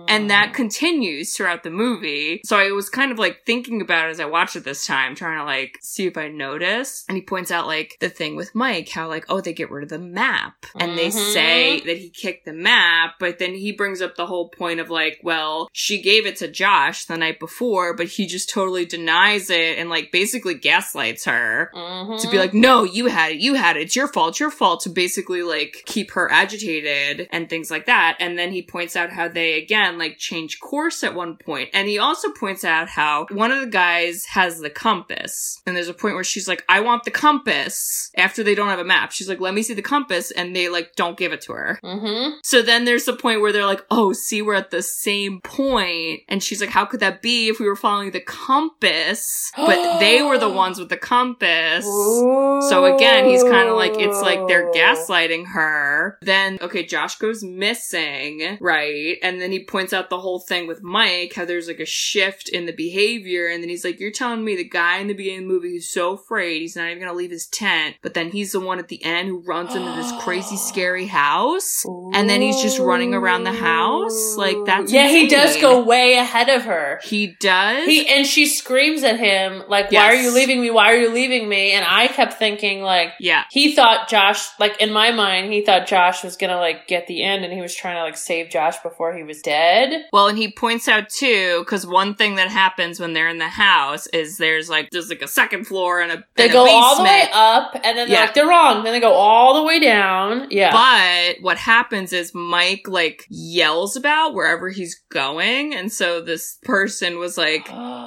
And 0.08 0.30
that 0.30 0.54
continues 0.54 1.36
throughout 1.36 1.64
the 1.64 1.70
movie. 1.70 2.42
So 2.46 2.58
I 2.58 2.72
was 2.72 2.90
kind 2.90 3.12
of 3.12 3.20
like 3.20 3.44
thinking 3.46 3.82
about 3.82 4.08
it 4.08 4.12
as 4.12 4.20
I 4.20 4.26
watched 4.26 4.56
it 4.56 4.64
this 4.64 4.86
time, 4.86 5.16
trying 5.16 5.38
to 5.40 5.44
like 5.46 5.78
see 5.82 6.06
if 6.06 6.18
I 6.18 6.28
notice. 6.28 7.06
And 7.08 7.16
he 7.18 7.22
points 7.22 7.52
out 7.52 7.68
like 7.68 7.98
the 8.00 8.10
thing 8.10 8.36
with 8.36 8.56
Mike, 8.56 8.90
how 8.90 9.08
like, 9.08 9.26
oh, 9.30 9.42
they 9.42 9.54
get 9.54 9.72
rid 9.72 9.84
of 9.84 9.90
the 9.90 10.00
map. 10.00 10.66
And 10.80 10.98
they 10.98 11.08
Mhm. 11.08 11.34
say 11.34 11.80
that 11.86 11.98
he 11.98 12.10
kicked 12.10 12.46
the 12.46 12.54
map, 12.54 13.16
but 13.20 13.40
then 13.40 13.54
he 13.56 13.72
brings 13.72 14.02
up 14.02 14.16
the 14.16 14.26
whole 14.28 14.50
point 14.50 14.80
of 14.80 14.90
like, 14.90 15.20
well, 15.24 15.70
she 15.74 16.02
gave 16.02 16.26
it 16.26 16.38
to 16.38 16.48
Josh 16.48 17.06
the 17.06 17.18
night 17.18 17.40
before, 17.40 17.94
but 17.96 18.08
he 18.08 18.26
just 18.26 18.50
totally 18.50 18.86
denies 18.86 19.50
it 19.50 19.78
and 19.78 19.90
like 19.90 20.12
basically 20.12 20.54
gaslights 20.56 21.26
her 21.26 21.72
Mhm. 21.76 22.22
to 22.22 22.30
be 22.30 22.38
like, 22.38 22.54
no, 22.54 22.84
you 22.84 23.08
had 23.08 23.32
it, 23.34 23.38
you 23.40 23.56
had 23.56 23.78
it, 23.78 23.82
it's 23.84 23.96
your 23.96 24.08
fault, 24.08 24.30
it's 24.30 24.40
your 24.40 24.52
fault, 24.52 24.82
to 24.82 24.90
basically 24.90 25.44
like 25.44 25.84
keep 25.86 26.12
her 26.12 26.32
agitated 26.32 27.28
and 27.32 27.50
things 27.50 27.70
like 27.72 27.86
that. 27.86 28.18
And 28.20 28.38
then 28.38 28.52
he 28.52 28.62
points 28.62 28.96
out 28.96 29.12
how 29.12 29.28
they, 29.28 29.54
again, 29.54 29.97
and 29.98 30.10
like 30.10 30.18
change 30.18 30.60
course 30.60 31.04
at 31.04 31.16
one 31.16 31.38
point. 31.38 31.70
And 31.74 31.88
he 31.88 31.98
also 31.98 32.32
points 32.32 32.64
out 32.64 32.90
how 32.90 33.26
one 33.32 33.52
of 33.52 33.60
the 33.60 33.68
guys 33.68 34.26
has 34.26 34.60
the 34.60 34.70
compass. 34.70 35.62
And 35.66 35.76
there's 35.76 35.88
a 35.88 35.94
point 35.94 36.16
where 36.16 36.24
she's 36.24 36.48
like, 36.48 36.64
I 36.70 36.80
want 36.82 37.04
the 37.04 37.12
compass 37.12 38.12
after 38.16 38.44
they 38.44 38.56
don't 38.56 38.70
have 38.70 38.80
a 38.80 38.84
map. 38.84 39.12
She's 39.12 39.28
like, 39.28 39.40
let 39.40 39.54
me 39.54 39.64
see 39.64 39.74
the 39.74 39.82
compass. 39.82 40.32
And 40.32 40.56
they 40.56 40.70
like 40.70 40.96
don't 40.96 41.18
give 41.18 41.34
it 41.34 41.42
to 41.42 41.54
her. 41.54 41.80
Mm-hmm. 41.84 42.36
So 42.44 42.62
then 42.62 42.86
there's 42.86 43.06
the 43.06 43.16
point 43.16 43.42
where 43.42 43.52
they're 43.52 43.66
like, 43.66 43.86
oh, 43.90 44.14
see, 44.14 44.42
we're 44.42 44.54
at 44.54 44.72
the 44.72 44.84
same 44.84 45.42
point. 45.42 46.22
And 46.28 46.44
she's 46.44 46.62
like, 46.62 46.70
how 46.70 46.86
could 46.86 47.00
that 47.00 47.22
be 47.22 47.48
if 47.50 47.60
we 47.60 47.68
were 47.68 47.76
following 47.76 48.12
the 48.12 48.22
compass? 48.22 49.52
But 49.56 50.00
they 50.00 50.22
were 50.22 50.38
the 50.38 50.50
ones 50.58 50.80
with 50.80 50.90
the 50.90 50.98
compass. 50.98 51.86
So 51.86 52.96
again, 52.96 53.26
he's 53.26 53.44
kind 53.44 53.70
of 53.70 53.76
like, 53.76 53.94
it's 53.96 54.22
like 54.22 54.48
they're 54.48 54.72
gaslighting 54.72 55.48
her. 55.48 56.18
Then, 56.22 56.58
okay, 56.62 56.86
Josh 56.86 57.18
goes 57.18 57.44
missing, 57.44 58.58
right? 58.62 59.18
And 59.24 59.42
then 59.42 59.52
he 59.52 59.64
points 59.64 59.87
out 59.94 60.10
the 60.10 60.20
whole 60.20 60.40
thing 60.40 60.68
with 60.68 60.84
Mike, 60.84 61.34
how 61.34 61.46
there's 61.46 61.68
like 61.68 61.80
a 61.80 61.86
shift 61.86 62.50
in 62.50 62.66
the 62.66 62.74
behavior. 62.74 63.48
And 63.48 63.62
then 63.62 63.70
he's 63.70 63.84
like, 63.86 64.00
you're 64.00 64.12
telling 64.12 64.44
me 64.44 64.56
the 64.56 64.68
guy 64.68 64.98
in 65.00 65.08
the 65.08 65.14
beginning 65.14 65.40
of 65.40 65.48
the 65.48 65.54
movie 65.54 65.72
who's 65.72 65.90
so 65.90 66.14
afraid 66.14 66.62
he's 66.62 66.76
not 66.76 66.88
even 66.88 67.00
gonna 67.00 67.14
leave 67.14 67.32
his 67.32 67.48
tent, 67.48 67.96
but 68.02 68.14
then 68.14 68.32
he's 68.32 68.52
the 68.52 68.60
one 68.60 68.80
at 68.80 68.88
the 68.88 69.04
end 69.04 69.30
who 69.30 69.40
runs 69.40 69.76
into 69.76 69.92
this 69.92 70.12
crazy, 70.24 70.58
scary 70.58 71.06
house. 71.08 71.84
And 72.14 72.30
then 72.30 72.42
he's 72.42 72.62
just 72.62 72.80
running 72.80 73.14
around 73.14 73.44
the 73.44 73.52
house. 73.54 74.36
Like, 74.38 74.58
that's 74.66 74.92
yeah. 74.92 75.08
He 75.10 75.28
does 75.28 75.58
go 75.62 75.84
way 75.84 76.14
ahead 76.18 76.50
of 76.50 76.64
her. 76.64 77.00
He 77.04 77.36
does. 77.40 77.86
He 77.86 78.08
and 78.08 78.26
she 78.26 78.46
screams 78.46 79.04
at 79.04 79.20
him 79.20 79.64
like, 79.68 79.92
"Why 79.92 80.08
are 80.08 80.16
you 80.16 80.34
leaving 80.34 80.62
me? 80.62 80.72
Why 80.72 80.92
are 80.94 80.98
you 80.98 81.14
leaving 81.14 81.48
me?" 81.48 81.72
And 81.74 81.86
I 81.88 82.08
kept 82.08 82.34
thinking 82.34 82.82
like. 82.82 83.14
yeah. 83.20 83.44
He 83.52 83.76
thought 83.76 84.10
Josh, 84.10 84.48
like 84.60 84.80
in 84.80 84.92
my 84.92 85.12
mind, 85.12 85.52
he 85.52 85.64
thought 85.64 85.88
Josh 85.88 86.24
was 86.24 86.38
gonna 86.38 86.58
like 86.58 86.88
get 86.88 87.08
the 87.08 87.24
end 87.24 87.44
and 87.44 87.54
he 87.54 87.62
was 87.62 87.76
trying 87.76 87.96
to 87.96 88.04
like 88.04 88.18
save 88.18 88.50
Josh 88.50 88.78
before 88.84 89.16
he 89.16 89.24
was 89.24 89.42
dead. 89.42 89.77
Well, 90.14 90.28
and 90.28 90.38
he 90.38 90.52
points 90.52 90.88
out 90.88 91.10
too, 91.10 91.60
because 91.60 91.86
one 91.86 92.16
thing 92.16 92.36
that 92.36 92.50
happens 92.50 93.00
when 93.00 93.14
they're 93.14 93.30
in 93.30 93.38
the 93.38 93.48
house 93.48 94.08
is 94.08 94.38
there's 94.38 94.70
like 94.70 94.90
there's 94.92 95.10
like 95.10 95.22
a 95.22 95.28
second 95.28 95.66
floor 95.68 96.02
and 96.02 96.12
a 96.12 96.24
They 96.36 96.44
and 96.46 96.52
a 96.52 96.54
go 96.54 96.68
all 96.70 96.98
the 96.98 97.04
way 97.04 97.28
up 97.34 97.74
and 97.76 97.84
then 97.84 97.96
they're 97.96 98.08
Yeah. 98.08 98.22
like, 98.22 98.34
they're 98.34 98.48
wrong. 98.48 98.84
Then 98.84 98.94
they 98.94 99.00
go 99.00 99.14
all 99.14 99.54
the 99.56 99.64
way 99.64 99.80
down. 99.80 100.48
Yeah. 100.52 100.72
But 100.72 101.42
what 101.44 101.58
happens 101.58 102.14
is 102.14 102.34
Mike 102.34 102.88
like 102.88 103.26
yells 103.30 103.96
about 103.96 104.34
wherever 104.34 104.70
he's 104.70 105.02
going, 105.10 105.74
and 105.76 105.92
so 105.92 106.22
this 106.22 106.58
person 106.64 107.18
was 107.20 107.38
like, 107.38 107.68
oh. 107.72 108.07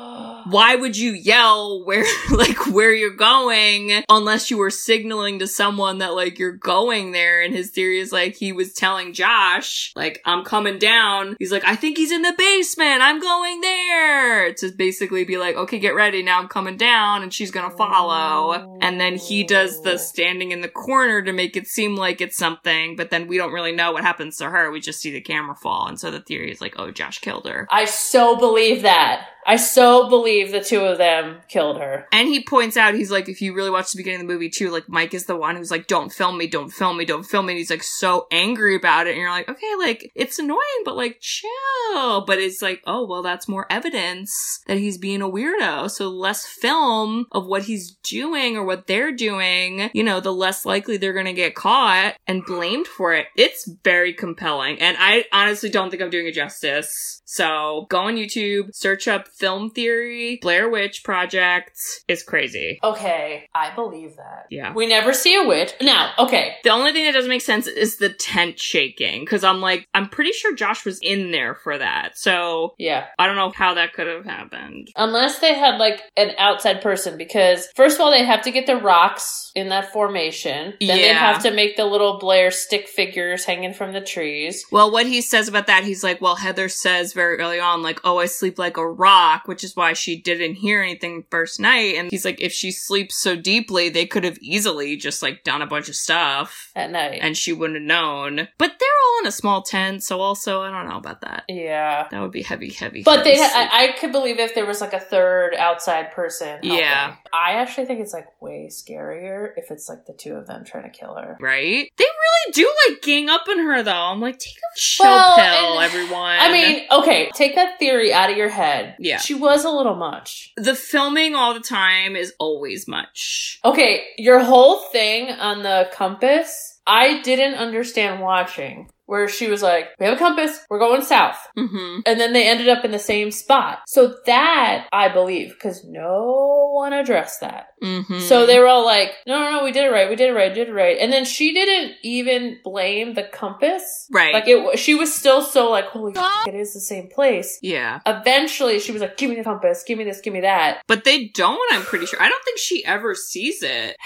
Why 0.50 0.74
would 0.74 0.96
you 0.96 1.12
yell 1.12 1.84
where 1.84 2.04
like 2.30 2.66
where 2.66 2.92
you're 2.92 3.10
going 3.10 4.02
unless 4.08 4.50
you 4.50 4.58
were 4.58 4.70
signaling 4.70 5.38
to 5.38 5.46
someone 5.46 5.98
that 5.98 6.14
like 6.14 6.38
you're 6.38 6.52
going 6.52 7.12
there? 7.12 7.42
And 7.42 7.54
his 7.54 7.70
theory 7.70 8.00
is 8.00 8.12
like 8.12 8.36
he 8.36 8.52
was 8.52 8.72
telling 8.72 9.12
Josh 9.12 9.92
like 9.96 10.20
I'm 10.24 10.44
coming 10.44 10.78
down. 10.78 11.36
He's 11.38 11.52
like 11.52 11.64
I 11.64 11.76
think 11.76 11.96
he's 11.96 12.12
in 12.12 12.22
the 12.22 12.34
basement. 12.36 13.02
I'm 13.02 13.20
going 13.20 13.60
there. 13.60 14.52
To 14.54 14.72
basically 14.72 15.24
be 15.24 15.36
like 15.38 15.56
okay 15.56 15.78
get 15.78 15.94
ready. 15.94 16.22
Now 16.22 16.38
I'm 16.38 16.48
coming 16.48 16.76
down. 16.76 17.22
And 17.22 17.32
she's 17.32 17.50
gonna 17.50 17.76
follow. 17.76 18.78
And 18.80 19.00
then 19.00 19.16
he 19.16 19.44
does 19.44 19.82
the 19.82 19.98
standing 19.98 20.52
in 20.52 20.60
the 20.60 20.68
corner 20.68 21.22
to 21.22 21.32
make 21.32 21.56
it 21.56 21.66
seem 21.66 21.96
like 21.96 22.20
it's 22.20 22.36
something 22.36 22.96
but 22.96 23.10
then 23.10 23.26
we 23.26 23.36
don't 23.36 23.52
really 23.52 23.72
know 23.72 23.92
what 23.92 24.02
happens 24.02 24.36
to 24.38 24.50
her. 24.50 24.70
We 24.70 24.80
just 24.80 25.00
see 25.00 25.10
the 25.10 25.20
camera 25.20 25.54
fall. 25.54 25.86
And 25.86 25.98
so 25.98 26.10
the 26.10 26.20
theory 26.20 26.50
is 26.50 26.60
like 26.60 26.74
oh 26.78 26.90
Josh 26.90 27.20
killed 27.20 27.46
her. 27.46 27.66
I 27.70 27.84
so 27.84 28.36
believe 28.36 28.82
that. 28.82 29.28
I 29.46 29.56
so 29.56 30.08
believe 30.08 30.52
the 30.52 30.60
two 30.60 30.80
of 30.80 30.98
them 30.98 31.38
killed 31.48 31.80
her. 31.80 32.06
And 32.12 32.28
he 32.28 32.42
points 32.42 32.76
out, 32.76 32.94
he's 32.94 33.10
like, 33.10 33.28
if 33.28 33.40
you 33.40 33.54
really 33.54 33.70
watch 33.70 33.92
the 33.92 33.96
beginning 33.96 34.20
of 34.20 34.26
the 34.26 34.32
movie 34.32 34.50
too, 34.50 34.70
like 34.70 34.88
Mike 34.88 35.14
is 35.14 35.24
the 35.24 35.36
one 35.36 35.56
who's 35.56 35.70
like, 35.70 35.86
don't 35.86 36.12
film 36.12 36.38
me, 36.38 36.46
don't 36.46 36.70
film 36.70 36.96
me, 36.98 37.04
don't 37.04 37.24
film 37.24 37.46
me. 37.46 37.52
And 37.52 37.58
he's 37.58 37.70
like 37.70 37.82
so 37.82 38.26
angry 38.30 38.76
about 38.76 39.06
it. 39.06 39.10
And 39.10 39.20
you're 39.20 39.30
like, 39.30 39.48
okay, 39.48 39.74
like 39.78 40.10
it's 40.14 40.38
annoying, 40.38 40.60
but 40.84 40.96
like 40.96 41.18
chill. 41.20 42.24
But 42.26 42.38
it's 42.38 42.62
like, 42.62 42.82
oh, 42.86 43.06
well, 43.06 43.22
that's 43.22 43.48
more 43.48 43.66
evidence 43.70 44.60
that 44.66 44.78
he's 44.78 44.98
being 44.98 45.22
a 45.22 45.28
weirdo. 45.28 45.90
So 45.90 46.08
less 46.08 46.46
film 46.46 47.26
of 47.32 47.46
what 47.46 47.64
he's 47.64 47.96
doing 48.02 48.56
or 48.56 48.64
what 48.64 48.86
they're 48.86 49.12
doing, 49.12 49.90
you 49.94 50.04
know, 50.04 50.20
the 50.20 50.32
less 50.32 50.64
likely 50.64 50.96
they're 50.96 51.12
going 51.12 51.26
to 51.26 51.32
get 51.32 51.54
caught 51.54 52.14
and 52.26 52.44
blamed 52.44 52.86
for 52.86 53.14
it. 53.14 53.26
It's 53.36 53.68
very 53.84 54.12
compelling. 54.12 54.80
And 54.80 54.96
I 54.98 55.24
honestly 55.32 55.70
don't 55.70 55.90
think 55.90 56.02
I'm 56.02 56.10
doing 56.10 56.26
it 56.26 56.34
justice. 56.34 57.22
So 57.24 57.86
go 57.88 58.00
on 58.00 58.16
YouTube, 58.16 58.74
search 58.74 59.08
up 59.08 59.28
film 59.34 59.70
theory, 59.70 60.38
Blair 60.42 60.68
Witch 60.68 61.02
Project. 61.04 61.78
is 62.08 62.22
crazy. 62.22 62.78
Okay, 62.82 63.48
I 63.54 63.74
believe 63.74 64.16
that. 64.16 64.46
Yeah. 64.50 64.72
We 64.74 64.86
never 64.86 65.12
see 65.12 65.34
a 65.36 65.46
witch. 65.46 65.72
Now, 65.80 66.12
okay. 66.18 66.56
The 66.64 66.70
only 66.70 66.92
thing 66.92 67.04
that 67.04 67.12
doesn't 67.12 67.28
make 67.28 67.42
sense 67.42 67.66
is 67.66 67.96
the 67.96 68.08
tent 68.10 68.58
shaking. 68.58 69.24
Cause 69.26 69.44
I'm 69.44 69.60
like, 69.60 69.86
I'm 69.94 70.08
pretty 70.08 70.32
sure 70.32 70.54
Josh 70.54 70.84
was 70.84 70.98
in 71.02 71.30
there 71.30 71.54
for 71.54 71.76
that. 71.78 72.16
So 72.18 72.74
Yeah. 72.78 73.06
I 73.18 73.26
don't 73.26 73.36
know 73.36 73.52
how 73.54 73.74
that 73.74 73.92
could 73.92 74.06
have 74.06 74.24
happened. 74.24 74.88
Unless 74.96 75.38
they 75.38 75.54
had 75.54 75.78
like 75.78 76.00
an 76.16 76.32
outside 76.38 76.80
person, 76.82 77.16
because 77.16 77.68
first 77.76 77.96
of 77.96 78.00
all, 78.02 78.10
they 78.10 78.24
have 78.24 78.42
to 78.42 78.50
get 78.50 78.66
the 78.66 78.76
rocks 78.76 79.50
in 79.54 79.68
that 79.70 79.92
formation. 79.92 80.74
Then 80.80 80.88
they 80.98 81.06
Yeah. 81.08 81.32
have 81.32 81.42
to 81.42 81.50
make 81.50 81.76
the 81.76 81.84
little 81.84 82.18
Blair 82.18 82.50
stick 82.50 82.88
figures 82.88 83.44
hanging 83.44 83.74
from 83.74 83.92
the 83.92 84.00
trees. 84.00 84.64
Well, 84.72 84.90
what 84.90 85.06
he 85.06 85.20
says 85.20 85.48
about 85.48 85.66
that, 85.68 85.84
he's 85.84 86.02
like, 86.04 86.20
well, 86.20 86.36
Heather 86.36 86.68
says 86.68 87.12
very 87.12 87.38
early 87.38 87.60
on, 87.60 87.82
like, 87.82 88.00
oh, 88.04 88.18
I 88.18 88.26
sleep 88.26 88.58
like 88.58 88.76
a 88.76 88.88
rock, 88.88 89.19
which 89.46 89.64
is 89.64 89.76
why 89.76 89.92
she 89.92 90.20
didn't 90.20 90.54
hear 90.54 90.82
anything 90.82 91.24
first 91.30 91.60
night. 91.60 91.94
And 91.96 92.10
he's 92.10 92.24
like, 92.24 92.40
if 92.40 92.52
she 92.52 92.70
sleeps 92.70 93.16
so 93.16 93.36
deeply, 93.36 93.88
they 93.88 94.06
could 94.06 94.24
have 94.24 94.38
easily 94.40 94.96
just 94.96 95.22
like 95.22 95.44
done 95.44 95.62
a 95.62 95.66
bunch 95.66 95.88
of 95.88 95.96
stuff 95.96 96.70
At 96.74 96.90
night. 96.90 97.18
and 97.22 97.36
she 97.36 97.52
wouldn't 97.52 97.78
have 97.78 97.86
known. 97.86 98.48
But 98.58 98.72
they're 98.78 98.88
all 99.06 99.20
in 99.22 99.26
a 99.26 99.32
small 99.32 99.62
tent, 99.62 100.02
so 100.02 100.20
also, 100.20 100.62
I 100.62 100.70
don't 100.70 100.88
know 100.88 100.96
about 100.98 101.20
that. 101.22 101.44
yeah. 101.48 102.08
That 102.10 102.20
would 102.20 102.32
be 102.32 102.42
heavy, 102.42 102.70
heavy. 102.70 103.02
But 103.02 103.24
they, 103.24 103.36
I, 103.40 103.68
I 103.72 103.96
could 103.98 104.12
believe 104.12 104.38
if 104.38 104.54
there 104.54 104.66
was 104.66 104.80
like 104.80 104.92
a 104.92 105.00
third 105.00 105.54
outside 105.54 106.12
person. 106.12 106.48
helping. 106.48 106.72
Yeah. 106.72 107.16
I 107.32 107.52
actually 107.54 107.86
think 107.86 108.00
it's 108.00 108.12
like 108.12 108.26
way 108.40 108.68
scarier 108.70 109.50
if 109.56 109.70
it's 109.70 109.88
like 109.88 110.06
the 110.06 110.12
two 110.12 110.34
of 110.34 110.46
them 110.46 110.64
trying 110.64 110.84
to 110.84 110.90
kill 110.90 111.14
her. 111.14 111.36
Right? 111.40 111.90
They 111.96 112.04
really 112.04 112.52
do 112.52 112.72
like 112.88 113.02
gang 113.02 113.28
up 113.28 113.42
on 113.48 113.58
her 113.58 113.82
though. 113.82 113.92
I'm 113.92 114.20
like, 114.20 114.38
take 114.38 114.56
a 114.56 114.78
chill 114.78 115.06
Well, 115.06 115.36
pill, 115.36 115.78
and- 115.80 115.84
everyone. 115.84 116.36
I 116.40 116.52
mean, 116.52 116.86
okay, 116.90 117.30
take 117.34 117.54
that 117.54 117.78
theory 117.78 118.12
out 118.12 118.30
of 118.30 118.36
your 118.36 118.48
head. 118.48 118.96
Yeah. 118.98 119.09
She 119.18 119.34
was 119.34 119.64
a 119.64 119.70
little 119.70 119.96
much. 119.96 120.52
the 120.56 120.74
filming 120.74 121.34
all 121.34 121.54
the 121.54 121.60
time 121.60 122.16
is 122.16 122.32
always 122.38 122.86
much. 122.88 123.58
Okay, 123.64 124.04
your 124.18 124.40
whole 124.40 124.76
thing 124.92 125.30
on 125.30 125.62
the 125.62 125.88
compass, 125.92 126.80
I 126.86 127.20
didn't 127.22 127.54
understand 127.54 128.20
watching. 128.20 128.90
Where 129.10 129.26
she 129.26 129.48
was 129.48 129.60
like, 129.60 129.88
we 129.98 130.06
have 130.06 130.14
a 130.14 130.18
compass, 130.18 130.56
we're 130.70 130.78
going 130.78 131.02
south. 131.02 131.36
Mm-hmm. 131.58 132.02
And 132.06 132.20
then 132.20 132.32
they 132.32 132.48
ended 132.48 132.68
up 132.68 132.84
in 132.84 132.92
the 132.92 132.98
same 133.00 133.32
spot. 133.32 133.80
So 133.88 134.14
that 134.26 134.86
I 134.92 135.08
believe, 135.08 135.48
because 135.50 135.84
no 135.84 136.70
one 136.72 136.92
addressed 136.92 137.40
that. 137.40 137.70
Mm-hmm. 137.82 138.20
So 138.20 138.46
they 138.46 138.60
were 138.60 138.68
all 138.68 138.84
like, 138.84 139.10
no, 139.26 139.40
no, 139.40 139.50
no, 139.50 139.64
we 139.64 139.72
did 139.72 139.84
it 139.84 139.90
right, 139.90 140.08
we 140.08 140.14
did 140.14 140.30
it 140.30 140.34
right, 140.34 140.54
did 140.54 140.68
it 140.68 140.72
right. 140.72 140.96
And 140.96 141.12
then 141.12 141.24
she 141.24 141.52
didn't 141.52 141.96
even 142.04 142.58
blame 142.62 143.14
the 143.14 143.24
compass. 143.24 144.06
Right. 144.12 144.32
Like 144.32 144.44
it, 144.46 144.78
she 144.78 144.94
was 144.94 145.12
still 145.12 145.42
so 145.42 145.72
like, 145.72 145.86
holy 145.86 146.12
f- 146.16 146.46
it 146.46 146.54
is 146.54 146.72
the 146.72 146.78
same 146.80 147.08
place. 147.08 147.58
yeah. 147.62 147.98
Eventually 148.06 148.78
she 148.78 148.92
was 148.92 149.02
like, 149.02 149.16
give 149.16 149.28
me 149.28 149.34
the 149.34 149.42
compass, 149.42 149.82
give 149.82 149.98
me 149.98 150.04
this, 150.04 150.20
give 150.20 150.32
me 150.32 150.42
that. 150.42 150.82
But 150.86 151.02
they 151.02 151.26
don't, 151.34 151.60
I'm 151.72 151.82
pretty 151.82 152.06
sure. 152.06 152.22
I 152.22 152.28
don't 152.28 152.44
think 152.44 152.58
she 152.60 152.84
ever 152.84 153.16
sees 153.16 153.64
it. 153.64 153.96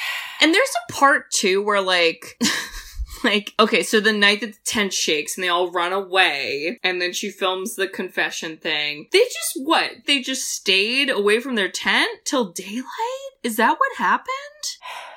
And 0.41 0.55
there's 0.55 0.75
a 0.89 0.93
part 0.93 1.31
too 1.31 1.63
where 1.63 1.83
like 1.83 2.41
like 3.25 3.55
okay, 3.59 3.83
so 3.83 4.01
the 4.01 4.12
night 4.12 4.41
that 4.41 4.53
the 4.53 4.59
tent 4.64 4.93
shakes 4.93 5.37
and 5.37 5.45
they 5.45 5.49
all 5.49 5.70
run 5.70 5.93
away 5.93 6.79
and 6.83 7.01
then 7.01 7.12
she 7.12 7.31
films 7.31 7.75
the 7.75 7.89
confession 7.89 8.57
thing. 8.57 9.09
They 9.12 9.20
just 9.25 9.53
what? 9.57 9.91
They 10.07 10.20
just 10.20 10.49
stayed 10.49 11.11
away 11.11 11.41
from 11.41 11.55
their 11.55 11.70
tent 11.70 12.20
till 12.25 12.53
daylight? 12.53 13.34
Is 13.45 13.57
that 13.57 13.72
what 13.78 13.99
happened? 13.99 14.30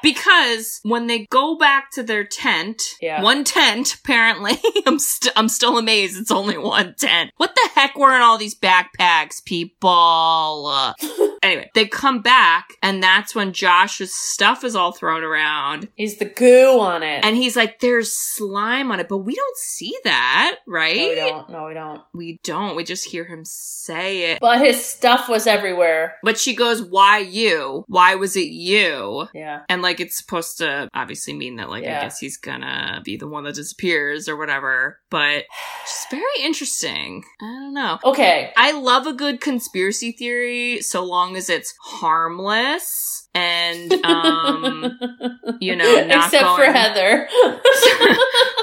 Because 0.04 0.80
when 0.84 1.08
they 1.08 1.26
go 1.26 1.58
back 1.58 1.92
to 1.92 2.04
their 2.04 2.24
tent, 2.24 2.82
Yeah. 3.02 3.22
one 3.24 3.44
tent 3.44 3.96
apparently, 3.96 4.54
I'm 4.86 5.00
st- 5.00 5.34
I'm 5.36 5.50
still 5.50 5.78
amazed 5.78 6.20
it's 6.20 6.32
only 6.32 6.58
one 6.58 6.94
tent. 7.00 7.32
What 7.38 7.56
the 7.56 7.70
heck 7.74 7.98
were 7.98 8.16
in 8.16 8.22
all 8.22 8.38
these 8.38 8.56
backpacks, 8.58 9.44
people? 9.44 10.94
Anyway, 11.44 11.70
they 11.76 11.86
come 11.86 12.22
back, 12.24 12.70
and 12.82 13.02
that's 13.02 13.36
when 13.36 13.54
Josh's 13.54 14.12
stuff 14.12 14.64
is 14.64 14.76
all 14.76 14.92
thrown 14.92 15.24
around. 15.24 15.88
He's 15.94 16.18
the 16.18 16.26
goo 16.26 16.80
on 16.80 17.04
it. 17.04 17.24
And 17.24 17.36
he's 17.38 17.56
like, 17.56 17.80
there's 17.80 18.12
slime 18.12 18.92
on 18.92 19.00
it, 19.00 19.08
but 19.08 19.20
we 19.20 19.36
don't 19.36 19.58
see 19.58 19.96
that, 20.04 20.58
right? 20.68 20.96
no, 20.98 21.08
we 21.10 21.16
don't. 21.16 21.50
No, 21.52 21.66
we 21.68 21.74
don't. 21.76 22.02
We 22.14 22.40
don't. 22.44 22.76
We 22.76 22.84
just 22.84 23.06
hear 23.08 23.24
him 23.24 23.46
say 23.46 24.32
it. 24.32 24.40
But 24.42 24.60
his 24.62 24.84
stuff 24.84 25.30
was 25.30 25.46
everywhere. 25.46 26.16
But 26.24 26.40
she 26.40 26.56
goes, 26.56 26.82
why 26.82 27.20
you? 27.20 27.86
Why 27.88 28.16
was 28.20 28.36
it 28.36 28.48
you? 28.48 29.28
Yeah. 29.34 29.62
And 29.70 29.82
like, 29.82 30.00
it's 30.00 30.18
supposed 30.18 30.58
to 30.60 30.90
obviously 30.94 31.34
mean 31.34 31.58
that, 31.58 31.70
like, 31.70 31.84
I 31.84 32.02
guess 32.02 32.20
he's 32.20 32.38
gonna 32.38 33.02
be 33.04 33.18
the 33.18 33.28
one 33.28 33.44
that 33.46 33.56
disappears 33.56 34.28
or 34.28 34.38
whatever. 34.38 35.00
But 35.10 35.46
just 35.84 36.12
very 36.12 36.24
interesting. 36.42 37.24
I 37.42 37.46
don't 37.46 37.74
know. 37.74 38.00
Okay. 38.04 38.52
I 38.58 38.72
love 38.72 39.08
a 39.08 39.14
good 39.14 39.42
conspiracy 39.42 40.12
theory 40.12 40.82
so 40.82 41.04
long 41.04 41.36
as 41.36 41.50
it's 41.50 41.74
harmless 41.82 43.28
and 43.34 43.94
um 44.06 45.00
you 45.60 45.76
know, 45.76 46.06
not 46.08 46.26
Except 46.26 46.56
for 46.56 46.66
Heather. 46.66 47.28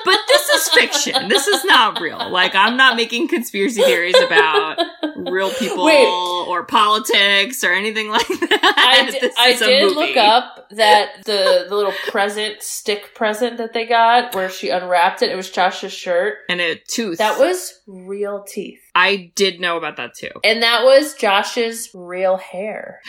but 0.05 0.19
this 0.29 0.49
is 0.49 0.69
fiction. 0.71 1.29
This 1.29 1.47
is 1.47 1.65
not 1.65 2.01
real. 2.01 2.31
Like 2.31 2.55
I'm 2.55 2.77
not 2.77 2.97
making 2.97 3.29
conspiracy 3.29 3.83
theories 3.83 4.19
about 4.21 4.79
real 5.17 5.51
people 5.53 5.85
Wait. 5.85 6.05
Or 6.47 6.65
politics 6.65 7.65
or 7.65 7.73
anything 7.73 8.09
like 8.11 8.27
that. 8.29 8.75
I, 8.77 9.11
di- 9.11 9.19
This 9.21 9.39
is 9.57 9.63
a 9.63 9.67
did 9.67 9.83
movie. 9.85 9.95
look 9.95 10.17
up 10.17 10.64
that 10.71 11.25
the 11.25 11.67
the 11.69 11.75
little 11.75 11.93
present 12.09 12.63
stick 12.63 13.15
present 13.15 13.59
that 13.59 13.73
they 13.73 13.87
got 13.87 14.35
where 14.35 14.49
she 14.51 14.69
unwrapped 14.71 15.23
it. 15.23 15.31
It 15.31 15.37
was 15.37 15.51
Josh's 15.51 15.93
shirt. 15.93 16.39
and 16.49 16.61
a 16.61 16.77
tooth. 16.77 17.19
That 17.19 17.39
was 17.39 17.81
real 17.87 18.43
teeth, 18.45 18.81
I 18.95 19.31
did 19.35 19.61
know 19.61 19.77
about 19.77 19.97
that 19.99 20.15
too. 20.15 20.31
and 20.43 20.63
that 20.63 20.85
was 20.85 21.15
Josh's 21.15 21.91
real 21.95 22.37
hair, 22.39 23.01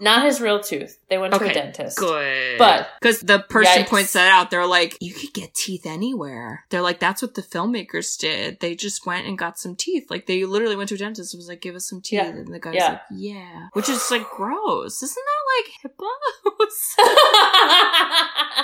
not 0.00 0.24
his 0.24 0.40
real 0.40 0.60
tooth. 0.60 0.98
They 1.08 1.18
went 1.18 1.34
to 1.34 1.42
a 1.44 1.52
dentist. 1.52 1.96
Good. 1.98 2.58
But- 2.58 2.88
because 3.00 3.20
the 3.20 3.40
person 3.40 3.82
Yikes. 3.84 3.88
points 3.88 4.12
that 4.14 4.30
out, 4.30 4.50
they're 4.50 4.66
like, 4.66 4.96
you 5.00 5.12
could 5.12 5.32
get 5.32 5.54
teeth 5.54 5.86
anywhere. 5.86 6.64
They're 6.70 6.82
like, 6.82 6.98
that's 7.00 7.22
what 7.22 7.34
the 7.34 7.42
filmmakers 7.42 8.16
did. 8.18 8.60
They 8.60 8.74
just 8.74 9.06
went 9.06 9.26
and 9.26 9.36
got 9.38 9.58
some 9.58 9.76
teeth. 9.76 10.10
Like 10.10 10.26
they 10.26 10.44
literally 10.44 10.76
went 10.76 10.88
to 10.90 10.94
a 10.94 10.98
dentist 10.98 11.34
and 11.34 11.38
was 11.38 11.48
like, 11.48 11.60
give 11.60 11.74
us 11.74 11.88
some 11.88 12.00
teeth. 12.00 12.20
Yeah. 12.20 12.26
And 12.28 12.52
the 12.52 12.58
guy's 12.60 12.74
Yeah. 12.74 12.88
like, 12.92 13.00
yeah. 13.12 13.68
Which 13.72 13.88
is 13.88 14.10
like 14.10 14.28
gross. 14.30 15.02
Isn't 15.02 15.14
that 15.24 15.90
like 15.90 15.92
HIPAA? 15.92 16.06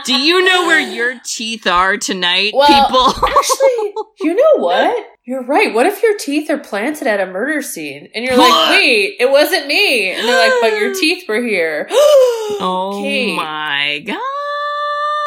Do 0.05 0.15
you 0.21 0.45
know 0.45 0.67
where 0.67 0.81
your 0.81 1.21
teeth 1.25 1.67
are 1.67 1.97
tonight, 1.97 2.53
Well, 2.55 2.67
people? 2.69 3.09
Actually, 3.29 3.95
you 4.21 4.35
know 4.35 4.63
what? 4.63 5.07
You're 5.25 5.45
right. 5.45 5.75
What 5.75 5.87
if 5.87 6.03
your 6.03 6.17
teeth 6.17 6.49
are 6.51 6.59
planted 6.59 7.09
at 7.09 7.19
a 7.21 7.27
murder 7.27 7.61
scene 7.61 8.09
and 8.15 8.25
you're 8.25 8.37
like, 8.37 8.71
wait, 8.71 9.17
it 9.19 9.29
wasn't 9.29 9.67
me. 9.67 10.13
And 10.13 10.27
they're 10.27 10.39
like, 10.39 10.61
but 10.61 10.79
your 10.79 10.95
teeth 11.01 11.29
were 11.29 11.43
here. 11.43 11.89
oh 11.91 13.01
my 13.37 14.05
god. 14.07 14.21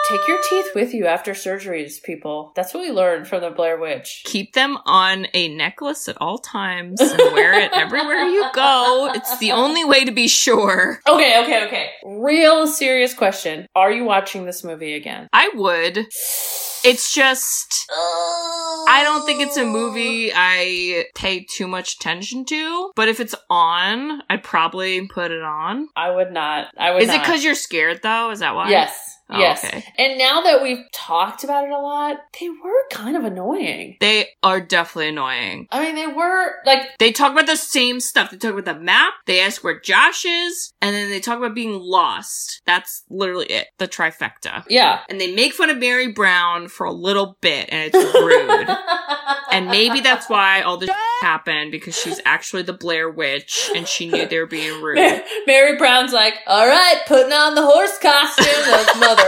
Take 0.10 0.28
your 0.28 0.40
teeth 0.50 0.72
with 0.74 0.96
you 0.96 1.06
after 1.06 1.34
surgeries, 1.34 2.02
people. 2.02 2.52
That's 2.56 2.74
what 2.74 2.82
we 2.82 2.90
learned 2.90 3.28
from 3.28 3.42
the 3.42 3.52
Blair 3.52 3.78
Witch. 3.78 4.24
Keep 4.26 4.54
them 4.54 4.80
on 4.88 5.28
a 5.36 5.50
necklace 5.50 6.10
at 6.10 6.18
all 6.20 6.40
times 6.40 7.00
and 7.00 7.20
wear 7.32 7.54
it 7.54 7.72
everywhere 7.74 8.24
you 8.24 8.50
go. 8.52 9.12
It's 9.14 9.38
the 9.38 9.52
only 9.52 9.86
way 9.86 10.06
to 10.06 10.12
be 10.12 10.28
sure. 10.28 11.00
Okay, 11.08 11.44
okay, 11.44 11.68
okay. 11.68 11.92
Real 12.04 12.66
serious 12.66 13.14
question. 13.14 13.68
Are 13.76 13.92
you 13.92 14.04
watching 14.04 14.46
this 14.46 14.64
movie 14.64 14.96
again? 14.96 15.28
I 15.32 15.52
would. 15.54 15.98
It's 16.84 17.14
just 17.14 17.86
I 17.92 19.02
don't 19.04 19.26
think 19.28 19.42
it's 19.42 19.58
a 19.58 19.66
movie 19.66 20.32
I 20.34 21.06
pay 21.14 21.44
too 21.44 21.68
much 21.68 21.96
attention 21.96 22.46
to, 22.46 22.92
but 22.96 23.10
if 23.10 23.20
it's 23.20 23.36
on, 23.50 24.24
I'd 24.30 24.44
probably 24.44 25.06
put 25.08 25.32
it 25.32 25.44
on. 25.44 25.90
I 25.96 26.10
would 26.10 26.32
not. 26.32 26.70
I 26.78 26.92
would 26.92 27.04
Is 27.04 27.10
it 27.10 27.20
because 27.20 27.44
you're 27.44 27.54
scared 27.54 28.02
though? 28.02 28.32
Is 28.32 28.40
that 28.40 28.56
why? 28.56 28.70
Yes. 28.70 29.09
Oh, 29.32 29.38
yes. 29.40 29.64
okay. 29.64 29.84
And 29.98 30.18
now 30.18 30.42
that 30.42 30.62
we've 30.64 30.84
talked 30.92 31.44
about 31.44 31.66
it 31.66 31.72
a 31.72 31.78
lot, 31.78 32.18
they 32.40 32.50
were 32.50 32.84
kind 32.92 33.16
of 33.16 33.24
annoying. 33.24 33.98
They 34.00 34.30
are 34.42 34.60
definitely 34.60 35.10
annoying. 35.10 35.68
I 35.72 35.84
mean, 35.84 35.96
they 35.96 36.08
were 36.08 36.54
like, 36.66 36.98
They 36.98 37.12
talk 37.12 37.32
about 37.34 37.46
the 37.46 37.56
same 37.56 38.00
stuff. 38.00 38.32
They 38.32 38.38
talk 38.38 38.54
about 38.54 38.66
the 38.66 38.80
map, 38.80 39.14
they 39.28 39.42
ask 39.42 39.64
where 39.64 39.80
Josh 39.80 40.26
is, 40.26 40.74
and 40.82 40.96
then 40.96 41.10
they 41.10 41.20
talk 41.20 41.38
about 41.38 41.54
being 41.54 41.80
lost. 41.80 42.62
That's 42.66 43.04
literally 43.10 43.46
it. 43.48 43.68
The 43.78 43.88
trifecta. 43.88 44.64
yeah. 44.70 45.02
And 45.10 45.20
they 45.22 45.34
make 45.34 45.54
fun 45.54 45.70
of 45.70 45.78
Mary 45.78 46.12
Brown 46.12 46.68
for 46.68 46.86
a 46.86 46.92
little 46.94 47.38
bit, 47.42 47.70
and 47.72 47.92
it's 47.94 48.14
rude. 48.16 48.78
and 49.52 49.68
maybe 49.68 50.00
that's 50.00 50.28
why 50.30 50.62
all 50.62 50.78
this 50.78 50.90
happened, 51.22 51.72
because 51.72 51.96
she's 52.00 52.20
actually 52.26 52.64
the 52.64 52.74
Blair 52.74 53.10
Witch, 53.10 53.70
and 53.76 53.88
she 53.88 54.08
knew 54.10 54.26
they 54.28 54.40
were 54.40 54.46
being 54.48 54.82
rude. 54.82 55.22
Mary 55.46 55.78
Brown's 55.78 56.14
like, 56.14 56.36
all 56.48 56.66
right, 56.68 57.02
putting 57.08 57.34
on 57.34 57.54
the 57.56 57.62
horse 57.66 57.98
costume. 58.00 58.46
That's 58.66 59.00
mother. 59.00 59.19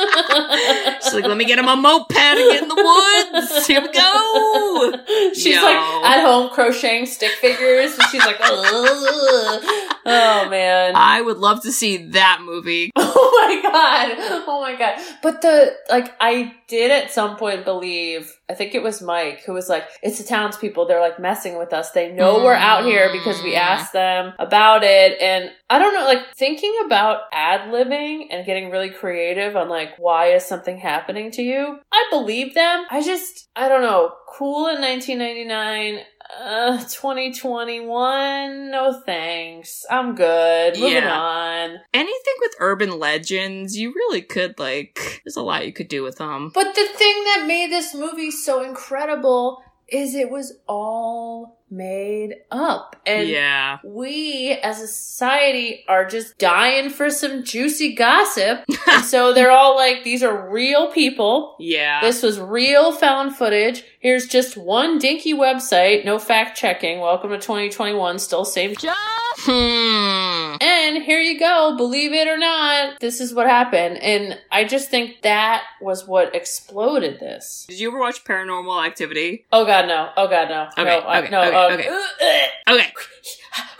She's 1.02 1.12
like, 1.14 1.24
let 1.24 1.36
me 1.36 1.44
get 1.44 1.58
him 1.58 1.68
a 1.68 1.76
moped 1.76 2.16
and 2.16 2.38
get 2.38 2.62
in 2.62 2.68
the 2.68 2.74
woods. 2.74 3.66
Here 3.66 3.80
we 3.82 3.88
go. 3.92 5.32
She's 5.34 5.56
Yo. 5.56 5.62
like 5.62 5.76
at 5.76 6.24
home 6.24 6.50
crocheting 6.50 7.06
stick 7.06 7.32
figures, 7.32 7.98
and 7.98 8.08
she's 8.10 8.24
like, 8.24 8.38
"Ugh." 8.40 9.62
oh 10.06 10.46
man. 10.48 10.94
I 10.96 11.20
would 11.20 11.38
love 11.38 11.62
to 11.62 11.72
see 11.72 11.98
that 12.08 12.40
movie. 12.42 12.90
Oh 13.12 13.46
my 13.48 13.62
god. 13.62 14.44
Oh 14.46 14.60
my 14.60 14.76
god. 14.76 15.00
But 15.22 15.42
the 15.42 15.74
like 15.88 16.14
I 16.20 16.54
did 16.68 16.90
at 16.90 17.10
some 17.10 17.36
point 17.36 17.64
believe 17.64 18.38
I 18.50 18.54
think 18.54 18.74
it 18.74 18.82
was 18.82 19.00
Mike 19.00 19.44
who 19.44 19.52
was 19.52 19.68
like, 19.68 19.84
it's 20.02 20.18
the 20.18 20.24
townspeople, 20.24 20.86
they're 20.86 21.00
like 21.00 21.20
messing 21.20 21.56
with 21.56 21.72
us. 21.72 21.92
They 21.92 22.10
know 22.12 22.42
we're 22.44 22.54
out 22.54 22.84
here 22.84 23.08
because 23.12 23.40
we 23.42 23.52
Mm. 23.54 23.58
asked 23.58 23.92
them 23.92 24.32
about 24.38 24.82
it. 24.82 25.20
And 25.20 25.50
I 25.70 25.78
don't 25.78 25.94
know, 25.94 26.04
like 26.04 26.34
thinking 26.34 26.74
about 26.84 27.20
ad 27.32 27.70
libbing 27.72 28.26
and 28.30 28.44
getting 28.44 28.70
really 28.70 28.90
creative 28.90 29.54
on 29.56 29.68
like 29.68 29.90
why 29.98 30.32
is 30.32 30.44
something 30.44 30.78
happening 30.78 31.30
to 31.32 31.42
you? 31.42 31.78
I 31.92 32.06
believe 32.10 32.54
them. 32.54 32.84
I 32.90 33.00
just 33.02 33.48
I 33.54 33.68
don't 33.68 33.82
know, 33.82 34.12
cool 34.36 34.66
in 34.68 34.80
1999. 34.80 36.04
Uh, 36.38 36.78
2021. 36.78 38.70
No 38.70 39.02
thanks. 39.04 39.84
I'm 39.90 40.14
good. 40.14 40.78
Moving 40.78 40.92
Yeah. 40.92 41.18
on. 41.18 41.80
Anything 41.92 42.34
with 42.40 42.52
urban 42.60 42.98
legends, 42.98 43.76
you 43.76 43.92
really 43.92 44.22
could, 44.22 44.58
like, 44.58 45.20
there's 45.24 45.36
a 45.36 45.42
lot 45.42 45.66
you 45.66 45.72
could 45.72 45.88
do 45.88 46.02
with 46.02 46.16
them. 46.16 46.50
But 46.54 46.74
the 46.74 46.86
thing 46.86 47.24
that 47.24 47.44
made 47.46 47.70
this 47.70 47.94
movie 47.94 48.30
so 48.30 48.62
incredible 48.62 49.62
is 49.88 50.14
it 50.14 50.30
was 50.30 50.58
all 50.68 51.59
made 51.70 52.34
up. 52.50 52.96
And 53.06 53.28
yeah. 53.28 53.78
we 53.84 54.58
as 54.62 54.80
a 54.80 54.86
society 54.86 55.84
are 55.88 56.04
just 56.04 56.38
dying 56.38 56.90
for 56.90 57.10
some 57.10 57.44
juicy 57.44 57.94
gossip. 57.94 58.64
and 58.90 59.04
so 59.04 59.32
they're 59.32 59.50
all 59.50 59.76
like, 59.76 60.04
these 60.04 60.22
are 60.22 60.50
real 60.50 60.90
people. 60.90 61.56
Yeah. 61.58 62.00
This 62.00 62.22
was 62.22 62.40
real 62.40 62.92
found 62.92 63.36
footage. 63.36 63.84
Here's 64.00 64.26
just 64.26 64.56
one 64.56 64.98
dinky 64.98 65.34
website, 65.34 66.04
no 66.04 66.18
fact 66.18 66.58
checking. 66.58 67.00
Welcome 67.00 67.30
to 67.30 67.38
2021, 67.38 68.18
still 68.18 68.44
same 68.44 68.74
job. 68.74 68.96
Hmm. 69.44 70.56
And 70.60 71.02
here 71.02 71.20
you 71.20 71.38
go, 71.38 71.74
believe 71.76 72.12
it 72.12 72.28
or 72.28 72.36
not, 72.38 73.00
this 73.00 73.20
is 73.20 73.32
what 73.34 73.46
happened. 73.46 73.98
And 73.98 74.38
I 74.50 74.64
just 74.64 74.90
think 74.90 75.22
that 75.22 75.62
was 75.80 76.06
what 76.06 76.34
exploded 76.34 77.20
this. 77.20 77.66
Did 77.68 77.80
you 77.80 77.88
ever 77.88 77.98
watch 77.98 78.24
Paranormal 78.24 78.84
Activity? 78.86 79.46
Oh 79.52 79.64
god, 79.64 79.86
no. 79.88 80.10
Oh 80.16 80.28
god, 80.28 80.48
no. 80.48 80.68
Okay, 80.76 80.84
no, 80.84 81.06
I- 81.06 81.18
okay, 81.20 81.30
no. 81.30 81.42
okay, 81.42 81.54
uh, 81.56 81.74
okay. 81.74 81.88
uh, 81.88 82.74
Okay. 82.74 82.92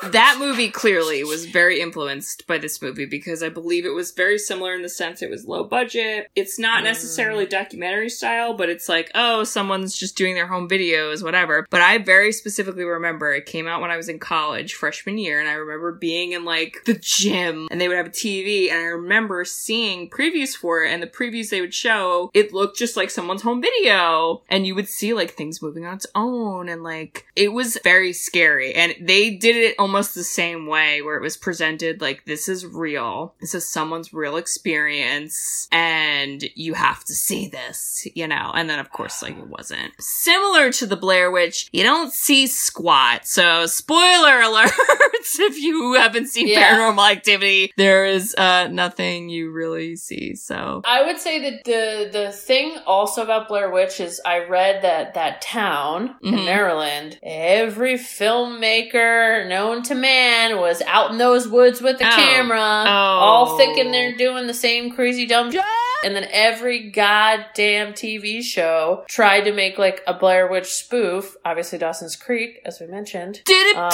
That 0.03 0.37
movie 0.39 0.71
clearly 0.71 1.23
was 1.25 1.45
very 1.45 1.81
influenced 1.81 2.47
by 2.47 2.57
this 2.57 2.81
movie 2.81 3.05
because 3.05 3.43
I 3.43 3.51
believe 3.51 3.85
it 3.85 3.95
was 3.95 4.13
very 4.13 4.39
similar 4.39 4.75
in 4.75 4.81
the 4.81 4.89
sense 4.89 5.21
it 5.21 5.31
was 5.31 5.47
low 5.47 5.65
budget. 5.65 6.31
It's 6.35 6.59
not 6.59 6.81
mm. 6.81 6.85
necessarily 6.85 7.45
documentary 7.45 8.09
style, 8.09 8.55
but 8.55 8.71
it's 8.71 8.89
like, 8.89 9.11
oh, 9.15 9.45
someone's 9.45 9.97
just 9.97 10.17
doing 10.17 10.35
their 10.35 10.47
home 10.47 10.69
videos, 10.69 11.23
whatever. 11.23 11.67
But 11.69 11.83
I 11.83 11.99
very 11.99 12.33
specifically 12.33 12.85
remember 12.85 13.33
it 13.33 13.45
came 13.45 13.67
out 13.67 13.83
when 13.83 13.91
I 13.91 13.99
was 13.99 14.09
in 14.09 14.19
college, 14.19 14.73
freshman 14.73 15.19
year, 15.19 15.39
and 15.39 15.49
I 15.49 15.53
remember 15.53 15.93
being 15.93 16.33
in 16.33 16.47
like 16.47 16.79
the 16.87 16.99
gym 16.99 17.69
and 17.71 17.79
they 17.79 17.87
would 17.87 17.99
have 17.99 18.07
a 18.07 18.11
TV, 18.11 18.71
and 18.71 18.79
I 18.79 18.87
remember 18.87 19.45
seeing 19.45 20.09
previews 20.09 20.57
for 20.57 20.83
it, 20.83 20.91
and 20.93 21.03
the 21.03 21.07
previews 21.07 21.51
they 21.51 21.61
would 21.61 21.75
show, 21.75 22.31
it 22.33 22.55
looked 22.55 22.79
just 22.79 22.97
like 22.97 23.11
someone's 23.11 23.43
home 23.43 23.61
video, 23.61 24.43
and 24.49 24.67
you 24.67 24.75
would 24.75 24.89
see 24.89 25.13
like 25.13 25.33
things 25.33 25.61
moving 25.61 25.85
on 25.85 25.97
its 25.97 26.07
own, 26.15 26.71
and 26.71 26.83
like 26.83 27.27
it 27.37 27.53
was 27.53 27.79
very 27.85 28.15
scary. 28.15 28.75
And 28.75 28.95
they 29.01 29.31
did 29.31 29.57
it 29.61 29.75
almost 29.79 30.15
the 30.15 30.25
same 30.25 30.67
way, 30.67 31.03
where 31.03 31.17
it 31.17 31.23
was 31.23 31.37
presented 31.37 32.01
like 32.01 32.25
this 32.25 32.49
is 32.49 32.67
real, 32.67 33.35
this 33.41 33.55
is 33.55 33.69
someone's 33.69 34.13
real 34.13 34.37
experience, 34.37 35.69
and 35.73 36.45
you 36.55 36.75
have 36.75 37.05
to 37.05 37.15
see 37.15 37.49
this, 37.49 38.07
you 38.15 38.27
know. 38.27 38.53
And 38.55 38.69
then 38.69 38.79
of 38.79 38.91
course, 38.93 39.23
like 39.23 39.37
it 39.39 39.47
wasn't 39.49 39.93
similar 40.01 40.71
to 40.73 40.87
the 40.87 40.97
Blair 40.97 41.31
Witch. 41.31 41.69
You 41.73 41.83
don't 41.83 42.13
see 42.13 42.47
squat, 42.47 43.27
so 43.27 43.67
spoiler 43.67 44.41
alerts 44.43 45.39
if 45.39 45.59
you 45.59 45.95
haven't 45.95 46.27
seen 46.29 46.49
Yeah. 46.49 46.77
Paranormal 46.77 47.11
Activity, 47.11 47.73
there 47.77 48.05
is 48.05 48.35
uh 48.37 48.69
nothing 48.69 49.29
you 49.29 49.51
really 49.51 49.97
see. 49.97 50.35
So 50.35 50.83
I 50.85 51.05
would 51.07 51.19
say 51.19 51.41
that 51.51 51.65
the 51.65 52.09
the 52.11 52.33
thing 52.33 52.77
also 52.87 53.23
about 53.23 53.49
Blair 53.49 53.71
Witch 53.71 54.01
is 54.01 54.21
I 54.25 54.45
read 54.45 54.83
that 54.83 55.15
that 55.15 55.41
town 55.43 56.17
in 56.23 56.35
Mhm. 56.35 56.45
Maryland, 56.45 57.19
every 57.23 57.97
filmmaker 57.99 59.47
known 59.51 59.83
to 59.83 59.95
man 59.95 60.57
was 60.59 60.81
out 60.87 61.11
in 61.11 61.19
those 61.19 61.47
woods 61.47 61.83
with 61.83 61.99
the 61.99 62.07
Oh. 62.07 62.17
camera, 62.17 62.59
Oh. 62.87 62.91
all 62.91 63.57
thinking 63.59 63.91
they're 63.93 64.17
doing 64.17 64.47
the 64.47 64.55
same 64.55 64.91
crazy 64.93 65.27
dumb 65.27 65.51
shit. 65.53 65.63
And 66.03 66.17
then 66.17 66.27
every 66.33 66.89
goddamn 66.91 67.93
TV 67.93 68.41
show 68.43 69.05
tried 69.07 69.43
to 69.43 69.53
make 69.53 69.77
like 69.79 70.03
a 70.07 70.15
Blair 70.15 70.47
Witch 70.47 70.69
spoof. 70.73 71.37
Obviously, 71.45 71.79
Dawson's 71.79 72.17
Creek, 72.17 72.63
as 72.65 72.81
we 72.81 72.87
mentioned. 72.87 73.43
Um. 73.77 73.91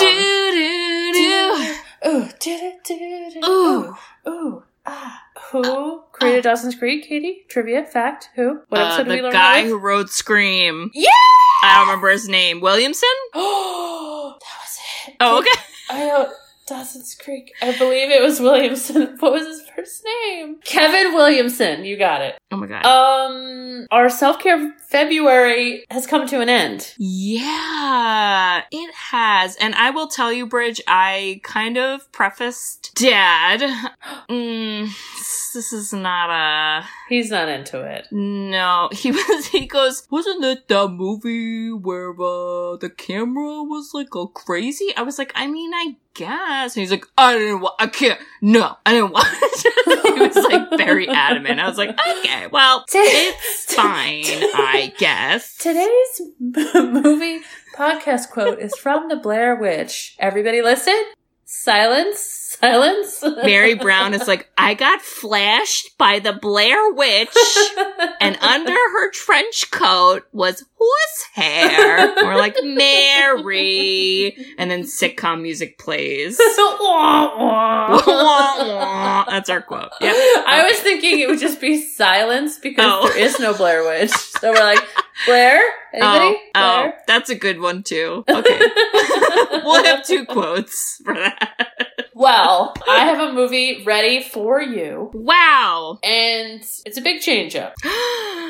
Ooh, 2.07 2.29
did 2.39 2.61
it, 2.63 2.85
did 2.85 3.01
it, 3.03 3.45
Ooh. 3.45 3.97
ooh, 4.29 4.31
ooh. 4.31 4.63
Who 5.53 6.03
created 6.13 6.45
Dawson's 6.45 6.75
Creek, 6.75 7.07
Katie? 7.09 7.45
Trivia, 7.49 7.85
fact, 7.85 8.31
who? 8.35 8.61
What 8.69 8.81
Uh, 8.81 8.97
did 8.99 9.09
we 9.09 9.21
the 9.21 9.31
guy 9.31 9.63
that 9.63 9.69
who 9.69 9.79
wrote 9.79 10.11
Scream. 10.11 10.91
Yeah! 10.95 11.09
I 11.63 11.77
don't 11.77 11.87
remember 11.89 12.11
his 12.11 12.29
name. 12.29 12.61
Williamson? 12.61 13.09
Oh, 13.35 14.37
that 14.41 14.57
was 14.63 14.79
it. 15.09 15.17
Oh, 15.21 15.39
okay. 15.41 15.61
I 15.91 15.99
don't, 16.07 16.33
Dawson's 16.67 17.15
Creek. 17.15 17.53
I 17.63 17.77
believe 17.79 18.11
it 18.11 18.23
was 18.23 18.41
Williamson. 18.41 19.17
What 19.27 19.33
was 19.33 19.47
his 19.47 19.69
first 19.75 20.05
name? 20.05 20.57
Kevin 20.65 21.15
Williamson. 21.15 21.85
You 21.85 21.97
got 21.97 22.23
it. 22.23 22.39
Oh 22.51 22.57
my 22.57 22.67
god. 22.67 22.85
Um, 22.85 23.87
our 23.91 24.09
self 24.09 24.41
care 24.41 24.75
February 24.89 25.85
has 25.91 26.07
come 26.07 26.27
to 26.29 26.41
an 26.41 26.49
end. 26.49 26.95
Yeah, 26.99 28.63
it 28.71 28.95
has. 28.95 29.57
And 29.57 29.75
I 29.75 29.91
will 29.91 30.09
tell 30.09 30.33
you, 30.33 30.47
Bridge, 30.47 30.81
I 30.87 31.41
kind 31.45 31.79
of 31.79 32.11
prefaced 32.13 32.95
Dad. 32.95 33.63
Mm, 34.29 34.89
this 35.55 35.73
is 35.73 35.93
not 35.93 36.31
a. 36.31 36.87
He's 37.09 37.31
not 37.31 37.49
into 37.49 37.81
it. 37.83 38.09
No, 38.11 38.89
he 38.93 39.13
was. 39.13 39.47
He 39.47 39.67
goes, 39.67 40.07
wasn't 40.11 40.45
it 40.45 40.69
that 40.69 40.89
movie 40.89 41.71
where 41.71 42.11
uh, 42.11 42.77
the 42.77 42.93
camera 42.97 43.63
was 43.63 43.93
like 43.95 44.15
all 44.17 44.29
crazy? 44.29 44.93
I 44.97 45.03
was 45.03 45.19
like, 45.19 45.33
I 45.35 45.47
mean, 45.47 45.73
I 45.73 45.97
guess. 46.17 46.75
And 46.75 46.81
he's 46.81 46.91
like, 46.91 47.07
I 47.17 47.39
didn't. 47.39 47.61
Wa- 47.61 47.75
I 47.79 47.87
can't. 47.87 48.21
No, 48.41 48.77
I 48.85 48.93
didn't 48.93 49.13
watch. 49.13 49.27
it. 49.33 50.15
he 50.15 50.21
was 50.21 50.37
like 50.45 50.79
very 50.79 51.09
adamant. 51.09 51.61
I 51.61 51.69
was 51.69 51.79
like, 51.79 51.91
okay, 51.91 52.47
well, 52.49 52.85
it's 52.89 53.75
fine, 53.75 54.25
I 54.25 54.93
guess. 54.99 55.57
Today's 55.57 56.23
movie 56.41 57.41
podcast 57.77 58.31
quote 58.31 58.59
is 58.59 58.75
from 58.77 59.09
the 59.09 59.17
Blair 59.17 59.55
Witch. 59.57 60.17
Everybody 60.19 60.63
listen. 60.63 61.01
Silence. 61.45 62.46
Silence. 62.49 63.25
Mary 63.43 63.75
Brown 63.75 64.15
is 64.15 64.29
like, 64.29 64.49
I 64.57 64.75
got 64.75 65.03
flashed 65.03 65.99
by 65.99 66.21
the 66.21 66.33
Blair 66.33 66.93
Witch, 66.93 67.29
and 68.21 68.37
under 68.41 68.71
her 68.73 69.11
trench 69.11 69.69
coat 69.73 70.29
was 70.33 70.65
horsehair. 70.79 72.15
We're 72.17 72.37
like, 72.37 72.55
Mary. 72.63 74.37
And 74.59 74.71
then 74.71 74.83
sitcom 74.85 75.43
music 75.43 75.77
plays. 75.79 76.39
That's 79.27 79.51
our 79.51 79.61
quote. 79.63 79.91
Yep. 80.01 80.15
I 80.47 80.65
was 80.69 80.79
thinking 80.81 81.19
it 81.19 81.29
would 81.29 81.41
just 81.41 81.61
be 81.61 81.81
silence 81.81 82.59
because 82.61 82.85
Oh. 82.89 83.09
there 83.09 83.19
is 83.19 83.41
no 83.41 83.55
Blair 83.55 83.83
Witch. 83.85 84.11
So 84.13 84.53
we're 84.53 84.61
like, 84.61 84.87
Blair? 85.27 85.61
Anybody? 85.93 86.25
Oh, 86.25 86.39
oh, 86.55 86.81
Blair? 86.83 86.99
that's 87.07 87.31
a 87.31 87.35
good 87.35 87.61
one 87.61 87.83
too. 87.83 88.25
Okay. 88.29 88.61
we'll 89.65 89.85
have 89.85 90.07
two 90.07 90.25
quotes 90.27 91.01
for 91.05 91.15
that. 91.15 91.86
Well, 92.17 92.73
I 92.89 93.01
have 93.05 93.29
a 93.29 93.33
movie 93.35 93.83
ready 93.85 94.23
for 94.23 94.61
you. 94.63 95.11
Wow. 95.13 95.99
And 96.03 96.61
it's 96.87 96.97
a 96.97 97.03
big 97.03 97.21
change 97.21 97.55
up. 97.55 97.75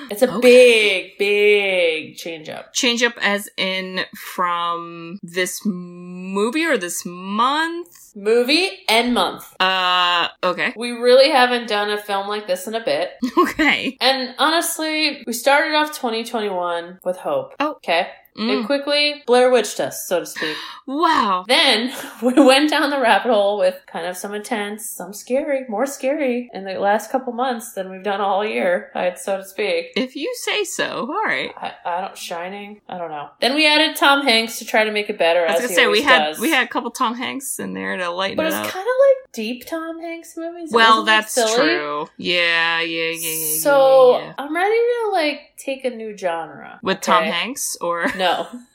It's 0.08 0.22
a 0.22 0.30
Okay. 0.32 0.40
big, 0.40 1.18
big 1.18 2.16
change 2.16 2.48
up. 2.48 2.72
change 2.72 3.02
up 3.02 3.14
as 3.20 3.48
in 3.56 4.02
from 4.16 5.18
this 5.20 5.62
movie 5.64 6.64
or 6.64 6.78
this 6.78 7.02
month? 7.04 8.12
Movie 8.14 8.70
and 8.88 9.12
month. 9.14 9.52
Uh, 9.58 10.28
okay. 10.44 10.72
We 10.76 10.92
really 10.92 11.30
haven't 11.32 11.66
done 11.68 11.90
a 11.90 11.98
film 12.00 12.28
like 12.28 12.46
this 12.46 12.68
in 12.68 12.76
a 12.76 12.84
bit. 12.84 13.10
Okay. 13.36 13.96
And 14.00 14.34
honestly, 14.38 15.24
we 15.26 15.32
started 15.32 15.74
off 15.74 15.88
2021 15.88 17.00
with 17.04 17.16
hope. 17.16 17.54
Oh. 17.58 17.72
Okay. 17.78 18.06
Mm. 18.38 18.62
It 18.62 18.66
quickly 18.66 19.22
Blair 19.26 19.50
Witched 19.50 19.80
us, 19.80 20.06
so 20.06 20.20
to 20.20 20.26
speak. 20.26 20.56
Wow. 20.86 21.44
Then 21.48 21.92
we 22.22 22.32
went 22.34 22.70
down 22.70 22.90
the 22.90 23.00
rabbit 23.00 23.30
hole 23.30 23.58
with 23.58 23.80
kind 23.86 24.06
of 24.06 24.16
some 24.16 24.34
intense, 24.34 24.88
some 24.88 25.12
scary, 25.12 25.64
more 25.68 25.86
scary 25.86 26.50
in 26.52 26.64
the 26.64 26.74
last 26.74 27.10
couple 27.10 27.32
months 27.32 27.72
than 27.72 27.90
we've 27.90 28.02
done 28.02 28.20
all 28.20 28.44
year, 28.44 28.90
so 29.16 29.38
to 29.38 29.44
speak. 29.44 29.92
If 29.96 30.16
you 30.16 30.32
say 30.42 30.64
so. 30.64 31.06
All 31.08 31.24
right. 31.24 31.52
I, 31.56 31.72
I 31.84 32.00
don't 32.02 32.16
shining. 32.16 32.80
I 32.88 32.98
don't 32.98 33.10
know. 33.10 33.30
Then 33.40 33.54
we 33.54 33.66
added 33.66 33.96
Tom 33.96 34.22
Hanks 34.22 34.58
to 34.58 34.64
try 34.64 34.84
to 34.84 34.92
make 34.92 35.10
it 35.10 35.18
better. 35.18 35.46
I 35.46 35.52
was 35.52 35.62
gonna 35.62 35.74
say 35.74 35.86
we 35.86 36.02
had 36.02 36.18
does. 36.18 36.38
we 36.38 36.50
had 36.50 36.64
a 36.64 36.68
couple 36.68 36.90
Tom 36.90 37.14
Hanks 37.14 37.58
in 37.58 37.74
there 37.74 37.96
to 37.96 38.10
lighten 38.10 38.38
up. 38.38 38.44
but 38.44 38.46
it 38.46 38.56
it's 38.58 38.68
up. 38.68 38.72
kind 38.72 38.86
of 38.86 38.94
like 39.08 39.32
deep 39.32 39.66
Tom 39.66 40.00
Hanks 40.00 40.36
movies. 40.36 40.70
Well, 40.72 41.04
that's 41.04 41.34
true. 41.54 42.08
Yeah, 42.16 42.80
yeah, 42.80 43.10
yeah, 43.10 43.30
yeah. 43.30 43.58
So 43.58 44.18
yeah, 44.18 44.24
yeah. 44.26 44.34
I'm 44.38 44.54
ready 44.54 44.70
to 44.76 45.10
like 45.12 45.40
take 45.56 45.84
a 45.84 45.90
new 45.90 46.16
genre 46.16 46.78
with 46.82 47.00
Tom? 47.00 47.24
Hanks 47.24 47.76
or 47.80 48.06
No. 48.16 48.25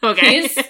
Okay. 0.03 0.41
He's- 0.41 0.67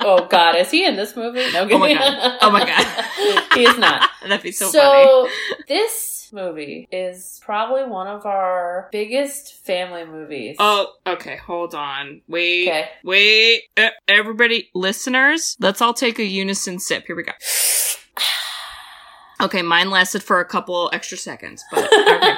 Oh 0.00 0.26
God, 0.26 0.56
is 0.56 0.70
he 0.70 0.86
in 0.86 0.96
this 0.96 1.16
movie? 1.16 1.50
No. 1.52 1.68
Oh 1.70 1.78
my 1.78 1.92
God. 1.92 2.38
Oh 2.40 2.50
my 2.50 2.64
God. 2.64 3.44
he 3.54 3.64
is 3.64 3.76
not. 3.78 4.08
That'd 4.22 4.42
be 4.42 4.52
so, 4.52 4.70
funny. 4.70 5.04
So 5.04 5.28
this 5.66 6.30
movie 6.32 6.88
is 6.92 7.40
probably 7.44 7.84
one 7.84 8.06
of 8.06 8.24
our 8.24 8.88
biggest 8.92 9.54
family 9.64 10.04
movies. 10.04 10.56
Oh, 10.58 10.92
okay. 11.06 11.36
Hold 11.38 11.74
on. 11.74 12.22
Wait. 12.28 12.68
Okay. 12.68 12.88
Wait. 13.02 13.62
Uh, 13.76 13.90
everybody, 14.06 14.70
listeners, 14.74 15.56
let's 15.60 15.82
all 15.82 15.94
take 15.94 16.18
a 16.18 16.24
unison 16.24 16.78
sip. 16.78 17.04
Here 17.06 17.16
we 17.16 17.24
go. 17.24 17.32
Okay, 19.40 19.62
mine 19.62 19.88
lasted 19.88 20.20
for 20.20 20.40
a 20.40 20.44
couple 20.44 20.90
extra 20.92 21.16
seconds, 21.16 21.64
but 21.70 21.84
okay. 21.92 22.36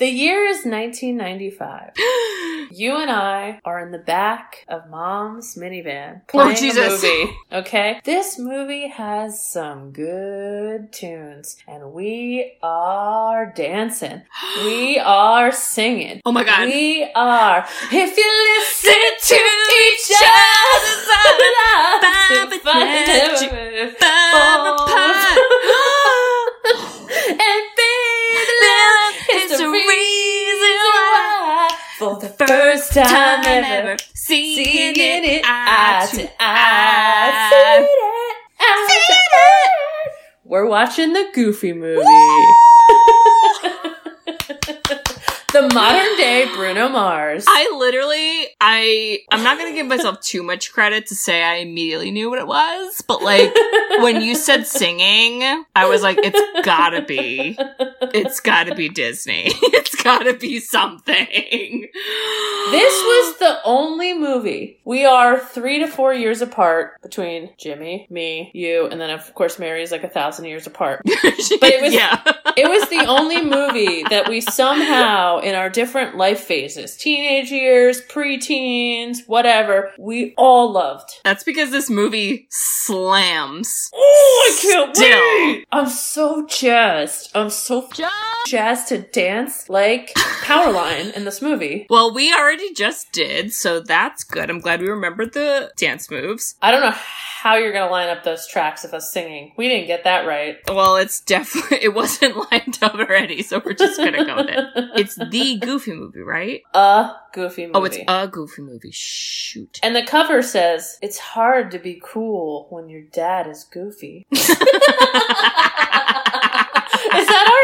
The 0.00 0.08
year 0.08 0.46
is 0.46 0.64
1995. 0.64 1.92
You 2.72 2.98
and 2.98 3.10
I 3.10 3.58
are 3.64 3.80
in 3.80 3.90
the 3.90 3.98
back 3.98 4.64
of 4.68 4.88
mom's 4.88 5.56
minivan 5.56 6.20
oh, 6.20 6.20
playing 6.28 6.56
Jesus. 6.56 7.02
a 7.02 7.06
movie. 7.06 7.36
Okay? 7.52 8.00
This 8.04 8.38
movie 8.38 8.86
has 8.86 9.44
some 9.44 9.90
good 9.90 10.92
tunes 10.92 11.56
and 11.66 11.92
we 11.92 12.52
are 12.62 13.52
dancing. 13.56 14.22
We 14.64 15.00
are 15.00 15.50
singing. 15.50 16.20
oh 16.24 16.30
my 16.30 16.44
god. 16.44 16.68
We 16.68 17.10
are. 17.12 17.66
If 17.90 18.16
you 18.16 18.28
listen 18.54 19.10
to 19.30 19.40
each 19.82 20.12
other's 20.14 21.10
Ba- 22.64 22.80
first 32.46 32.92
time 32.92 33.44
ever, 33.44 33.96
seeing 34.14 34.94
it 34.96 35.42
eye 35.44 36.08
to 36.10 36.30
eye. 36.40 37.40
Seeing 37.50 37.84
it 37.84 38.36
eye 38.60 38.86
to 38.88 39.14
eye. 39.14 40.10
We're 40.44 40.66
watching 40.66 41.12
the 41.12 41.28
Goofy 41.34 41.72
movie. 41.72 42.04
The 45.68 45.74
modern 45.74 46.16
day 46.16 46.46
Bruno 46.54 46.88
Mars. 46.88 47.44
I 47.48 47.74
literally, 47.76 48.46
I, 48.60 49.20
I'm 49.30 49.42
not 49.42 49.58
gonna 49.58 49.72
give 49.72 49.86
myself 49.86 50.20
too 50.22 50.42
much 50.42 50.72
credit 50.72 51.06
to 51.08 51.14
say 51.14 51.42
I 51.42 51.56
immediately 51.56 52.10
knew 52.10 52.30
what 52.30 52.38
it 52.38 52.46
was, 52.46 53.02
but 53.06 53.22
like, 53.22 53.52
when 54.00 54.20
you 54.22 54.34
said 54.34 54.66
singing, 54.66 55.42
I 55.76 55.86
was 55.86 56.02
like, 56.02 56.18
it's 56.22 56.66
gotta 56.66 57.02
be, 57.02 57.56
it's 58.14 58.40
gotta 58.40 58.74
be 58.74 58.88
Disney. 58.88 59.44
it's 59.62 60.02
gotta 60.02 60.34
be 60.34 60.60
something. 60.60 61.88
This 62.70 62.94
was 63.02 63.38
the 63.38 63.58
only 63.64 64.14
movie. 64.16 64.78
We 64.84 65.04
are 65.04 65.38
three 65.38 65.80
to 65.80 65.86
four 65.86 66.14
years 66.14 66.40
apart 66.42 67.00
between 67.02 67.50
Jimmy, 67.58 68.06
me, 68.10 68.50
you, 68.54 68.86
and 68.86 69.00
then 69.00 69.10
of 69.10 69.34
course 69.34 69.58
Mary 69.58 69.82
is 69.82 69.90
like 69.92 70.04
a 70.04 70.08
thousand 70.08 70.46
years 70.46 70.66
apart. 70.66 71.02
but 71.04 71.14
it 71.24 71.82
was- 71.82 71.94
yeah. 71.94 72.22
It 72.56 72.68
was 72.68 72.88
the 72.88 73.06
only 73.06 73.42
movie 73.44 74.02
that 74.10 74.28
we 74.28 74.40
somehow, 74.40 75.38
in 75.50 75.56
our 75.56 75.68
different 75.68 76.16
life 76.16 76.38
phases, 76.44 76.96
teenage 76.96 77.50
years, 77.50 78.00
preteens, 78.02 79.26
whatever, 79.26 79.90
we 79.98 80.32
all 80.38 80.70
loved. 80.70 81.10
That's 81.24 81.42
because 81.42 81.72
this 81.72 81.90
movie 81.90 82.46
slams. 82.50 83.90
Oh, 83.92 84.48
I 84.52 84.62
can't 84.62 84.96
Still. 84.96 85.08
wait! 85.08 85.66
I'm 85.72 85.88
so 85.88 86.46
jazzed. 86.46 87.32
I'm 87.34 87.50
so 87.50 87.88
jazzed 88.46 88.88
to 88.88 88.98
dance 88.98 89.68
like 89.68 90.12
Powerline 90.44 91.12
in 91.14 91.24
this 91.24 91.42
movie. 91.42 91.86
Well, 91.90 92.14
we 92.14 92.32
already 92.32 92.72
just 92.74 93.10
did, 93.10 93.52
so 93.52 93.80
that's 93.80 94.22
good. 94.22 94.50
I'm 94.50 94.60
glad 94.60 94.80
we 94.80 94.88
remembered 94.88 95.32
the 95.32 95.72
dance 95.76 96.10
moves. 96.12 96.54
I 96.62 96.70
don't 96.70 96.82
know 96.82 96.94
how 96.94 97.56
you're 97.56 97.72
gonna 97.72 97.90
line 97.90 98.08
up 98.08 98.22
those 98.22 98.46
tracks 98.46 98.84
of 98.84 98.94
us 98.94 99.12
singing. 99.12 99.52
We 99.56 99.66
didn't 99.68 99.88
get 99.88 100.04
that 100.04 100.26
right. 100.26 100.58
Well, 100.68 100.96
it's 100.96 101.20
definitely, 101.20 101.78
it 101.82 101.94
wasn't 101.94 102.36
lined 102.52 102.78
up 102.82 102.94
already, 102.94 103.42
so 103.42 103.60
we're 103.64 103.72
just 103.72 103.96
gonna 103.98 104.24
go 104.24 104.36
with 104.36 104.48
it. 104.48 104.64
It's 104.94 105.14
the 105.16 105.24
A 105.40 105.58
goofy 105.58 105.92
movie, 105.94 106.20
right? 106.20 106.62
a 106.74 107.12
goofy 107.32 107.66
movie. 107.66 107.72
Oh, 107.74 107.84
it's 107.84 107.98
a 108.06 108.28
Goofy 108.28 108.62
movie. 108.62 108.90
Shoot. 108.92 109.78
and 109.82 109.94
the 109.96 110.02
cover 110.04 110.42
says, 110.42 110.98
"It's 111.02 111.18
hard 111.18 111.70
to 111.72 111.78
be 111.78 112.00
cool 112.04 112.66
when 112.70 112.88
your 112.88 113.02
dad 113.02 113.46
is 113.48 113.64
goofy." 113.64 114.26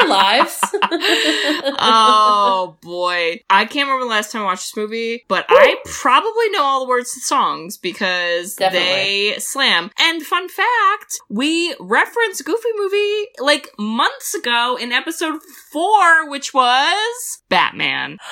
is 0.06 0.12
that 0.12 0.18
our 0.18 0.26
our 0.26 0.38
lives. 0.38 0.58
oh 1.78 2.76
boy. 2.82 3.40
I 3.50 3.64
can't 3.64 3.88
remember 3.88 4.04
the 4.04 4.10
last 4.10 4.32
time 4.32 4.42
I 4.42 4.46
watched 4.46 4.74
this 4.74 4.76
movie, 4.76 5.24
but 5.28 5.46
I 5.48 5.76
probably 5.84 6.50
know 6.50 6.62
all 6.62 6.80
the 6.84 6.88
words 6.88 7.12
to 7.12 7.20
the 7.20 7.24
songs 7.24 7.76
because 7.76 8.56
Definitely. 8.56 8.88
they 8.88 9.34
slam. 9.38 9.90
And 9.98 10.22
fun 10.22 10.48
fact, 10.48 11.18
we 11.28 11.74
referenced 11.80 12.44
Goofy 12.44 12.68
movie 12.76 13.26
like 13.38 13.70
months 13.78 14.34
ago 14.34 14.76
in 14.80 14.92
episode 14.92 15.40
four, 15.72 16.30
which 16.30 16.52
was 16.54 17.42
Batman. 17.48 18.18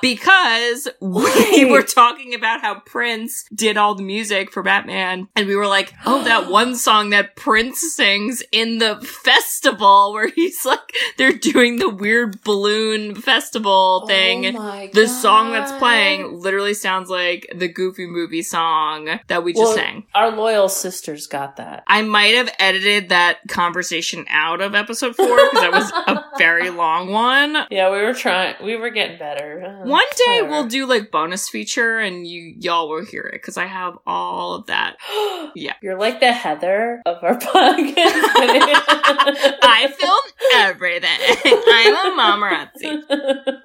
Because 0.00 0.88
we 1.00 1.22
Wait. 1.22 1.64
were 1.70 1.84
talking 1.84 2.34
about 2.34 2.60
how 2.60 2.80
Prince 2.80 3.44
did 3.54 3.76
all 3.76 3.94
the 3.94 4.02
music 4.02 4.50
for 4.50 4.60
Batman, 4.60 5.28
and 5.36 5.46
we 5.46 5.54
were 5.54 5.68
like, 5.68 5.92
oh, 6.04 6.24
that 6.24 6.50
one 6.50 6.74
song 6.74 7.10
that 7.10 7.36
Prince 7.36 7.94
sings 7.94 8.42
in 8.50 8.78
the 8.78 8.96
festival 8.96 10.12
where 10.12 10.26
he's 10.26 10.64
like, 10.64 10.91
they're 11.18 11.32
doing 11.32 11.76
the 11.76 11.88
weird 11.88 12.42
balloon 12.42 13.14
festival 13.14 14.06
thing. 14.06 14.56
Oh 14.56 14.88
the 14.92 15.06
song 15.08 15.52
that's 15.52 15.72
playing 15.72 16.40
literally 16.40 16.74
sounds 16.74 17.08
like 17.10 17.50
the 17.54 17.68
Goofy 17.68 18.06
movie 18.06 18.42
song 18.42 19.20
that 19.28 19.44
we 19.44 19.52
just 19.52 19.62
Well, 19.62 19.74
sang. 19.74 20.04
Our 20.14 20.30
loyal 20.30 20.68
sisters 20.68 21.26
got 21.26 21.56
that. 21.56 21.84
I 21.86 22.02
might 22.02 22.34
have 22.34 22.50
edited 22.58 23.08
that 23.10 23.38
conversation 23.48 24.26
out 24.28 24.60
of 24.60 24.74
episode 24.74 25.16
four 25.16 25.26
because 25.36 25.60
that 25.60 25.72
was 25.72 25.92
a 26.06 26.24
very 26.38 26.70
long 26.70 27.10
one. 27.10 27.56
Yeah, 27.70 27.90
we 27.90 28.02
were 28.02 28.14
trying. 28.14 28.56
We 28.62 28.76
were 28.76 28.90
getting 28.90 29.18
better. 29.18 29.62
Uh, 29.82 29.88
One 29.88 30.04
day 30.16 30.42
whatever. 30.42 30.48
we'll 30.50 30.66
do 30.66 30.86
like 30.86 31.10
bonus 31.10 31.48
feature 31.48 31.98
and 31.98 32.26
you 32.26 32.54
y'all 32.58 32.88
will 32.88 33.04
hear 33.04 33.22
it 33.22 33.34
because 33.34 33.56
I 33.56 33.66
have 33.66 33.98
all 34.06 34.54
of 34.54 34.66
that. 34.66 34.96
Yeah. 35.54 35.74
You're 35.82 35.98
like 35.98 36.20
the 36.20 36.32
Heather 36.32 37.02
of 37.04 37.22
our 37.22 37.36
podcast. 37.38 38.22
I 38.24 39.92
film 39.98 40.20
everything. 40.54 40.81
I'm 41.44 41.94
a 41.94 42.16
mamarazzi. 42.20 43.02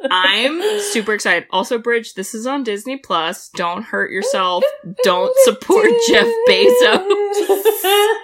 I'm 0.09 0.79
super 0.79 1.13
excited. 1.13 1.47
Also, 1.51 1.77
Bridge, 1.77 2.13
this 2.13 2.33
is 2.33 2.45
on 2.45 2.63
Disney 2.63 2.97
Plus. 2.97 3.49
Don't 3.55 3.83
hurt 3.83 4.11
yourself. 4.11 4.63
Don't 5.03 5.35
support 5.43 5.87
Jeff 6.07 6.27
Bezos. 6.47 7.07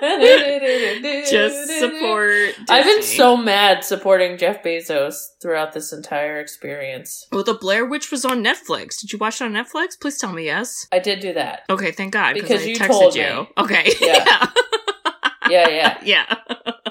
Just 1.29 1.79
support. 1.79 2.55
I've 2.69 2.85
been 2.85 3.03
so 3.03 3.35
mad 3.37 3.83
supporting 3.83 4.37
Jeff 4.37 4.63
Bezos 4.63 5.15
throughout 5.41 5.73
this 5.73 5.91
entire 5.93 6.39
experience. 6.39 7.27
Well, 7.31 7.43
the 7.43 7.53
Blair 7.53 7.85
Witch 7.85 8.11
was 8.11 8.25
on 8.25 8.43
Netflix. 8.43 8.99
Did 8.99 9.13
you 9.13 9.19
watch 9.19 9.41
it 9.41 9.45
on 9.45 9.53
Netflix? 9.53 9.99
Please 9.99 10.17
tell 10.17 10.33
me 10.33 10.45
yes. 10.45 10.87
I 10.91 10.99
did 10.99 11.19
do 11.19 11.33
that. 11.33 11.63
Okay, 11.69 11.91
thank 11.91 12.13
God. 12.13 12.33
Because 12.33 12.61
I 12.61 12.65
you 12.65 12.75
texted 12.75 12.87
told 12.87 13.15
you. 13.15 13.23
me. 13.23 13.47
Okay. 13.57 13.91
Yeah. 14.01 14.47
Yeah, 15.49 15.67
yeah. 15.69 15.97
yeah. 16.03 16.35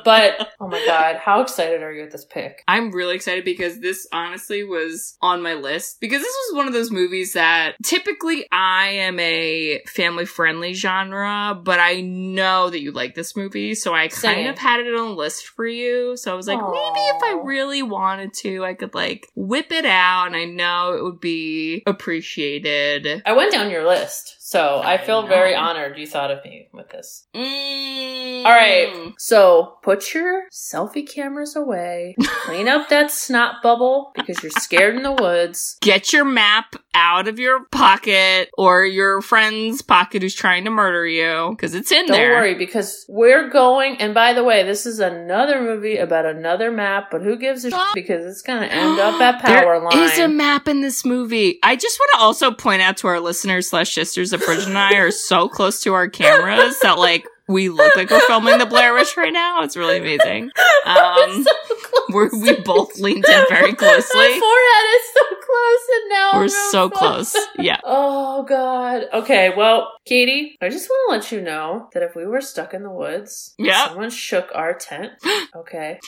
But 0.04 0.48
oh 0.60 0.68
my 0.68 0.84
god, 0.86 1.16
how 1.16 1.40
excited 1.40 1.82
are 1.82 1.92
you 1.92 2.02
with 2.02 2.12
this 2.12 2.24
pick? 2.24 2.62
I'm 2.68 2.90
really 2.90 3.14
excited 3.14 3.44
because 3.44 3.80
this 3.80 4.06
honestly 4.12 4.64
was 4.64 5.16
on 5.20 5.42
my 5.42 5.54
list 5.54 6.00
because 6.00 6.20
this 6.20 6.34
was 6.48 6.56
one 6.56 6.66
of 6.66 6.72
those 6.72 6.90
movies 6.90 7.32
that 7.34 7.76
typically 7.84 8.46
I 8.50 8.88
am 8.88 9.18
a 9.20 9.82
family 9.86 10.26
friendly 10.26 10.74
genre, 10.74 11.58
but 11.62 11.80
I 11.80 12.00
know 12.00 12.70
that 12.70 12.80
you 12.80 12.92
like 12.92 13.14
this 13.14 13.36
movie, 13.36 13.74
so 13.74 13.94
I 13.94 14.08
kind 14.08 14.12
Same. 14.12 14.48
of 14.48 14.58
had 14.58 14.80
it 14.80 14.94
on 14.94 15.10
the 15.10 15.14
list 15.14 15.46
for 15.46 15.66
you. 15.66 16.16
So 16.16 16.32
I 16.32 16.34
was 16.34 16.46
like, 16.46 16.58
maybe 16.58 17.00
if 17.00 17.22
I 17.22 17.40
really 17.44 17.82
wanted 17.82 18.34
to, 18.34 18.64
I 18.64 18.74
could 18.74 18.94
like 18.94 19.28
whip 19.34 19.72
it 19.72 19.84
out 19.84 20.26
and 20.26 20.36
I 20.36 20.44
know 20.44 20.94
it 20.94 21.02
would 21.02 21.20
be 21.20 21.82
appreciated. 21.86 23.22
I 23.24 23.32
went 23.32 23.52
down 23.52 23.70
your 23.70 23.86
list, 23.86 24.36
so 24.52 24.82
I, 24.84 24.94
I 24.94 24.98
feel 24.98 25.26
very 25.26 25.54
honored 25.54 25.96
you 25.96 26.06
thought 26.06 26.30
of 26.30 26.44
me 26.44 26.68
with 26.74 26.90
this. 26.90 27.26
Mm. 27.34 28.44
All 28.44 28.50
right, 28.50 29.14
so 29.16 29.78
put 29.82 30.12
your 30.12 30.42
selfie 30.50 31.08
cameras 31.08 31.56
away, 31.56 32.16
clean 32.44 32.68
up 32.68 32.90
that 32.90 33.10
snot 33.10 33.62
bubble 33.62 34.12
because 34.14 34.42
you're 34.42 34.50
scared 34.50 34.94
in 34.94 35.04
the 35.04 35.12
woods. 35.12 35.78
Get 35.80 36.12
your 36.12 36.26
map 36.26 36.76
out 36.94 37.28
of 37.28 37.38
your 37.38 37.64
pocket 37.66 38.50
or 38.58 38.84
your 38.84 39.22
friend's 39.22 39.80
pocket 39.80 40.20
who's 40.20 40.34
trying 40.34 40.64
to 40.64 40.70
murder 40.70 41.06
you 41.06 41.52
because 41.52 41.74
it's 41.74 41.90
in 41.90 42.04
there. 42.06 42.28
Don't 42.32 42.40
worry 42.42 42.54
because 42.54 43.06
we're 43.08 43.48
going. 43.48 43.96
And 44.02 44.12
by 44.12 44.34
the 44.34 44.44
way, 44.44 44.64
this 44.64 44.84
is 44.84 45.00
another 45.00 45.62
movie 45.62 45.96
about 45.96 46.26
another 46.26 46.70
map, 46.70 47.10
but 47.10 47.22
who 47.22 47.38
gives 47.38 47.64
a 47.64 47.70
shit 47.70 47.80
because 47.94 48.26
it's 48.26 48.42
gonna 48.42 48.66
end 48.70 49.00
up 49.00 49.18
at 49.18 49.40
Power 49.40 49.80
Line. 49.80 49.96
There 49.96 50.04
is 50.04 50.18
a 50.18 50.28
map 50.28 50.68
in 50.68 50.82
this 50.82 51.06
movie. 51.06 51.58
I 51.62 51.74
just 51.74 51.98
want 51.98 52.10
to 52.14 52.18
also 52.20 52.50
point 52.50 52.82
out 52.82 52.98
to 52.98 53.06
our 53.06 53.20
listeners 53.20 53.70
slash 53.70 53.94
sisters 53.94 54.34
that 54.42 54.46
Bridget 54.46 54.68
and 54.68 54.78
I 54.78 54.94
are 54.96 55.10
so 55.10 55.48
close 55.48 55.80
to 55.82 55.94
our 55.94 56.08
cameras 56.08 56.78
that 56.82 56.98
like 56.98 57.26
we 57.48 57.68
look 57.68 57.94
like 57.96 58.10
we're 58.10 58.20
filming 58.26 58.58
the 58.58 58.66
Blair 58.66 58.94
Witch 58.94 59.16
right 59.16 59.32
now. 59.32 59.62
It's 59.62 59.76
really 59.76 59.98
amazing. 59.98 60.50
Um, 60.84 61.44
so 61.44 62.28
we 62.42 62.56
both 62.62 62.98
leaned 62.98 63.24
in 63.24 63.44
very 63.48 63.70
My 63.70 63.76
closely. 63.76 64.40
forehead 64.40 64.86
is 64.96 65.12
so 65.14 65.36
close, 65.46 65.88
and 65.94 66.08
now 66.08 66.30
We're 66.34 66.48
so 66.48 66.90
close. 66.90 67.32
close. 67.32 67.46
Yeah. 67.56 67.78
Oh 67.84 68.42
God. 68.42 69.04
Okay. 69.12 69.52
Well, 69.56 69.92
Katie, 70.04 70.56
I 70.60 70.70
just 70.70 70.88
want 70.88 71.22
to 71.22 71.28
let 71.28 71.32
you 71.40 71.40
know 71.46 71.88
that 71.94 72.02
if 72.02 72.16
we 72.16 72.26
were 72.26 72.40
stuck 72.40 72.74
in 72.74 72.82
the 72.82 72.90
woods, 72.90 73.54
Yep. 73.58 73.88
someone 73.90 74.10
shook 74.10 74.48
our 74.56 74.74
tent. 74.74 75.12
Okay, 75.54 76.00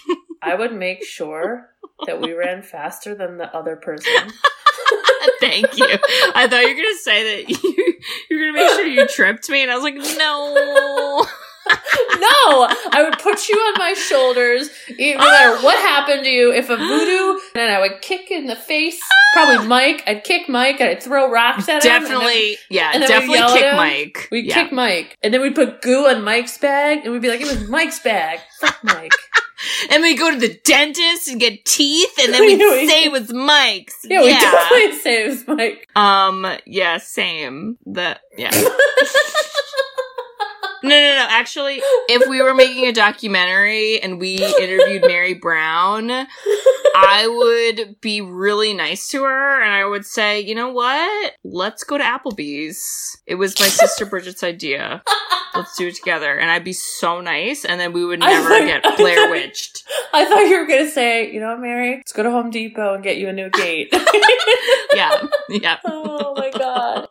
I 0.43 0.57
would 0.57 0.75
make 0.75 1.05
sure 1.05 1.69
that 2.07 2.21
we 2.21 2.33
ran 2.33 2.63
faster 2.65 3.15
than 3.15 3.39
the 3.39 3.55
other 3.57 3.77
person. 3.77 4.33
Thank 5.41 5.77
you. 5.77 5.87
I 6.35 6.47
thought 6.49 6.63
you 6.63 6.69
were 6.69 6.83
gonna 6.83 6.99
say 7.01 7.45
that 7.45 7.51
you 7.51 7.95
you're 8.31 8.41
gonna 8.41 8.53
make 8.53 8.71
sure 8.71 8.87
you 8.87 9.07
tripped 9.07 9.49
me, 9.49 9.63
and 9.63 9.71
I 9.71 9.77
was 9.77 9.85
like, 9.85 9.97
no. 9.97 11.27
No, 11.67 12.69
I 12.93 13.03
would 13.03 13.19
put 13.19 13.49
you 13.49 13.57
on 13.57 13.79
my 13.79 13.95
shoulders, 13.95 14.69
no 14.99 15.17
matter 15.17 15.63
what 15.65 15.79
happened 15.79 16.25
to 16.25 16.31
you. 16.31 16.53
If 16.53 16.69
a 16.69 16.77
voodoo, 16.77 17.41
then 17.55 17.71
I 17.71 17.81
would 17.81 18.03
kick 18.03 18.31
in 18.31 18.47
the 18.47 18.57
face. 18.57 19.01
Probably 19.33 19.67
Mike. 19.67 20.03
I'd 20.07 20.25
kick 20.25 20.49
Mike. 20.49 20.81
and 20.81 20.91
I'd 20.91 21.03
throw 21.03 21.31
rocks 21.31 21.69
at 21.69 21.85
him. 21.85 22.03
Definitely, 22.03 22.59
yeah, 22.69 22.93
and 22.95 23.03
definitely 23.07 23.39
kick. 23.59 23.77
Mike. 23.77 24.29
We'd 24.31 24.47
yeah. 24.47 24.63
kick 24.63 24.73
Mike, 24.73 25.17
and 25.23 25.33
then 25.33 25.41
we'd 25.41 25.55
put 25.55 25.81
goo 25.81 26.07
on 26.07 26.23
Mike's 26.23 26.59
bag, 26.59 27.01
and 27.05 27.13
we'd 27.13 27.23
be 27.23 27.29
like, 27.29 27.41
"It 27.41 27.49
was 27.49 27.69
Mike's 27.69 27.99
bag." 28.01 28.41
Fuck 28.61 28.79
Mike. 28.85 29.13
And 29.91 30.03
we 30.03 30.17
go 30.17 30.31
to 30.31 30.39
the 30.39 30.55
dentist 30.65 31.29
and 31.29 31.41
get 31.41 31.65
teeth, 31.65 32.13
and 32.23 32.33
then 32.33 32.41
We- 32.43 32.59
say 32.89 33.05
it 33.05 33.13
was 33.13 33.33
Mike's. 33.33 33.99
Yeah, 34.05 34.23
we 34.23 34.31
definitely 34.31 34.99
say 34.99 35.25
it 35.25 35.29
was 35.29 35.47
Mike. 35.49 35.89
Um, 35.97 36.47
yeah, 36.67 36.99
same. 36.99 37.79
The 37.87 38.19
yeah. 38.37 38.51
No, 40.85 40.91
no, 40.91 41.15
no. 41.17 41.27
Actually, 41.31 41.81
if 42.09 42.29
we 42.29 42.41
were 42.43 42.55
making 42.55 42.87
a 42.87 42.93
documentary 42.93 44.01
and 44.01 44.21
we 44.21 44.37
interviewed 44.37 45.03
Mary 45.07 45.35
Brown, 45.35 46.11
I 46.11 47.27
would 47.27 48.01
be 48.01 48.21
really 48.21 48.75
nice 48.75 49.09
to 49.09 49.25
her 49.25 49.63
and 49.63 49.73
I 49.73 49.85
would 49.85 50.05
say, 50.07 50.41
you 50.41 50.55
know 50.55 50.69
what? 50.71 51.33
Let's 51.43 51.85
go 51.85 51.99
to 51.99 52.05
Applebee's. 52.05 53.17
It 53.27 53.37
was 53.37 53.59
my 53.59 53.67
sister 53.67 54.05
Bridget's 54.07 54.43
idea. 54.45 55.03
Let's 55.55 55.77
do 55.77 55.89
it 55.89 55.95
together. 55.97 56.37
And 56.37 56.51
I'd 56.51 56.65
be 56.65 56.73
so 56.73 57.21
nice 57.21 57.65
and 57.65 57.81
then 57.81 57.93
we 57.93 58.05
would 58.05 58.21
never 58.21 58.49
thought- 58.49 58.67
get 58.67 58.87
I 58.87 58.97
Blair 58.97 59.17
thought- 59.17 59.31
Witched. 59.31 59.83
I 60.13 60.25
thought 60.25 60.41
you 60.49 60.59
were 60.61 60.67
gonna 60.67 60.91
say, 60.91 61.33
you 61.33 61.41
know 61.41 61.49
what, 61.51 61.61
Mary? 61.61 61.97
Let's 61.97 62.13
go 62.13 62.23
to 62.23 62.31
Home 62.31 62.51
Depot 62.51 62.95
and 62.95 63.03
get 63.03 63.17
you 63.17 63.29
a 63.29 63.33
new 63.33 63.51
gate. 63.51 63.95
Yeah. 64.95 65.27
Yeah. 65.49 65.79
oh 65.87 66.35
my 66.37 66.51
god. 66.51 67.09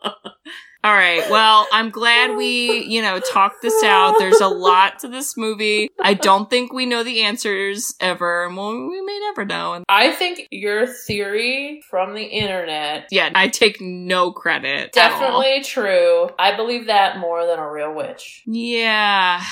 All 0.84 0.92
right. 0.92 1.30
Well, 1.30 1.66
I'm 1.72 1.88
glad 1.88 2.36
we, 2.36 2.84
you 2.84 3.00
know, 3.00 3.18
talked 3.18 3.62
this 3.62 3.82
out. 3.82 4.16
There's 4.18 4.42
a 4.42 4.48
lot 4.48 4.98
to 4.98 5.08
this 5.08 5.34
movie. 5.34 5.88
I 5.98 6.12
don't 6.12 6.50
think 6.50 6.74
we 6.74 6.84
know 6.84 7.02
the 7.02 7.22
answers 7.22 7.94
ever, 8.00 8.50
well, 8.54 8.88
we 8.90 9.00
may 9.00 9.18
never 9.20 9.46
know. 9.46 9.72
And 9.72 9.86
I 9.88 10.12
think 10.12 10.46
your 10.50 10.86
theory 10.86 11.82
from 11.88 12.12
the 12.12 12.24
internet 12.24 13.08
yeah, 13.10 13.30
I 13.34 13.48
take 13.48 13.80
no 13.80 14.30
credit. 14.30 14.92
definitely 14.92 15.62
true. 15.62 16.28
I 16.38 16.54
believe 16.54 16.88
that 16.88 17.16
more 17.16 17.46
than 17.46 17.58
a 17.58 17.70
real 17.70 17.94
witch. 17.94 18.42
Yeah. 18.44 19.42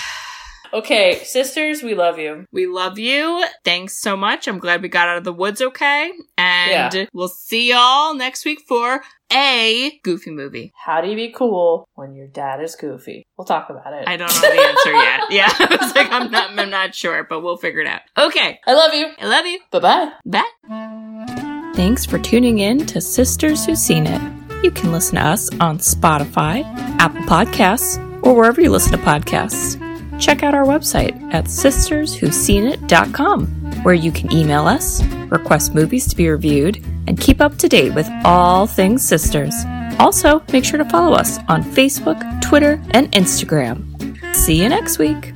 Okay, 0.73 1.23
sisters, 1.25 1.83
we 1.83 1.95
love 1.95 2.19
you. 2.19 2.47
We 2.51 2.67
love 2.67 2.99
you. 2.99 3.45
Thanks 3.65 4.01
so 4.01 4.17
much. 4.17 4.49
I'm 4.49 4.59
glad 4.59 4.81
we 4.83 4.89
got 4.89 5.09
out 5.09 5.19
of 5.19 5.25
the 5.25 5.33
woods 5.33 5.61
okay. 5.61 6.11
And 6.39 6.95
Yeah. 6.95 7.05
we'll 7.13 7.29
see 7.29 7.71
y'all 7.71 8.15
next 8.15 8.45
week 8.45 8.61
for 8.67 9.03
a 9.31 10.01
goofy 10.03 10.31
movie. 10.31 10.73
How 10.75 11.01
do 11.03 11.09
you 11.09 11.17
be 11.17 11.31
cool 11.33 11.87
when 11.95 12.15
your 12.15 12.27
dad 12.27 12.63
is 12.63 12.75
goofy? 12.75 13.27
We'll 13.37 13.45
talk 13.45 13.69
about 13.71 13.93
it. 13.93 14.05
I 14.07 14.17
don't 14.17 14.33
know 14.35 14.41
the 14.41 14.63
answer 14.63 14.93
yet. 14.93 15.21
Yeah. 15.31 15.49
I 15.51 15.79
was 15.81 15.95
like, 15.95 16.11
I'm 16.11 16.31
not 16.31 16.59
I'm 16.59 16.71
not 16.71 16.95
sure, 16.95 17.25
but 17.29 17.41
we'll 17.43 17.57
figure 17.59 17.81
it 17.81 17.87
out. 17.87 18.01
Okay. 18.19 18.59
I 18.67 18.73
love 18.75 18.95
you. 18.95 19.09
I 19.21 19.27
love 19.27 19.47
you. 19.47 19.61
Bye 19.71 19.79
bye. 19.81 20.13
Bye. 20.25 21.73
Thanks 21.75 22.05
for 22.07 22.19
tuning 22.19 22.59
in 22.61 22.85
to 22.87 23.01
Sisters 23.01 23.65
Who've 23.67 23.79
Seen 23.79 24.07
It. 24.07 24.21
You 24.63 24.71
can 24.71 24.93
listen 24.93 25.17
to 25.17 25.23
us 25.23 25.51
on 25.59 25.79
Spotify, 25.79 26.63
Apple 26.99 27.23
Podcasts, 27.23 27.99
or 28.25 28.35
wherever 28.35 28.61
you 28.61 28.71
listen 28.71 28.93
to 28.93 28.99
podcasts. 28.99 29.81
Check 30.23 30.43
out 30.45 30.55
our 30.55 30.65
website 30.65 31.21
at 31.35 31.47
sisterswho'seenit.com, 31.47 33.47
where 33.83 33.95
you 33.95 34.13
can 34.13 34.33
email 34.33 34.69
us, 34.69 35.03
request 35.33 35.75
movies 35.75 36.07
to 36.07 36.15
be 36.15 36.29
reviewed, 36.29 36.77
and 37.09 37.19
keep 37.19 37.41
up 37.41 37.59
to 37.59 37.69
date 37.69 37.93
with 37.93 38.09
all 38.25 38.69
things 38.69 39.03
sisters. 39.03 39.53
Also, 39.99 40.41
make 40.53 40.65
sure 40.65 40.79
to 40.79 40.85
follow 40.85 41.17
us 41.17 41.41
on 41.49 41.65
Facebook, 41.65 42.41
Twitter, 42.41 42.81
and 42.93 43.11
Instagram. 43.11 43.85
See 44.33 44.63
you 44.63 44.69
next 44.69 45.01
week. 45.01 45.35